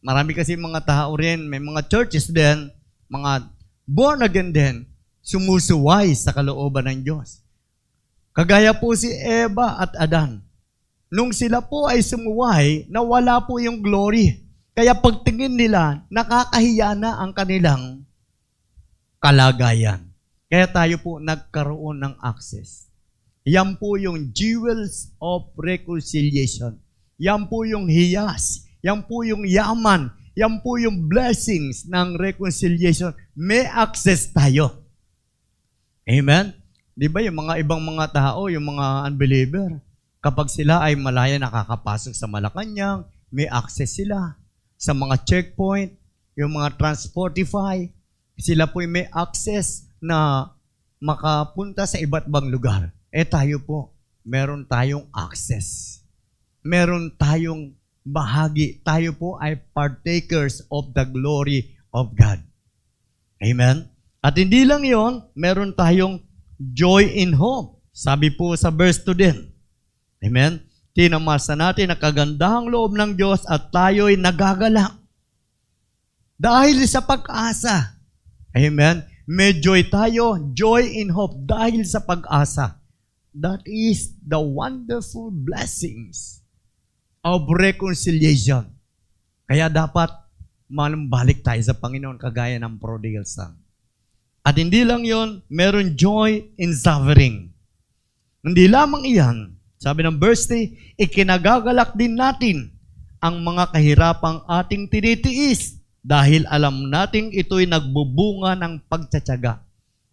Marami 0.00 0.38
kasi 0.38 0.54
mga 0.54 0.86
tao 0.86 1.18
rin, 1.18 1.50
may 1.50 1.58
mga 1.58 1.90
churches 1.90 2.30
din, 2.30 2.70
mga 3.10 3.52
born 3.90 4.22
again 4.22 4.54
din, 4.54 4.86
sumusuway 5.28 6.16
sa 6.16 6.32
kalooban 6.32 6.88
ng 6.88 7.00
Diyos. 7.04 7.44
Kagaya 8.32 8.72
po 8.72 8.96
si 8.96 9.12
Eva 9.12 9.76
at 9.76 9.92
Adan. 10.00 10.40
Nung 11.12 11.36
sila 11.36 11.60
po 11.60 11.84
ay 11.84 12.00
sumuway, 12.00 12.88
nawala 12.88 13.44
po 13.44 13.60
yung 13.60 13.84
glory. 13.84 14.40
Kaya 14.72 14.96
pagtingin 14.96 15.52
nila, 15.52 16.00
nakakahiya 16.08 16.96
na 16.96 17.20
ang 17.20 17.36
kanilang 17.36 18.08
kalagayan. 19.20 20.08
Kaya 20.48 20.64
tayo 20.64 20.96
po 21.04 21.20
nagkaroon 21.20 22.00
ng 22.00 22.14
access. 22.24 22.88
Yan 23.44 23.76
po 23.76 24.00
yung 24.00 24.32
jewels 24.32 25.12
of 25.20 25.52
reconciliation. 25.60 26.80
Yan 27.20 27.50
po 27.52 27.68
yung 27.68 27.90
hiyas. 27.90 28.64
Yan 28.80 29.04
po 29.04 29.26
yung 29.26 29.44
yaman. 29.44 30.08
Yan 30.38 30.62
po 30.62 30.78
yung 30.78 31.10
blessings 31.10 31.84
ng 31.90 32.14
reconciliation. 32.16 33.10
May 33.34 33.66
access 33.66 34.30
tayo. 34.30 34.77
Amen? 36.08 36.56
Di 36.96 37.06
ba 37.06 37.20
yung 37.20 37.44
mga 37.44 37.60
ibang 37.60 37.84
mga 37.84 38.16
tao, 38.16 38.48
yung 38.48 38.64
mga 38.74 39.12
unbeliever, 39.12 39.76
kapag 40.24 40.48
sila 40.48 40.80
ay 40.80 40.96
malaya 40.96 41.36
nakakapasok 41.36 42.16
sa 42.16 42.24
Malacanang, 42.24 43.04
may 43.28 43.44
access 43.44 44.00
sila. 44.00 44.40
Sa 44.80 44.96
mga 44.96 45.20
checkpoint, 45.28 45.92
yung 46.32 46.56
mga 46.56 46.80
Transportify, 46.80 47.92
sila 48.40 48.64
po 48.64 48.80
may 48.88 49.04
access 49.12 49.84
na 50.00 50.48
makapunta 50.96 51.84
sa 51.84 52.00
iba't 52.00 52.24
bang 52.24 52.48
lugar. 52.48 52.88
Eh 53.12 53.28
tayo 53.28 53.60
po, 53.60 53.92
meron 54.24 54.64
tayong 54.64 55.04
access. 55.12 56.00
Meron 56.64 57.12
tayong 57.20 57.76
bahagi. 58.00 58.80
Tayo 58.80 59.12
po 59.12 59.36
ay 59.36 59.60
partakers 59.76 60.64
of 60.72 60.90
the 60.96 61.04
glory 61.04 61.76
of 61.92 62.16
God. 62.16 62.40
Amen? 63.44 63.97
At 64.18 64.34
hindi 64.34 64.66
lang 64.66 64.82
yon, 64.82 65.22
meron 65.38 65.74
tayong 65.74 66.18
joy 66.58 67.06
in 67.06 67.38
hope. 67.38 67.78
Sabi 67.94 68.34
po 68.34 68.54
sa 68.58 68.70
verse 68.70 69.02
2 69.02 69.14
din. 69.14 69.36
Amen? 70.22 70.62
Tinamasa 70.94 71.54
natin 71.54 71.94
ang 71.94 72.00
kagandahang 72.02 72.66
loob 72.66 72.98
ng 72.98 73.14
Diyos 73.14 73.46
at 73.46 73.70
tayo'y 73.70 74.18
nagagalak. 74.18 74.98
Dahil 76.38 76.82
sa 76.86 77.02
pag-asa. 77.02 77.98
Amen? 78.54 79.06
May 79.28 79.58
joy 79.58 79.86
tayo, 79.86 80.38
joy 80.54 80.88
in 80.88 81.14
hope 81.14 81.38
dahil 81.46 81.86
sa 81.86 82.02
pag-asa. 82.02 82.82
That 83.38 83.62
is 83.68 84.18
the 84.24 84.42
wonderful 84.42 85.30
blessings 85.30 86.42
of 87.22 87.46
reconciliation. 87.46 88.74
Kaya 89.46 89.70
dapat 89.70 90.10
manumbalik 90.66 91.46
tayo 91.46 91.62
sa 91.62 91.76
Panginoon 91.76 92.18
kagaya 92.18 92.58
ng 92.58 92.80
prodigal 92.82 93.22
son. 93.22 93.67
At 94.48 94.56
hindi 94.56 94.80
lang 94.80 95.04
yon, 95.04 95.44
meron 95.52 95.92
joy 95.92 96.40
in 96.56 96.72
suffering. 96.72 97.52
Hindi 98.40 98.64
lamang 98.64 99.04
iyan, 99.04 99.52
sabi 99.76 100.08
ng 100.08 100.16
verse 100.16 100.48
3, 100.48 100.96
ikinagagalak 101.04 101.92
din 101.92 102.16
natin 102.16 102.72
ang 103.20 103.44
mga 103.44 103.76
kahirapang 103.76 104.40
ating 104.48 104.88
tinitiis 104.88 105.76
dahil 106.00 106.48
alam 106.48 106.88
nating 106.88 107.28
ito'y 107.36 107.68
nagbubunga 107.68 108.56
ng 108.56 108.88
pagtsatsaga. 108.88 109.60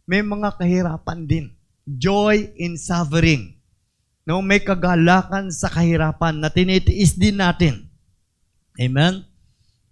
May 0.03 0.19
mga 0.19 0.59
kahirapan 0.59 1.23
din. 1.23 1.55
Joy 1.87 2.51
in 2.59 2.75
suffering. 2.75 3.55
No, 4.27 4.43
may 4.43 4.59
kagalakan 4.59 5.47
sa 5.47 5.71
kahirapan 5.71 6.43
na 6.43 6.51
tinitiis 6.51 7.15
din 7.15 7.39
natin. 7.39 7.87
Amen? 8.75 9.23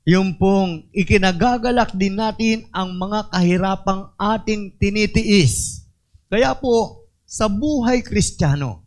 Yung 0.04 0.36
pong 0.36 0.92
ikinagagalak 0.92 1.96
din 1.96 2.20
natin 2.20 2.68
ang 2.76 2.92
mga 3.00 3.32
kahirapang 3.32 4.12
ating 4.20 4.76
tinitiis. 4.76 5.88
Kaya 6.28 6.52
po, 6.60 7.08
sa 7.24 7.48
buhay 7.48 8.04
kristyano, 8.04 8.84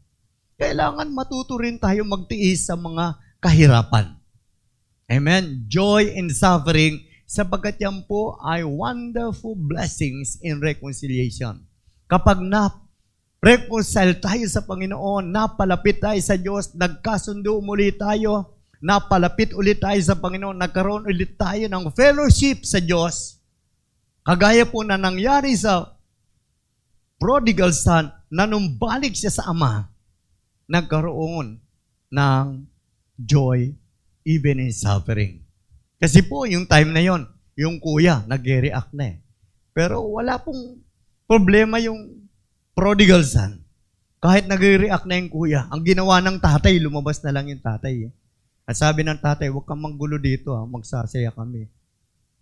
kailangan 0.60 1.08
matuto 1.08 1.56
rin 1.56 1.80
tayo 1.80 2.04
magtiis 2.04 2.68
sa 2.68 2.76
mga 2.76 3.16
kahirapan. 3.40 4.12
Amen? 5.08 5.64
Joy 5.72 6.20
in 6.20 6.28
suffering 6.28 7.00
sapagkat 7.24 7.80
yan 7.80 8.04
po 8.04 8.36
ay 8.44 8.60
wonderful 8.62 9.56
blessings 9.56 10.36
in 10.44 10.60
reconciliation. 10.60 11.64
Kapag 12.06 12.44
na 12.44 12.70
reconcile 13.40 14.20
tayo 14.20 14.44
sa 14.52 14.62
Panginoon, 14.68 15.32
napalapit 15.32 15.96
tayo 15.96 16.20
sa 16.20 16.36
Diyos, 16.36 16.76
nagkasundo 16.76 17.58
muli 17.64 17.88
tayo, 17.96 18.55
napalapit 18.80 19.56
ulit 19.56 19.80
tayo 19.80 19.98
sa 20.02 20.16
Panginoon, 20.16 20.56
nagkaroon 20.56 21.08
ulit 21.08 21.36
tayo 21.36 21.66
ng 21.66 21.92
fellowship 21.92 22.64
sa 22.64 22.80
Diyos, 22.80 23.40
kagaya 24.26 24.66
po 24.68 24.84
na 24.84 25.00
nangyari 25.00 25.54
sa 25.56 25.96
prodigal 27.16 27.72
son, 27.72 28.12
na 28.26 28.44
nung 28.44 28.74
balik 28.76 29.14
siya 29.14 29.30
sa 29.30 29.48
Ama, 29.48 29.86
nagkaroon 30.66 31.62
ng 32.10 32.46
joy 33.16 33.72
even 34.26 34.58
in 34.58 34.74
suffering. 34.74 35.46
Kasi 35.96 36.20
po, 36.26 36.44
yung 36.44 36.68
time 36.68 36.92
na 36.92 37.00
yon, 37.00 37.24
yung 37.56 37.80
kuya, 37.80 38.26
nag-react 38.28 38.92
na 38.92 39.16
eh. 39.16 39.16
Pero 39.72 40.04
wala 40.04 40.36
pong 40.36 40.82
problema 41.24 41.80
yung 41.80 42.28
prodigal 42.76 43.24
son. 43.24 43.64
Kahit 44.20 44.44
nag-react 44.44 45.08
na 45.08 45.16
yung 45.16 45.30
kuya, 45.32 45.64
ang 45.72 45.80
ginawa 45.80 46.20
ng 46.20 46.36
tatay, 46.42 46.76
lumabas 46.82 47.22
na 47.24 47.32
lang 47.32 47.48
yung 47.48 47.62
tatay. 47.62 48.10
Eh. 48.10 48.12
At 48.66 48.74
sabi 48.74 49.06
ng 49.06 49.22
tatay, 49.22 49.46
huwag 49.46 49.64
kang 49.64 49.78
manggulo 49.78 50.18
dito, 50.18 50.52
ha, 50.58 50.66
magsasaya 50.66 51.30
kami. 51.30 51.70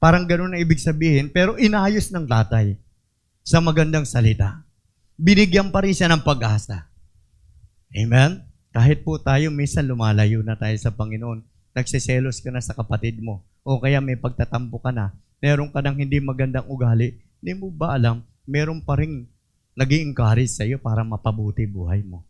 Parang 0.01 0.25
ganun 0.25 0.57
na 0.57 0.61
ibig 0.61 0.81
sabihin, 0.81 1.29
pero 1.29 1.61
inayos 1.61 2.09
ng 2.09 2.25
tatay 2.25 2.81
sa 3.45 3.61
magandang 3.61 4.09
salita. 4.09 4.65
Binigyan 5.21 5.69
pa 5.69 5.85
rin 5.85 5.93
siya 5.93 6.09
ng 6.09 6.25
pag-asa. 6.25 6.89
Amen? 7.93 8.41
Kahit 8.73 9.05
po 9.05 9.21
tayo, 9.21 9.53
minsan 9.53 9.87
lumalayo 9.87 10.41
na 10.41 10.57
tayo 10.57 10.75
sa 10.81 10.91
Panginoon 10.91 11.45
nagseselos 11.75 12.39
ka 12.39 12.55
na 12.55 12.63
sa 12.63 12.73
kapatid 12.73 13.19
mo, 13.19 13.43
o 13.67 13.83
kaya 13.83 13.99
may 13.99 14.15
pagtatampo 14.15 14.79
ka 14.79 14.95
na, 14.95 15.11
meron 15.43 15.69
ka 15.75 15.83
ng 15.83 16.07
hindi 16.07 16.23
magandang 16.23 16.65
ugali, 16.71 17.19
hindi 17.43 17.53
mo 17.59 17.69
ba 17.69 17.99
alam, 17.99 18.23
meron 18.47 18.79
pa 18.81 18.95
rin 18.95 19.27
nag 19.75 19.91
encourage 19.91 20.55
sa 20.55 20.63
iyo 20.63 20.79
para 20.79 21.03
mapabuti 21.03 21.67
buhay 21.67 22.07
mo. 22.07 22.23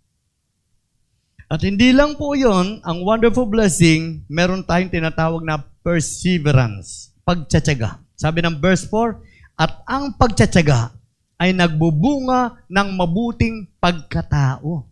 At 1.55 1.63
hindi 1.63 1.95
lang 1.95 2.19
po 2.19 2.35
yon 2.35 2.83
ang 2.83 3.07
wonderful 3.07 3.47
blessing, 3.47 4.27
meron 4.27 4.67
tayong 4.67 4.91
tinatawag 4.91 5.39
na 5.47 5.63
perseverance, 5.87 7.15
pagtsatsaga. 7.23 8.03
Sabi 8.19 8.43
ng 8.43 8.59
verse 8.59 8.91
4, 8.91 9.23
at 9.55 9.87
ang 9.87 10.19
pagtsatsaga 10.19 10.91
ay 11.39 11.55
nagbubunga 11.55 12.59
ng 12.67 12.89
mabuting 12.99 13.71
pagkatao. 13.79 14.83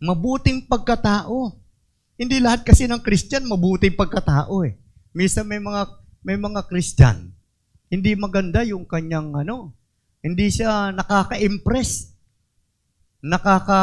Mabuting 0.00 0.64
pagkatao. 0.64 1.52
Hindi 2.16 2.40
lahat 2.40 2.64
kasi 2.64 2.88
ng 2.88 3.04
Christian 3.04 3.44
mabuting 3.44 4.00
pagkatao 4.00 4.64
eh. 4.64 4.80
Minsan 5.12 5.44
may 5.44 5.60
mga 5.60 5.92
may 6.24 6.40
mga 6.40 6.72
Christian, 6.72 7.36
hindi 7.92 8.16
maganda 8.16 8.64
yung 8.64 8.88
kanyang 8.88 9.36
ano, 9.36 9.76
hindi 10.24 10.48
siya 10.48 10.88
nakaka-impress. 10.96 12.16
Nakaka 13.20 13.80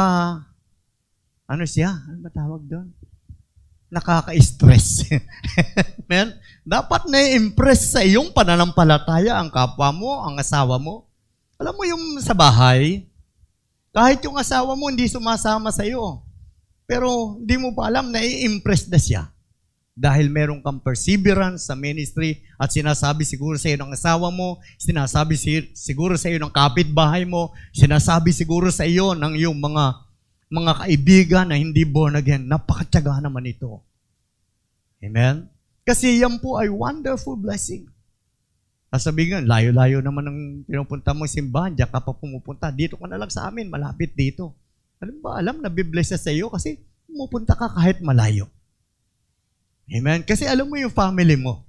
ano 1.48 1.64
siya? 1.64 1.96
Ano 2.04 2.20
ba 2.20 2.28
tawag 2.28 2.62
doon? 2.68 2.92
Nakaka-stress. 3.88 5.08
Men, 6.12 6.36
dapat 6.60 7.08
na-impress 7.08 7.96
sa 7.96 8.04
iyong 8.04 8.36
pananampalataya 8.36 9.40
ang 9.40 9.48
kapwa 9.48 9.88
mo, 9.88 10.20
ang 10.28 10.36
asawa 10.36 10.76
mo. 10.76 11.08
Alam 11.56 11.72
mo 11.72 11.82
yung 11.88 12.04
sa 12.20 12.36
bahay, 12.36 13.08
kahit 13.96 14.20
yung 14.28 14.36
asawa 14.36 14.76
mo 14.76 14.92
hindi 14.92 15.08
sumasama 15.08 15.72
sa 15.72 15.88
iyo, 15.88 16.20
pero 16.84 17.40
hindi 17.40 17.56
mo 17.56 17.72
pa 17.72 17.88
alam 17.88 18.12
na 18.12 18.20
i-impress 18.20 18.92
na 18.92 19.00
siya. 19.00 19.32
Dahil 19.98 20.30
meron 20.30 20.62
kang 20.62 20.78
perseverance 20.78 21.66
sa 21.66 21.74
ministry 21.74 22.44
at 22.60 22.70
sinasabi 22.70 23.26
siguro 23.26 23.58
sa 23.58 23.72
iyo 23.72 23.80
ng 23.82 23.96
asawa 23.96 24.30
mo, 24.30 24.60
sinasabi 24.78 25.34
si, 25.34 25.72
siguro 25.74 26.14
sa 26.14 26.30
iyo 26.30 26.38
ng 26.38 26.52
kapitbahay 26.52 27.24
mo, 27.24 27.50
sinasabi 27.74 28.30
siguro 28.30 28.68
sa 28.70 28.86
iyo 28.86 29.16
ng 29.16 29.34
iyong 29.34 29.58
mga 29.58 30.07
mga 30.48 30.72
kaibigan 30.84 31.46
na 31.52 31.60
hindi 31.60 31.84
born 31.84 32.16
again. 32.16 32.48
Napakatyaga 32.48 33.20
naman 33.20 33.44
ito. 33.48 33.84
Amen? 35.04 35.46
Kasi 35.84 36.20
yan 36.20 36.40
po 36.40 36.56
ay 36.60 36.72
wonderful 36.72 37.36
blessing. 37.36 37.88
Sasabihin 38.88 39.44
layo-layo 39.44 40.00
naman 40.00 40.24
ng 40.24 40.38
pinupunta 40.64 41.12
mo 41.12 41.28
simbahan, 41.28 41.76
diyan 41.76 41.92
ka 41.92 42.00
pa 42.00 42.16
pumupunta. 42.16 42.72
Dito 42.72 42.96
ka 42.96 43.04
na 43.04 43.20
lang 43.20 43.28
sa 43.28 43.52
amin, 43.52 43.68
malapit 43.68 44.16
dito. 44.16 44.56
Alam 44.98 45.16
ba, 45.20 45.36
alam 45.36 45.60
na 45.60 45.68
bibless 45.68 46.16
sa 46.16 46.32
iyo 46.32 46.48
kasi 46.48 46.80
pumupunta 47.04 47.52
ka 47.52 47.68
kahit 47.68 48.00
malayo. 48.00 48.48
Amen? 49.92 50.24
Kasi 50.24 50.48
alam 50.48 50.68
mo 50.68 50.76
yung 50.80 50.92
family 50.92 51.36
mo. 51.36 51.68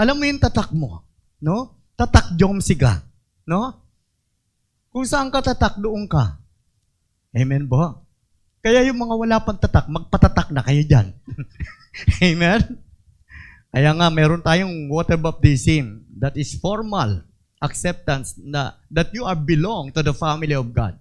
Alam 0.00 0.16
mo 0.16 0.24
yung 0.24 0.40
tatak 0.40 0.72
mo. 0.72 1.04
No? 1.44 1.76
Tatak 1.96 2.36
jomsi 2.40 2.76
ka. 2.76 3.04
No? 3.44 3.76
Kung 4.88 5.04
saan 5.04 5.28
ka 5.28 5.44
tatak, 5.44 5.76
doon 5.76 6.08
ka. 6.08 6.39
Amen 7.30 7.66
po? 7.70 8.02
Kaya 8.60 8.84
yung 8.84 9.00
mga 9.00 9.14
wala 9.16 9.36
pang 9.40 9.56
tatak, 9.56 9.88
magpatatak 9.88 10.52
na 10.52 10.60
kayo 10.60 10.82
dyan. 10.84 11.16
Amen? 12.28 12.60
Kaya 13.70 13.90
nga, 13.94 14.08
meron 14.10 14.42
tayong 14.42 14.90
water 14.90 15.16
baptism 15.16 16.02
that 16.18 16.34
is 16.34 16.58
formal 16.58 17.22
acceptance 17.62 18.34
na 18.40 18.74
that 18.90 19.14
you 19.14 19.22
are 19.22 19.38
belong 19.38 19.94
to 19.94 20.02
the 20.02 20.12
family 20.12 20.52
of 20.52 20.74
God. 20.74 20.98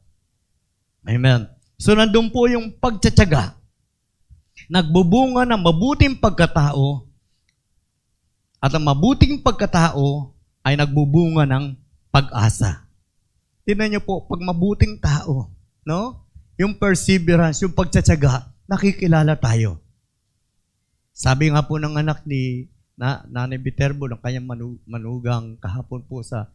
Amen. 1.07 1.49
So, 1.81 1.97
nandun 1.97 2.29
po 2.29 2.45
yung 2.45 2.75
pagtsatsaga. 2.77 3.57
Nagbubunga 4.69 5.47
ng 5.49 5.61
mabuting 5.65 6.19
pagkatao 6.19 7.09
at 8.59 8.71
ang 8.75 8.83
mabuting 8.83 9.39
pagkatao 9.39 10.35
ay 10.67 10.75
nagbubunga 10.75 11.47
ng 11.47 11.73
pag-asa. 12.11 12.85
Tingnan 13.63 13.95
niyo 13.95 14.01
po, 14.03 14.27
pag 14.27 14.43
mabuting 14.43 14.99
tao, 14.99 15.47
no? 15.89 16.21
Yung 16.61 16.77
perseverance, 16.77 17.65
yung 17.65 17.73
pagtsatsaga, 17.73 18.53
nakikilala 18.69 19.33
tayo. 19.41 19.81
Sabi 21.09 21.49
nga 21.49 21.65
po 21.65 21.81
ng 21.81 21.97
anak 21.97 22.21
ni 22.29 22.69
na, 22.93 23.25
Nanay 23.25 23.57
Viterbo 23.57 24.05
ng 24.05 24.21
kanyang 24.21 24.45
manu, 24.45 24.77
manugang 24.85 25.57
kahapon 25.57 26.05
po 26.05 26.21
sa 26.21 26.51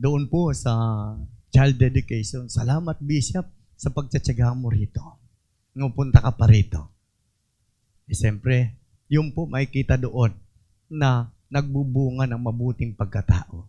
doon 0.00 0.30
po 0.30 0.54
sa 0.56 0.72
child 1.52 1.76
dedication. 1.76 2.48
Salamat 2.48 2.96
Bishop 3.02 3.44
sa 3.76 3.92
pagtsatsaga 3.92 4.56
mo 4.56 4.72
rito. 4.72 5.04
Ngupunta 5.76 6.24
ka 6.24 6.32
pa 6.32 6.48
rito. 6.48 6.80
E 8.08 8.16
siyempre, 8.16 8.72
yung 9.12 9.34
po 9.36 9.44
makikita 9.44 10.00
doon 10.00 10.32
na 10.88 11.28
nagbubunga 11.50 12.24
ng 12.30 12.40
mabuting 12.40 12.94
pagkatao. 12.94 13.66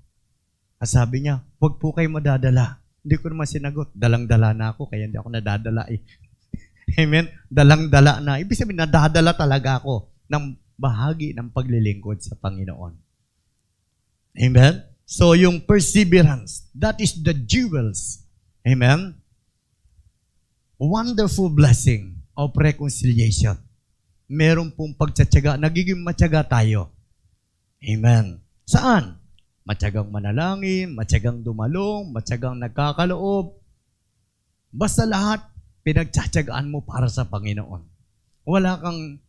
At 0.78 0.88
sabi 0.88 1.26
niya, 1.26 1.42
huwag 1.58 1.82
po 1.82 1.92
kayo 1.92 2.08
madadala. 2.14 2.87
Hindi 3.08 3.24
ko 3.24 3.32
naman 3.32 3.48
sinagot. 3.48 3.96
Dalang-dala 3.96 4.52
na 4.52 4.76
ako, 4.76 4.92
kaya 4.92 5.08
hindi 5.08 5.16
ako 5.16 5.32
nadadala 5.32 5.88
eh. 5.88 6.04
Amen? 7.00 7.32
Dalang-dala 7.48 8.20
na. 8.20 8.36
Ibig 8.36 8.60
sabihin, 8.60 8.84
nadadala 8.84 9.32
talaga 9.32 9.80
ako 9.80 10.12
ng 10.28 10.44
bahagi 10.76 11.32
ng 11.32 11.56
paglilingkod 11.56 12.20
sa 12.20 12.36
Panginoon. 12.36 13.00
Amen? 14.44 14.84
So, 15.08 15.40
yung 15.40 15.64
perseverance, 15.64 16.68
that 16.76 17.00
is 17.00 17.16
the 17.16 17.32
jewels. 17.32 18.28
Amen? 18.68 19.16
Wonderful 20.76 21.48
blessing 21.48 22.20
of 22.36 22.52
reconciliation. 22.60 23.56
Meron 24.28 24.76
pong 24.76 25.00
pagtsatsaga, 25.00 25.56
nagiging 25.56 26.04
matyaga 26.04 26.44
tayo. 26.44 26.92
Amen. 27.80 28.44
Saan? 28.68 29.16
Matyagang 29.68 30.08
manalangin, 30.08 30.96
matyagang 30.96 31.44
dumalong, 31.44 32.08
matyagang 32.16 32.56
nagkakaloob. 32.56 33.60
Basta 34.72 35.04
lahat, 35.04 35.44
pinagtsatsagaan 35.84 36.72
mo 36.72 36.88
para 36.88 37.12
sa 37.12 37.28
Panginoon. 37.28 37.84
Wala 38.48 38.80
kang 38.80 39.20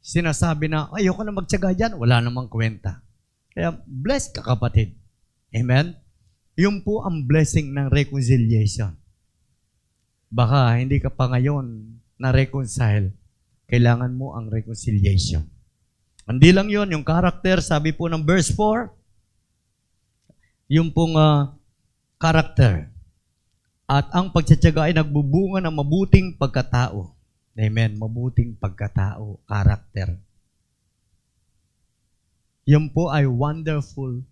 sinasabi 0.00 0.72
na, 0.72 0.88
ayoko 0.96 1.20
na 1.20 1.36
magtsaga 1.36 1.76
dyan, 1.76 2.00
wala 2.00 2.24
namang 2.24 2.48
kwenta. 2.48 3.04
Kaya, 3.52 3.76
bless 3.84 4.32
ka 4.32 4.40
kapatid. 4.40 4.96
Amen? 5.52 5.92
Yun 6.56 6.80
po 6.80 7.04
ang 7.04 7.28
blessing 7.28 7.76
ng 7.76 7.92
reconciliation. 7.92 8.96
Baka 10.32 10.80
hindi 10.80 11.04
ka 11.04 11.12
pa 11.12 11.28
ngayon 11.28 12.00
na-reconcile, 12.16 13.12
kailangan 13.68 14.16
mo 14.16 14.32
ang 14.32 14.48
reconciliation. 14.48 15.44
Hindi 16.24 16.48
lang 16.56 16.72
yon 16.72 16.88
yung 16.96 17.04
character, 17.04 17.60
sabi 17.60 17.92
po 17.92 18.08
ng 18.08 18.24
verse 18.24 18.56
4, 18.56 19.01
yung 20.72 20.88
pong 20.88 21.20
uh, 21.20 21.52
character. 22.16 22.88
At 23.84 24.08
ang 24.16 24.32
pagtsatsaga 24.32 24.88
ay 24.88 24.96
nagbubunga 24.96 25.60
ng 25.60 25.74
mabuting 25.76 26.32
pagkatao. 26.40 27.12
Amen. 27.52 28.00
Mabuting 28.00 28.56
pagkatao, 28.56 29.36
character. 29.44 30.16
Yan 32.64 32.88
po 32.88 33.12
ay 33.12 33.28
wonderful 33.28 34.24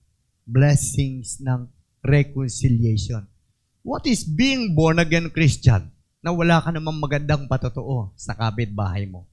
blessings 0.49 1.45
ng 1.45 1.69
reconciliation. 2.01 3.29
What 3.85 4.09
is 4.09 4.25
being 4.25 4.73
born 4.73 4.97
again 4.97 5.29
Christian? 5.29 5.93
Na 6.25 6.33
wala 6.33 6.65
ka 6.65 6.73
namang 6.73 6.97
magandang 6.97 7.45
patotoo 7.53 8.17
sa 8.17 8.33
kapitbahay 8.33 9.05
mo. 9.05 9.29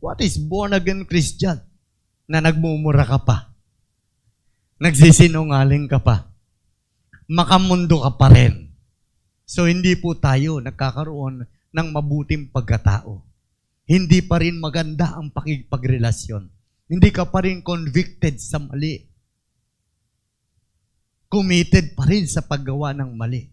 What 0.00 0.24
is 0.24 0.40
born 0.40 0.72
again 0.72 1.04
Christian? 1.04 1.60
Na 2.24 2.40
nagmumura 2.40 3.04
ka 3.04 3.20
pa. 3.20 3.52
Nagsisinungaling 4.80 5.92
ka 5.92 6.00
pa. 6.00 6.27
Makamundo 7.28 8.00
ka 8.02 8.16
pa 8.16 8.32
rin 8.32 8.68
So 9.48 9.64
hindi 9.64 9.96
po 9.96 10.12
tayo 10.12 10.60
nagkakaroon 10.60 11.48
ng 11.48 11.88
mabuting 11.88 12.52
pagkatao. 12.52 13.24
Hindi 13.88 14.20
pa 14.20 14.44
rin 14.44 14.60
maganda 14.60 15.16
ang 15.16 15.32
pakipagrelasyon. 15.32 16.44
Hindi 16.92 17.08
ka 17.08 17.24
pa 17.32 17.40
rin 17.40 17.64
convicted 17.64 18.36
sa 18.36 18.60
mali. 18.60 19.08
Committed 21.32 21.96
pa 21.96 22.04
rin 22.04 22.28
sa 22.28 22.44
paggawa 22.44 22.92
ng 22.92 23.16
mali. 23.16 23.48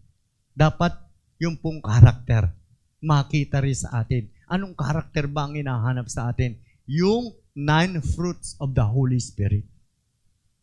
Dapat 0.52 1.00
yung 1.40 1.56
pong 1.56 1.80
karakter 1.80 2.52
makita 3.00 3.64
rin 3.64 3.76
sa 3.76 4.04
atin. 4.04 4.28
Anong 4.52 4.76
karakter 4.76 5.24
ba 5.24 5.48
ang 5.48 5.56
hinahanap 5.56 6.12
sa 6.12 6.28
atin? 6.28 6.60
Yung 6.84 7.32
nine 7.56 8.04
fruits 8.04 8.52
of 8.60 8.76
the 8.76 8.84
Holy 8.84 9.16
Spirit. 9.16 9.64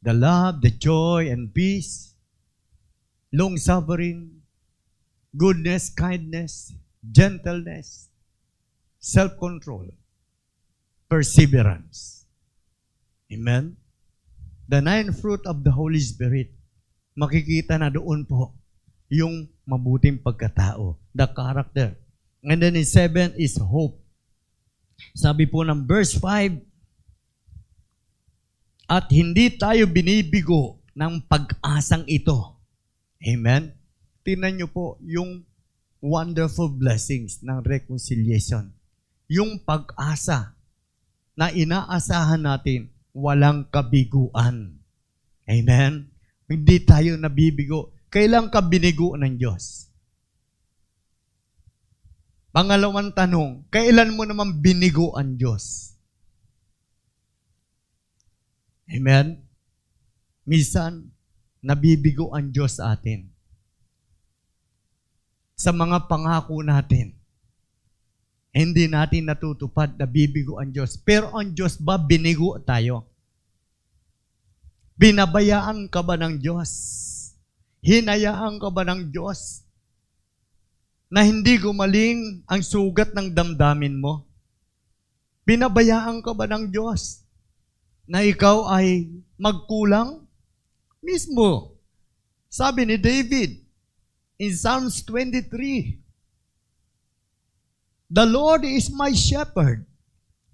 The 0.05 0.13
love, 0.13 0.61
the 0.61 0.69
joy, 0.69 1.33
and 1.33 1.49
peace, 1.49 2.12
long-suffering, 3.33 4.29
goodness, 5.33 5.89
kindness, 5.89 6.69
gentleness, 7.01 8.13
self-control, 9.01 9.89
perseverance. 11.09 12.29
Amen? 13.33 13.75
The 14.69 14.79
nine 14.85 15.09
fruit 15.17 15.41
of 15.49 15.65
the 15.65 15.73
Holy 15.73 15.97
Spirit, 15.97 16.53
makikita 17.17 17.81
na 17.81 17.89
doon 17.89 18.21
po 18.29 18.53
yung 19.09 19.49
mabuting 19.65 20.21
pagkatao, 20.21 21.01
the 21.17 21.25
character. 21.25 21.97
And 22.45 22.61
then 22.61 22.77
in 22.77 22.85
seven 22.85 23.33
is 23.35 23.57
hope. 23.57 23.97
Sabi 25.17 25.49
po 25.49 25.65
ng 25.65 25.89
verse 25.89 26.13
5, 26.21 26.61
at 28.93 29.09
hindi 29.09 29.49
tayo 29.57 29.89
binibigo 29.89 30.77
ng 30.93 31.25
pag-asang 31.25 32.05
ito. 32.05 32.52
Amen? 33.23 33.71
Tingnan 34.27 34.59
nyo 34.59 34.67
po 34.67 34.99
yung 34.99 35.47
wonderful 36.03 36.67
blessings 36.67 37.39
ng 37.39 37.63
reconciliation. 37.63 38.75
Yung 39.31 39.63
pag-asa 39.63 40.59
na 41.39 41.47
inaasahan 41.47 42.43
natin 42.43 42.91
walang 43.15 43.71
kabiguan. 43.71 44.75
Amen? 45.47 46.11
Hindi 46.51 46.83
tayo 46.83 47.15
nabibigo. 47.15 47.95
Kailan 48.11 48.51
ka 48.51 48.59
binigo 48.61 49.15
ng 49.15 49.39
Diyos? 49.39 49.89
Pangalawang 52.53 53.17
tanong, 53.17 53.65
kailan 53.73 54.13
mo 54.13 54.29
naman 54.29 54.61
binigo 54.61 55.17
ang 55.17 55.39
Diyos? 55.39 55.97
Amen? 58.85 59.41
Minsan, 60.45 61.12
nabibigo 61.63 62.35
ang 62.35 62.51
Diyos 62.51 62.77
sa 62.77 62.93
atin. 62.93 63.31
Sa 65.55 65.71
mga 65.71 66.11
pangako 66.11 66.59
natin, 66.59 67.15
hindi 68.51 68.85
natin 68.91 69.31
natutupad, 69.31 69.95
nabibigo 69.95 70.59
ang 70.59 70.75
Diyos. 70.75 70.99
Pero 70.99 71.31
ang 71.33 71.55
Diyos 71.55 71.79
ba, 71.79 71.95
binigo 71.95 72.59
tayo? 72.61 73.07
Binabayaan 74.99 75.89
ka 75.89 76.03
ba 76.03 76.19
ng 76.19 76.37
Diyos? 76.37 76.69
Hinayaan 77.81 78.61
ka 78.61 78.69
ba 78.69 78.83
ng 78.85 79.09
Diyos? 79.09 79.63
na 81.13 81.21
hindi 81.21 81.61
gumaling 81.61 82.41
ang 82.49 82.65
sugat 82.65 83.13
ng 83.13 83.37
damdamin 83.37 84.01
mo? 84.01 84.25
Binabayaan 85.45 86.25
ka 86.25 86.33
ba 86.33 86.49
ng 86.49 86.73
Diyos 86.73 87.21
na 88.09 88.25
ikaw 88.25 88.65
ay 88.73 89.13
magkulang? 89.37 90.22
Mismo, 91.03 91.75
sabi 92.47 92.87
ni 92.87 92.95
David 92.95 93.59
in 94.39 94.51
Psalms 94.55 95.03
23, 95.03 95.99
The 98.07 98.23
Lord 98.23 98.63
is 98.63 98.87
my 98.87 99.11
shepherd, 99.11 99.83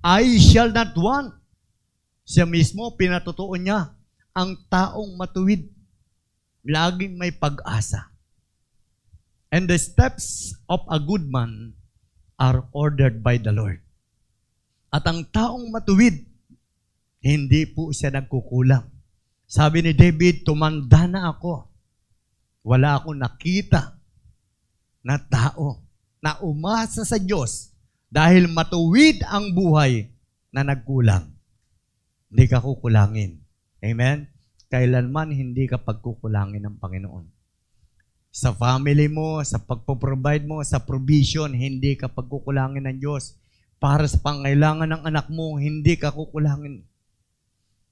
I 0.01 0.41
shall 0.41 0.73
not 0.73 0.97
want. 0.97 1.37
Siya 2.25 2.49
mismo, 2.49 2.97
pinatotoo 2.97 3.61
niya, 3.61 3.93
ang 4.33 4.57
taong 4.73 5.13
matuwid, 5.21 5.69
laging 6.65 7.13
may 7.13 7.29
pag-asa. 7.29 8.09
And 9.53 9.69
the 9.69 9.77
steps 9.77 10.57
of 10.65 10.81
a 10.89 10.97
good 10.97 11.29
man 11.29 11.77
are 12.41 12.65
ordered 12.73 13.21
by 13.21 13.37
the 13.37 13.53
Lord. 13.53 13.85
At 14.89 15.05
ang 15.05 15.29
taong 15.29 15.69
matuwid, 15.69 16.25
hindi 17.21 17.69
po 17.69 17.93
siya 17.93 18.17
nagkukulang. 18.17 18.98
Sabi 19.49 19.81
ni 19.81 19.97
David, 19.97 20.45
tumanda 20.45 21.09
na 21.09 21.33
ako. 21.33 21.65
Wala 22.61 23.01
akong 23.01 23.17
nakita 23.17 23.97
na 25.01 25.17
tao 25.17 25.81
na 26.21 26.37
umasa 26.45 27.01
sa 27.01 27.17
Diyos 27.17 27.73
dahil 28.13 28.45
matuwid 28.45 29.25
ang 29.25 29.57
buhay 29.57 30.05
na 30.53 30.61
nagkulang. 30.61 31.33
Hindi 32.29 32.45
ka 32.45 32.61
kukulangin. 32.61 33.41
Amen? 33.81 34.29
Kailanman 34.69 35.33
hindi 35.33 35.65
ka 35.65 35.81
pagkukulangin 35.81 36.61
ng 36.69 36.77
Panginoon 36.77 37.39
sa 38.29 38.53
family 38.53 39.09
mo, 39.09 39.41
sa 39.41 39.57
pagpo-provide 39.57 40.45
mo, 40.45 40.61
sa 40.61 40.81
provision, 40.81 41.49
hindi 41.49 41.97
ka 41.97 42.13
pagkukulangin 42.13 42.85
ng 42.85 42.97
Diyos. 43.01 43.35
Para 43.81 44.05
sa 44.05 44.21
pangailangan 44.21 44.85
ng 44.85 45.03
anak 45.09 45.27
mo, 45.33 45.57
hindi 45.57 45.97
ka 45.97 46.13
kukulangin. 46.13 46.85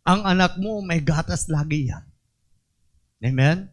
Ang 0.07 0.23
anak 0.23 0.55
mo, 0.55 0.79
may 0.79 1.03
gatas 1.03 1.51
lagi 1.51 1.91
yan. 1.91 2.05
Amen? 3.19 3.67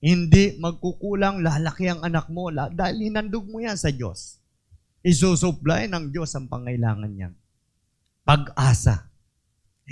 Hindi 0.00 0.56
magkukulang, 0.56 1.44
lalaki 1.44 1.84
ang 1.92 2.00
anak 2.00 2.32
mo 2.32 2.48
dahil 2.48 3.12
hinandog 3.12 3.44
mo 3.44 3.60
yan 3.60 3.76
sa 3.76 3.92
Diyos. 3.92 4.40
Isusupply 5.04 5.84
ng 5.92 6.08
Diyos 6.08 6.32
ang 6.32 6.48
pangailangan 6.48 7.12
niya. 7.12 7.28
Pag-asa. 8.24 9.12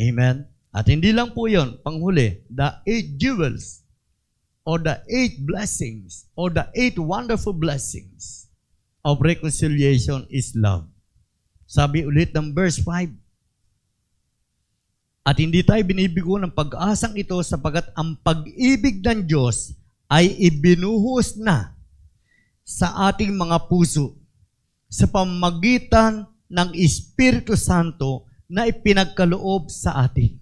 Amen? 0.00 0.48
At 0.72 0.88
hindi 0.88 1.12
lang 1.12 1.36
po 1.36 1.52
yon 1.52 1.76
panghuli, 1.84 2.48
the 2.48 2.80
eight 2.88 3.20
jewels 3.20 3.84
or 4.64 4.80
the 4.80 5.04
eight 5.12 5.44
blessings 5.44 6.32
or 6.32 6.48
the 6.48 6.64
eight 6.72 6.96
wonderful 6.96 7.52
blessings 7.52 8.48
of 9.04 9.20
reconciliation 9.20 10.24
is 10.32 10.56
love. 10.56 10.88
Sabi 11.68 12.08
ulit 12.08 12.32
ng 12.32 12.56
verse 12.56 12.80
5. 12.80 13.21
At 15.22 15.38
hindi 15.38 15.62
tayo 15.62 15.78
binibigo 15.86 16.34
ng 16.34 16.50
pag-asang 16.50 17.14
ito 17.14 17.38
sapagat 17.46 17.94
ang 17.94 18.18
pag-ibig 18.18 18.98
ng 19.06 19.22
Diyos 19.22 19.70
ay 20.10 20.34
ibinuhos 20.34 21.38
na 21.38 21.78
sa 22.66 23.10
ating 23.10 23.30
mga 23.30 23.70
puso 23.70 24.18
sa 24.90 25.06
pamagitan 25.06 26.26
ng 26.50 26.74
Espiritu 26.74 27.54
Santo 27.54 28.26
na 28.50 28.66
ipinagkaloob 28.66 29.70
sa 29.70 30.04
atin. 30.04 30.36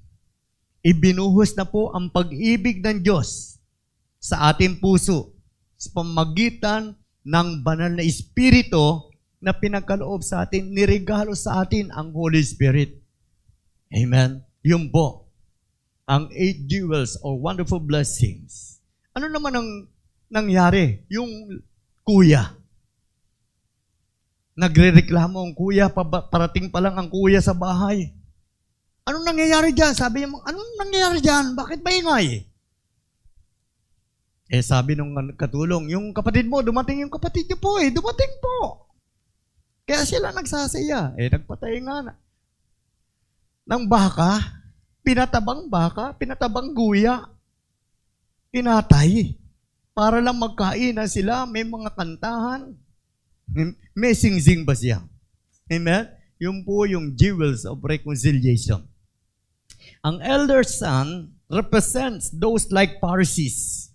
Ibinuhos 0.80 1.54
na 1.60 1.68
po 1.68 1.92
ang 1.92 2.08
pag-ibig 2.08 2.80
ng 2.80 3.04
Diyos 3.04 3.60
sa 4.16 4.48
ating 4.48 4.80
puso 4.80 5.36
sa 5.76 5.92
pamagitan 5.92 6.96
ng 7.20 7.48
banal 7.60 8.00
na 8.00 8.04
Espiritu 8.04 9.12
na 9.40 9.52
pinagkaloob 9.52 10.24
sa 10.24 10.44
atin, 10.44 10.72
niregalo 10.72 11.36
sa 11.36 11.64
atin 11.64 11.92
ang 11.92 12.12
Holy 12.12 12.40
Spirit. 12.40 12.96
Amen? 13.92 14.49
Yun 14.60 14.92
po, 14.92 15.30
ang 16.04 16.28
eight 16.36 16.68
jewels 16.68 17.16
or 17.24 17.40
wonderful 17.40 17.80
blessings. 17.80 18.82
Ano 19.16 19.30
naman 19.32 19.54
ang 19.56 19.68
nangyari? 20.28 21.06
Yung 21.08 21.62
kuya. 22.04 22.56
Nagre-reklamo 24.58 25.40
ang 25.40 25.52
kuya, 25.56 25.88
parating 26.28 26.68
pa 26.68 26.84
lang 26.84 26.98
ang 27.00 27.08
kuya 27.08 27.40
sa 27.40 27.56
bahay. 27.56 28.12
Anong 29.08 29.24
nangyayari 29.24 29.72
dyan? 29.72 29.96
Sabi 29.96 30.22
niya, 30.22 30.28
anong 30.44 30.72
nangyayari 30.76 31.18
dyan? 31.24 31.56
Bakit 31.56 31.80
maingay? 31.80 32.44
Eh 34.50 34.62
sabi 34.66 34.98
nung 34.98 35.14
katulong, 35.38 35.86
yung 35.88 36.10
kapatid 36.10 36.50
mo, 36.50 36.58
dumating 36.60 37.06
yung 37.06 37.14
kapatid 37.14 37.46
niyo 37.46 37.58
po 37.62 37.78
eh, 37.78 37.88
dumating 37.88 38.34
po. 38.42 38.90
Kaya 39.86 40.02
sila 40.02 40.34
nagsasaya. 40.34 41.14
Eh 41.16 41.30
nagpatay 41.30 41.78
nga 41.86 41.96
na. 42.10 42.12
Ng 43.70 43.86
baka, 43.86 44.42
pinatabang 45.06 45.70
baka, 45.70 46.10
pinatabang 46.18 46.74
guya, 46.74 47.30
pinatay. 48.50 49.38
Para 49.94 50.18
lang 50.18 50.42
magkain 50.42 50.98
na 50.98 51.06
sila, 51.06 51.46
may 51.46 51.62
mga 51.62 51.94
kantahan. 51.94 52.74
May 53.94 54.14
sing-sing 54.14 54.66
ba 54.66 54.74
siya? 54.74 55.06
Amen? 55.70 56.10
Yung 56.42 56.66
po 56.66 56.82
yung 56.82 57.14
jewels 57.14 57.62
of 57.62 57.78
reconciliation. 57.86 58.82
Ang 60.02 60.18
elder 60.24 60.64
son 60.64 61.36
represents 61.50 62.32
those 62.32 62.72
like 62.72 62.98
Pharisees 62.98 63.90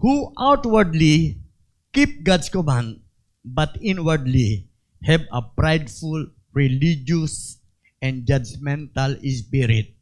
who 0.00 0.32
outwardly 0.40 1.38
keep 1.92 2.24
God's 2.24 2.48
command, 2.48 3.04
but 3.44 3.76
inwardly 3.78 4.66
have 5.04 5.26
a 5.30 5.42
prideful, 5.42 6.32
religious, 6.54 7.51
and 8.02 8.26
judgmental 8.26 9.14
spirit. 9.22 9.94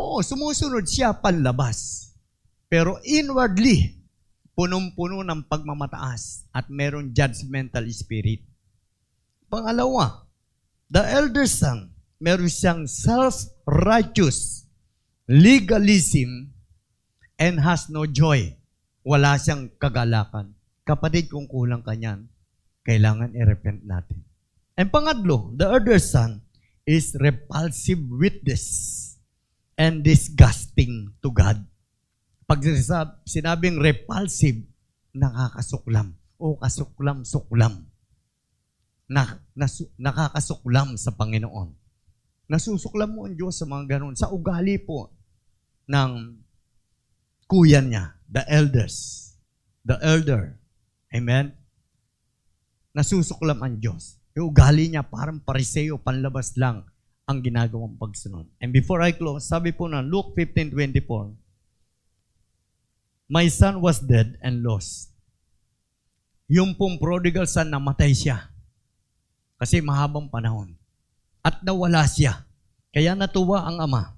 Oo, 0.00 0.24
sumusunod 0.24 0.88
siya 0.88 1.12
panlabas. 1.12 2.10
Pero 2.66 2.98
inwardly, 3.06 3.94
punong-puno 4.56 5.22
ng 5.22 5.46
pagmamataas 5.46 6.48
at 6.50 6.66
meron 6.72 7.12
judgmental 7.14 7.86
spirit. 7.92 8.42
Pangalawa, 9.46 10.26
the 10.90 11.04
elder 11.04 11.46
son, 11.46 11.94
meron 12.18 12.50
siyang 12.50 12.88
self-righteous 12.90 14.66
legalism 15.30 16.50
and 17.38 17.62
has 17.62 17.86
no 17.86 18.02
joy. 18.10 18.50
Wala 19.06 19.38
siyang 19.38 19.70
kagalakan. 19.78 20.58
Kapatid, 20.82 21.30
kung 21.30 21.46
kulang 21.46 21.86
ka 21.86 21.94
niyan, 21.94 22.26
kailangan 22.82 23.34
i-repent 23.38 23.86
natin. 23.86 24.25
And 24.76 24.92
pangatlo, 24.92 25.56
the 25.56 25.72
other 25.72 25.96
son 25.96 26.44
is 26.84 27.16
repulsive 27.16 28.00
witness 28.12 29.16
and 29.74 30.04
disgusting 30.04 31.16
to 31.24 31.32
God. 31.32 31.64
Pag 32.46 32.62
sinabing 33.26 33.80
repulsive, 33.80 34.62
nakakasuklam 35.16 36.14
o 36.36 36.60
kasuklam-suklam. 36.60 37.88
Na, 39.08 39.40
nas, 39.56 39.80
nakakasuklam 39.96 41.00
sa 41.00 41.16
Panginoon. 41.16 41.72
Nasusuklam 42.46 43.10
mo 43.10 43.26
ang 43.26 43.34
Diyos 43.34 43.58
sa 43.58 43.66
mga 43.66 43.98
ganun. 43.98 44.14
Sa 44.14 44.30
ugali 44.30 44.78
po 44.78 45.10
ng 45.90 46.38
kuya 47.50 47.82
niya, 47.82 48.14
the 48.30 48.42
elders, 48.46 49.30
the 49.82 49.98
elder. 49.98 50.54
Amen? 51.10 51.54
Nasusuklam 52.94 53.62
ang 53.62 53.82
Diyos. 53.82 54.22
Yung 54.36 54.52
ugali 54.52 54.92
niya 54.92 55.00
parang 55.00 55.40
pariseo, 55.40 55.96
panlabas 55.96 56.60
lang 56.60 56.84
ang 57.24 57.40
ginagawang 57.40 57.96
pagsunod. 57.96 58.44
And 58.60 58.68
before 58.68 59.00
I 59.00 59.16
close, 59.16 59.48
sabi 59.48 59.72
po 59.72 59.88
na 59.88 60.04
Luke 60.04 60.36
15.24, 60.36 63.32
My 63.32 63.48
son 63.48 63.80
was 63.80 64.04
dead 64.04 64.36
and 64.44 64.60
lost. 64.60 65.16
Yung 66.52 66.76
pong 66.76 67.00
prodigal 67.00 67.48
son, 67.48 67.72
namatay 67.72 68.12
siya. 68.12 68.52
Kasi 69.56 69.80
mahabang 69.80 70.28
panahon. 70.28 70.76
At 71.40 71.64
nawala 71.64 72.04
siya. 72.06 72.44
Kaya 72.92 73.16
natuwa 73.16 73.64
ang 73.64 73.80
ama. 73.82 74.14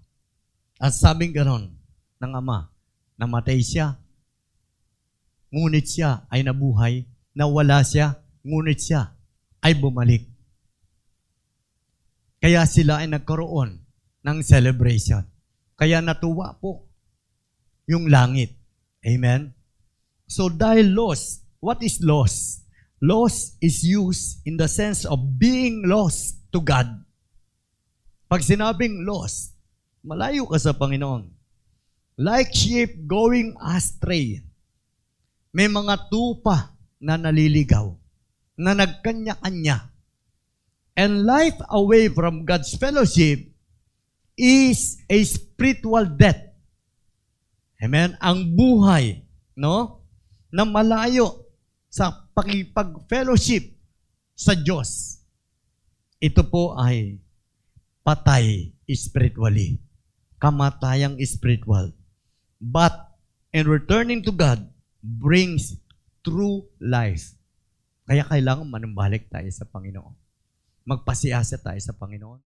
At 0.83 0.99
sabing 0.99 1.31
ganon 1.31 1.79
ng 2.19 2.33
ama, 2.35 2.75
namatay 3.15 3.63
siya. 3.63 4.03
Ngunit 5.55 5.87
siya 5.89 6.27
ay 6.29 6.45
nabuhay, 6.45 7.09
nawala 7.33 7.81
siya, 7.87 8.21
ngunit 8.45 8.83
siya 8.83 9.18
ay 9.69 9.77
bumalik. 9.77 10.25
Kaya 12.41 12.65
sila 12.65 13.05
ay 13.05 13.13
nagkaroon 13.13 13.85
ng 14.25 14.39
celebration. 14.41 15.29
Kaya 15.77 16.01
natuwa 16.01 16.57
po 16.57 16.89
yung 17.85 18.09
langit. 18.09 18.57
Amen? 19.05 19.53
So 20.25 20.49
dahil 20.49 20.97
lost, 20.97 21.45
what 21.61 21.85
is 21.85 22.01
lost? 22.01 22.65
Lost 23.05 23.61
is 23.61 23.85
used 23.85 24.41
in 24.49 24.57
the 24.57 24.67
sense 24.67 25.05
of 25.05 25.37
being 25.37 25.85
lost 25.85 26.41
to 26.51 26.65
God. 26.65 26.89
Pag 28.27 28.41
sinabing 28.41 29.05
lost, 29.05 29.53
malayo 30.01 30.49
ka 30.49 30.57
sa 30.57 30.73
Panginoon. 30.73 31.29
Like 32.19 32.51
sheep 32.57 33.05
going 33.05 33.55
astray. 33.61 34.43
May 35.53 35.69
mga 35.71 36.11
tupa 36.11 36.75
na 36.99 37.15
naliligaw, 37.15 37.95
na 38.59 38.75
nagkanya-kanya. 38.75 39.95
And 40.99 41.23
life 41.23 41.57
away 41.71 42.11
from 42.11 42.43
God's 42.43 42.75
fellowship 42.75 43.47
is 44.35 44.99
a 45.07 45.23
spiritual 45.23 46.11
death. 46.19 46.43
Amen? 47.79 48.19
Ang 48.19 48.59
buhay, 48.59 49.23
no? 49.55 50.03
Na 50.51 50.67
malayo 50.67 51.47
sa 51.87 52.11
pakipag-fellowship 52.35 53.79
sa 54.35 54.59
Diyos. 54.59 55.23
Ito 56.19 56.43
po 56.51 56.75
ay 56.75 57.23
patay 58.03 58.75
spiritually. 58.91 59.79
Kamatayang 60.43 61.15
spiritual. 61.23 61.95
But 62.59 63.15
in 63.55 63.71
returning 63.71 64.27
to 64.27 64.35
God 64.35 64.67
brings 64.99 65.79
true 66.27 66.67
life. 66.83 67.38
Kaya 68.09 68.25
kailangan 68.25 68.65
manumbalik 68.65 69.29
tayo 69.29 69.45
sa 69.53 69.69
Panginoon. 69.69 70.17
Magpasiyasa 70.89 71.61
tayo 71.61 71.77
sa 71.77 71.93
Panginoon. 71.93 72.41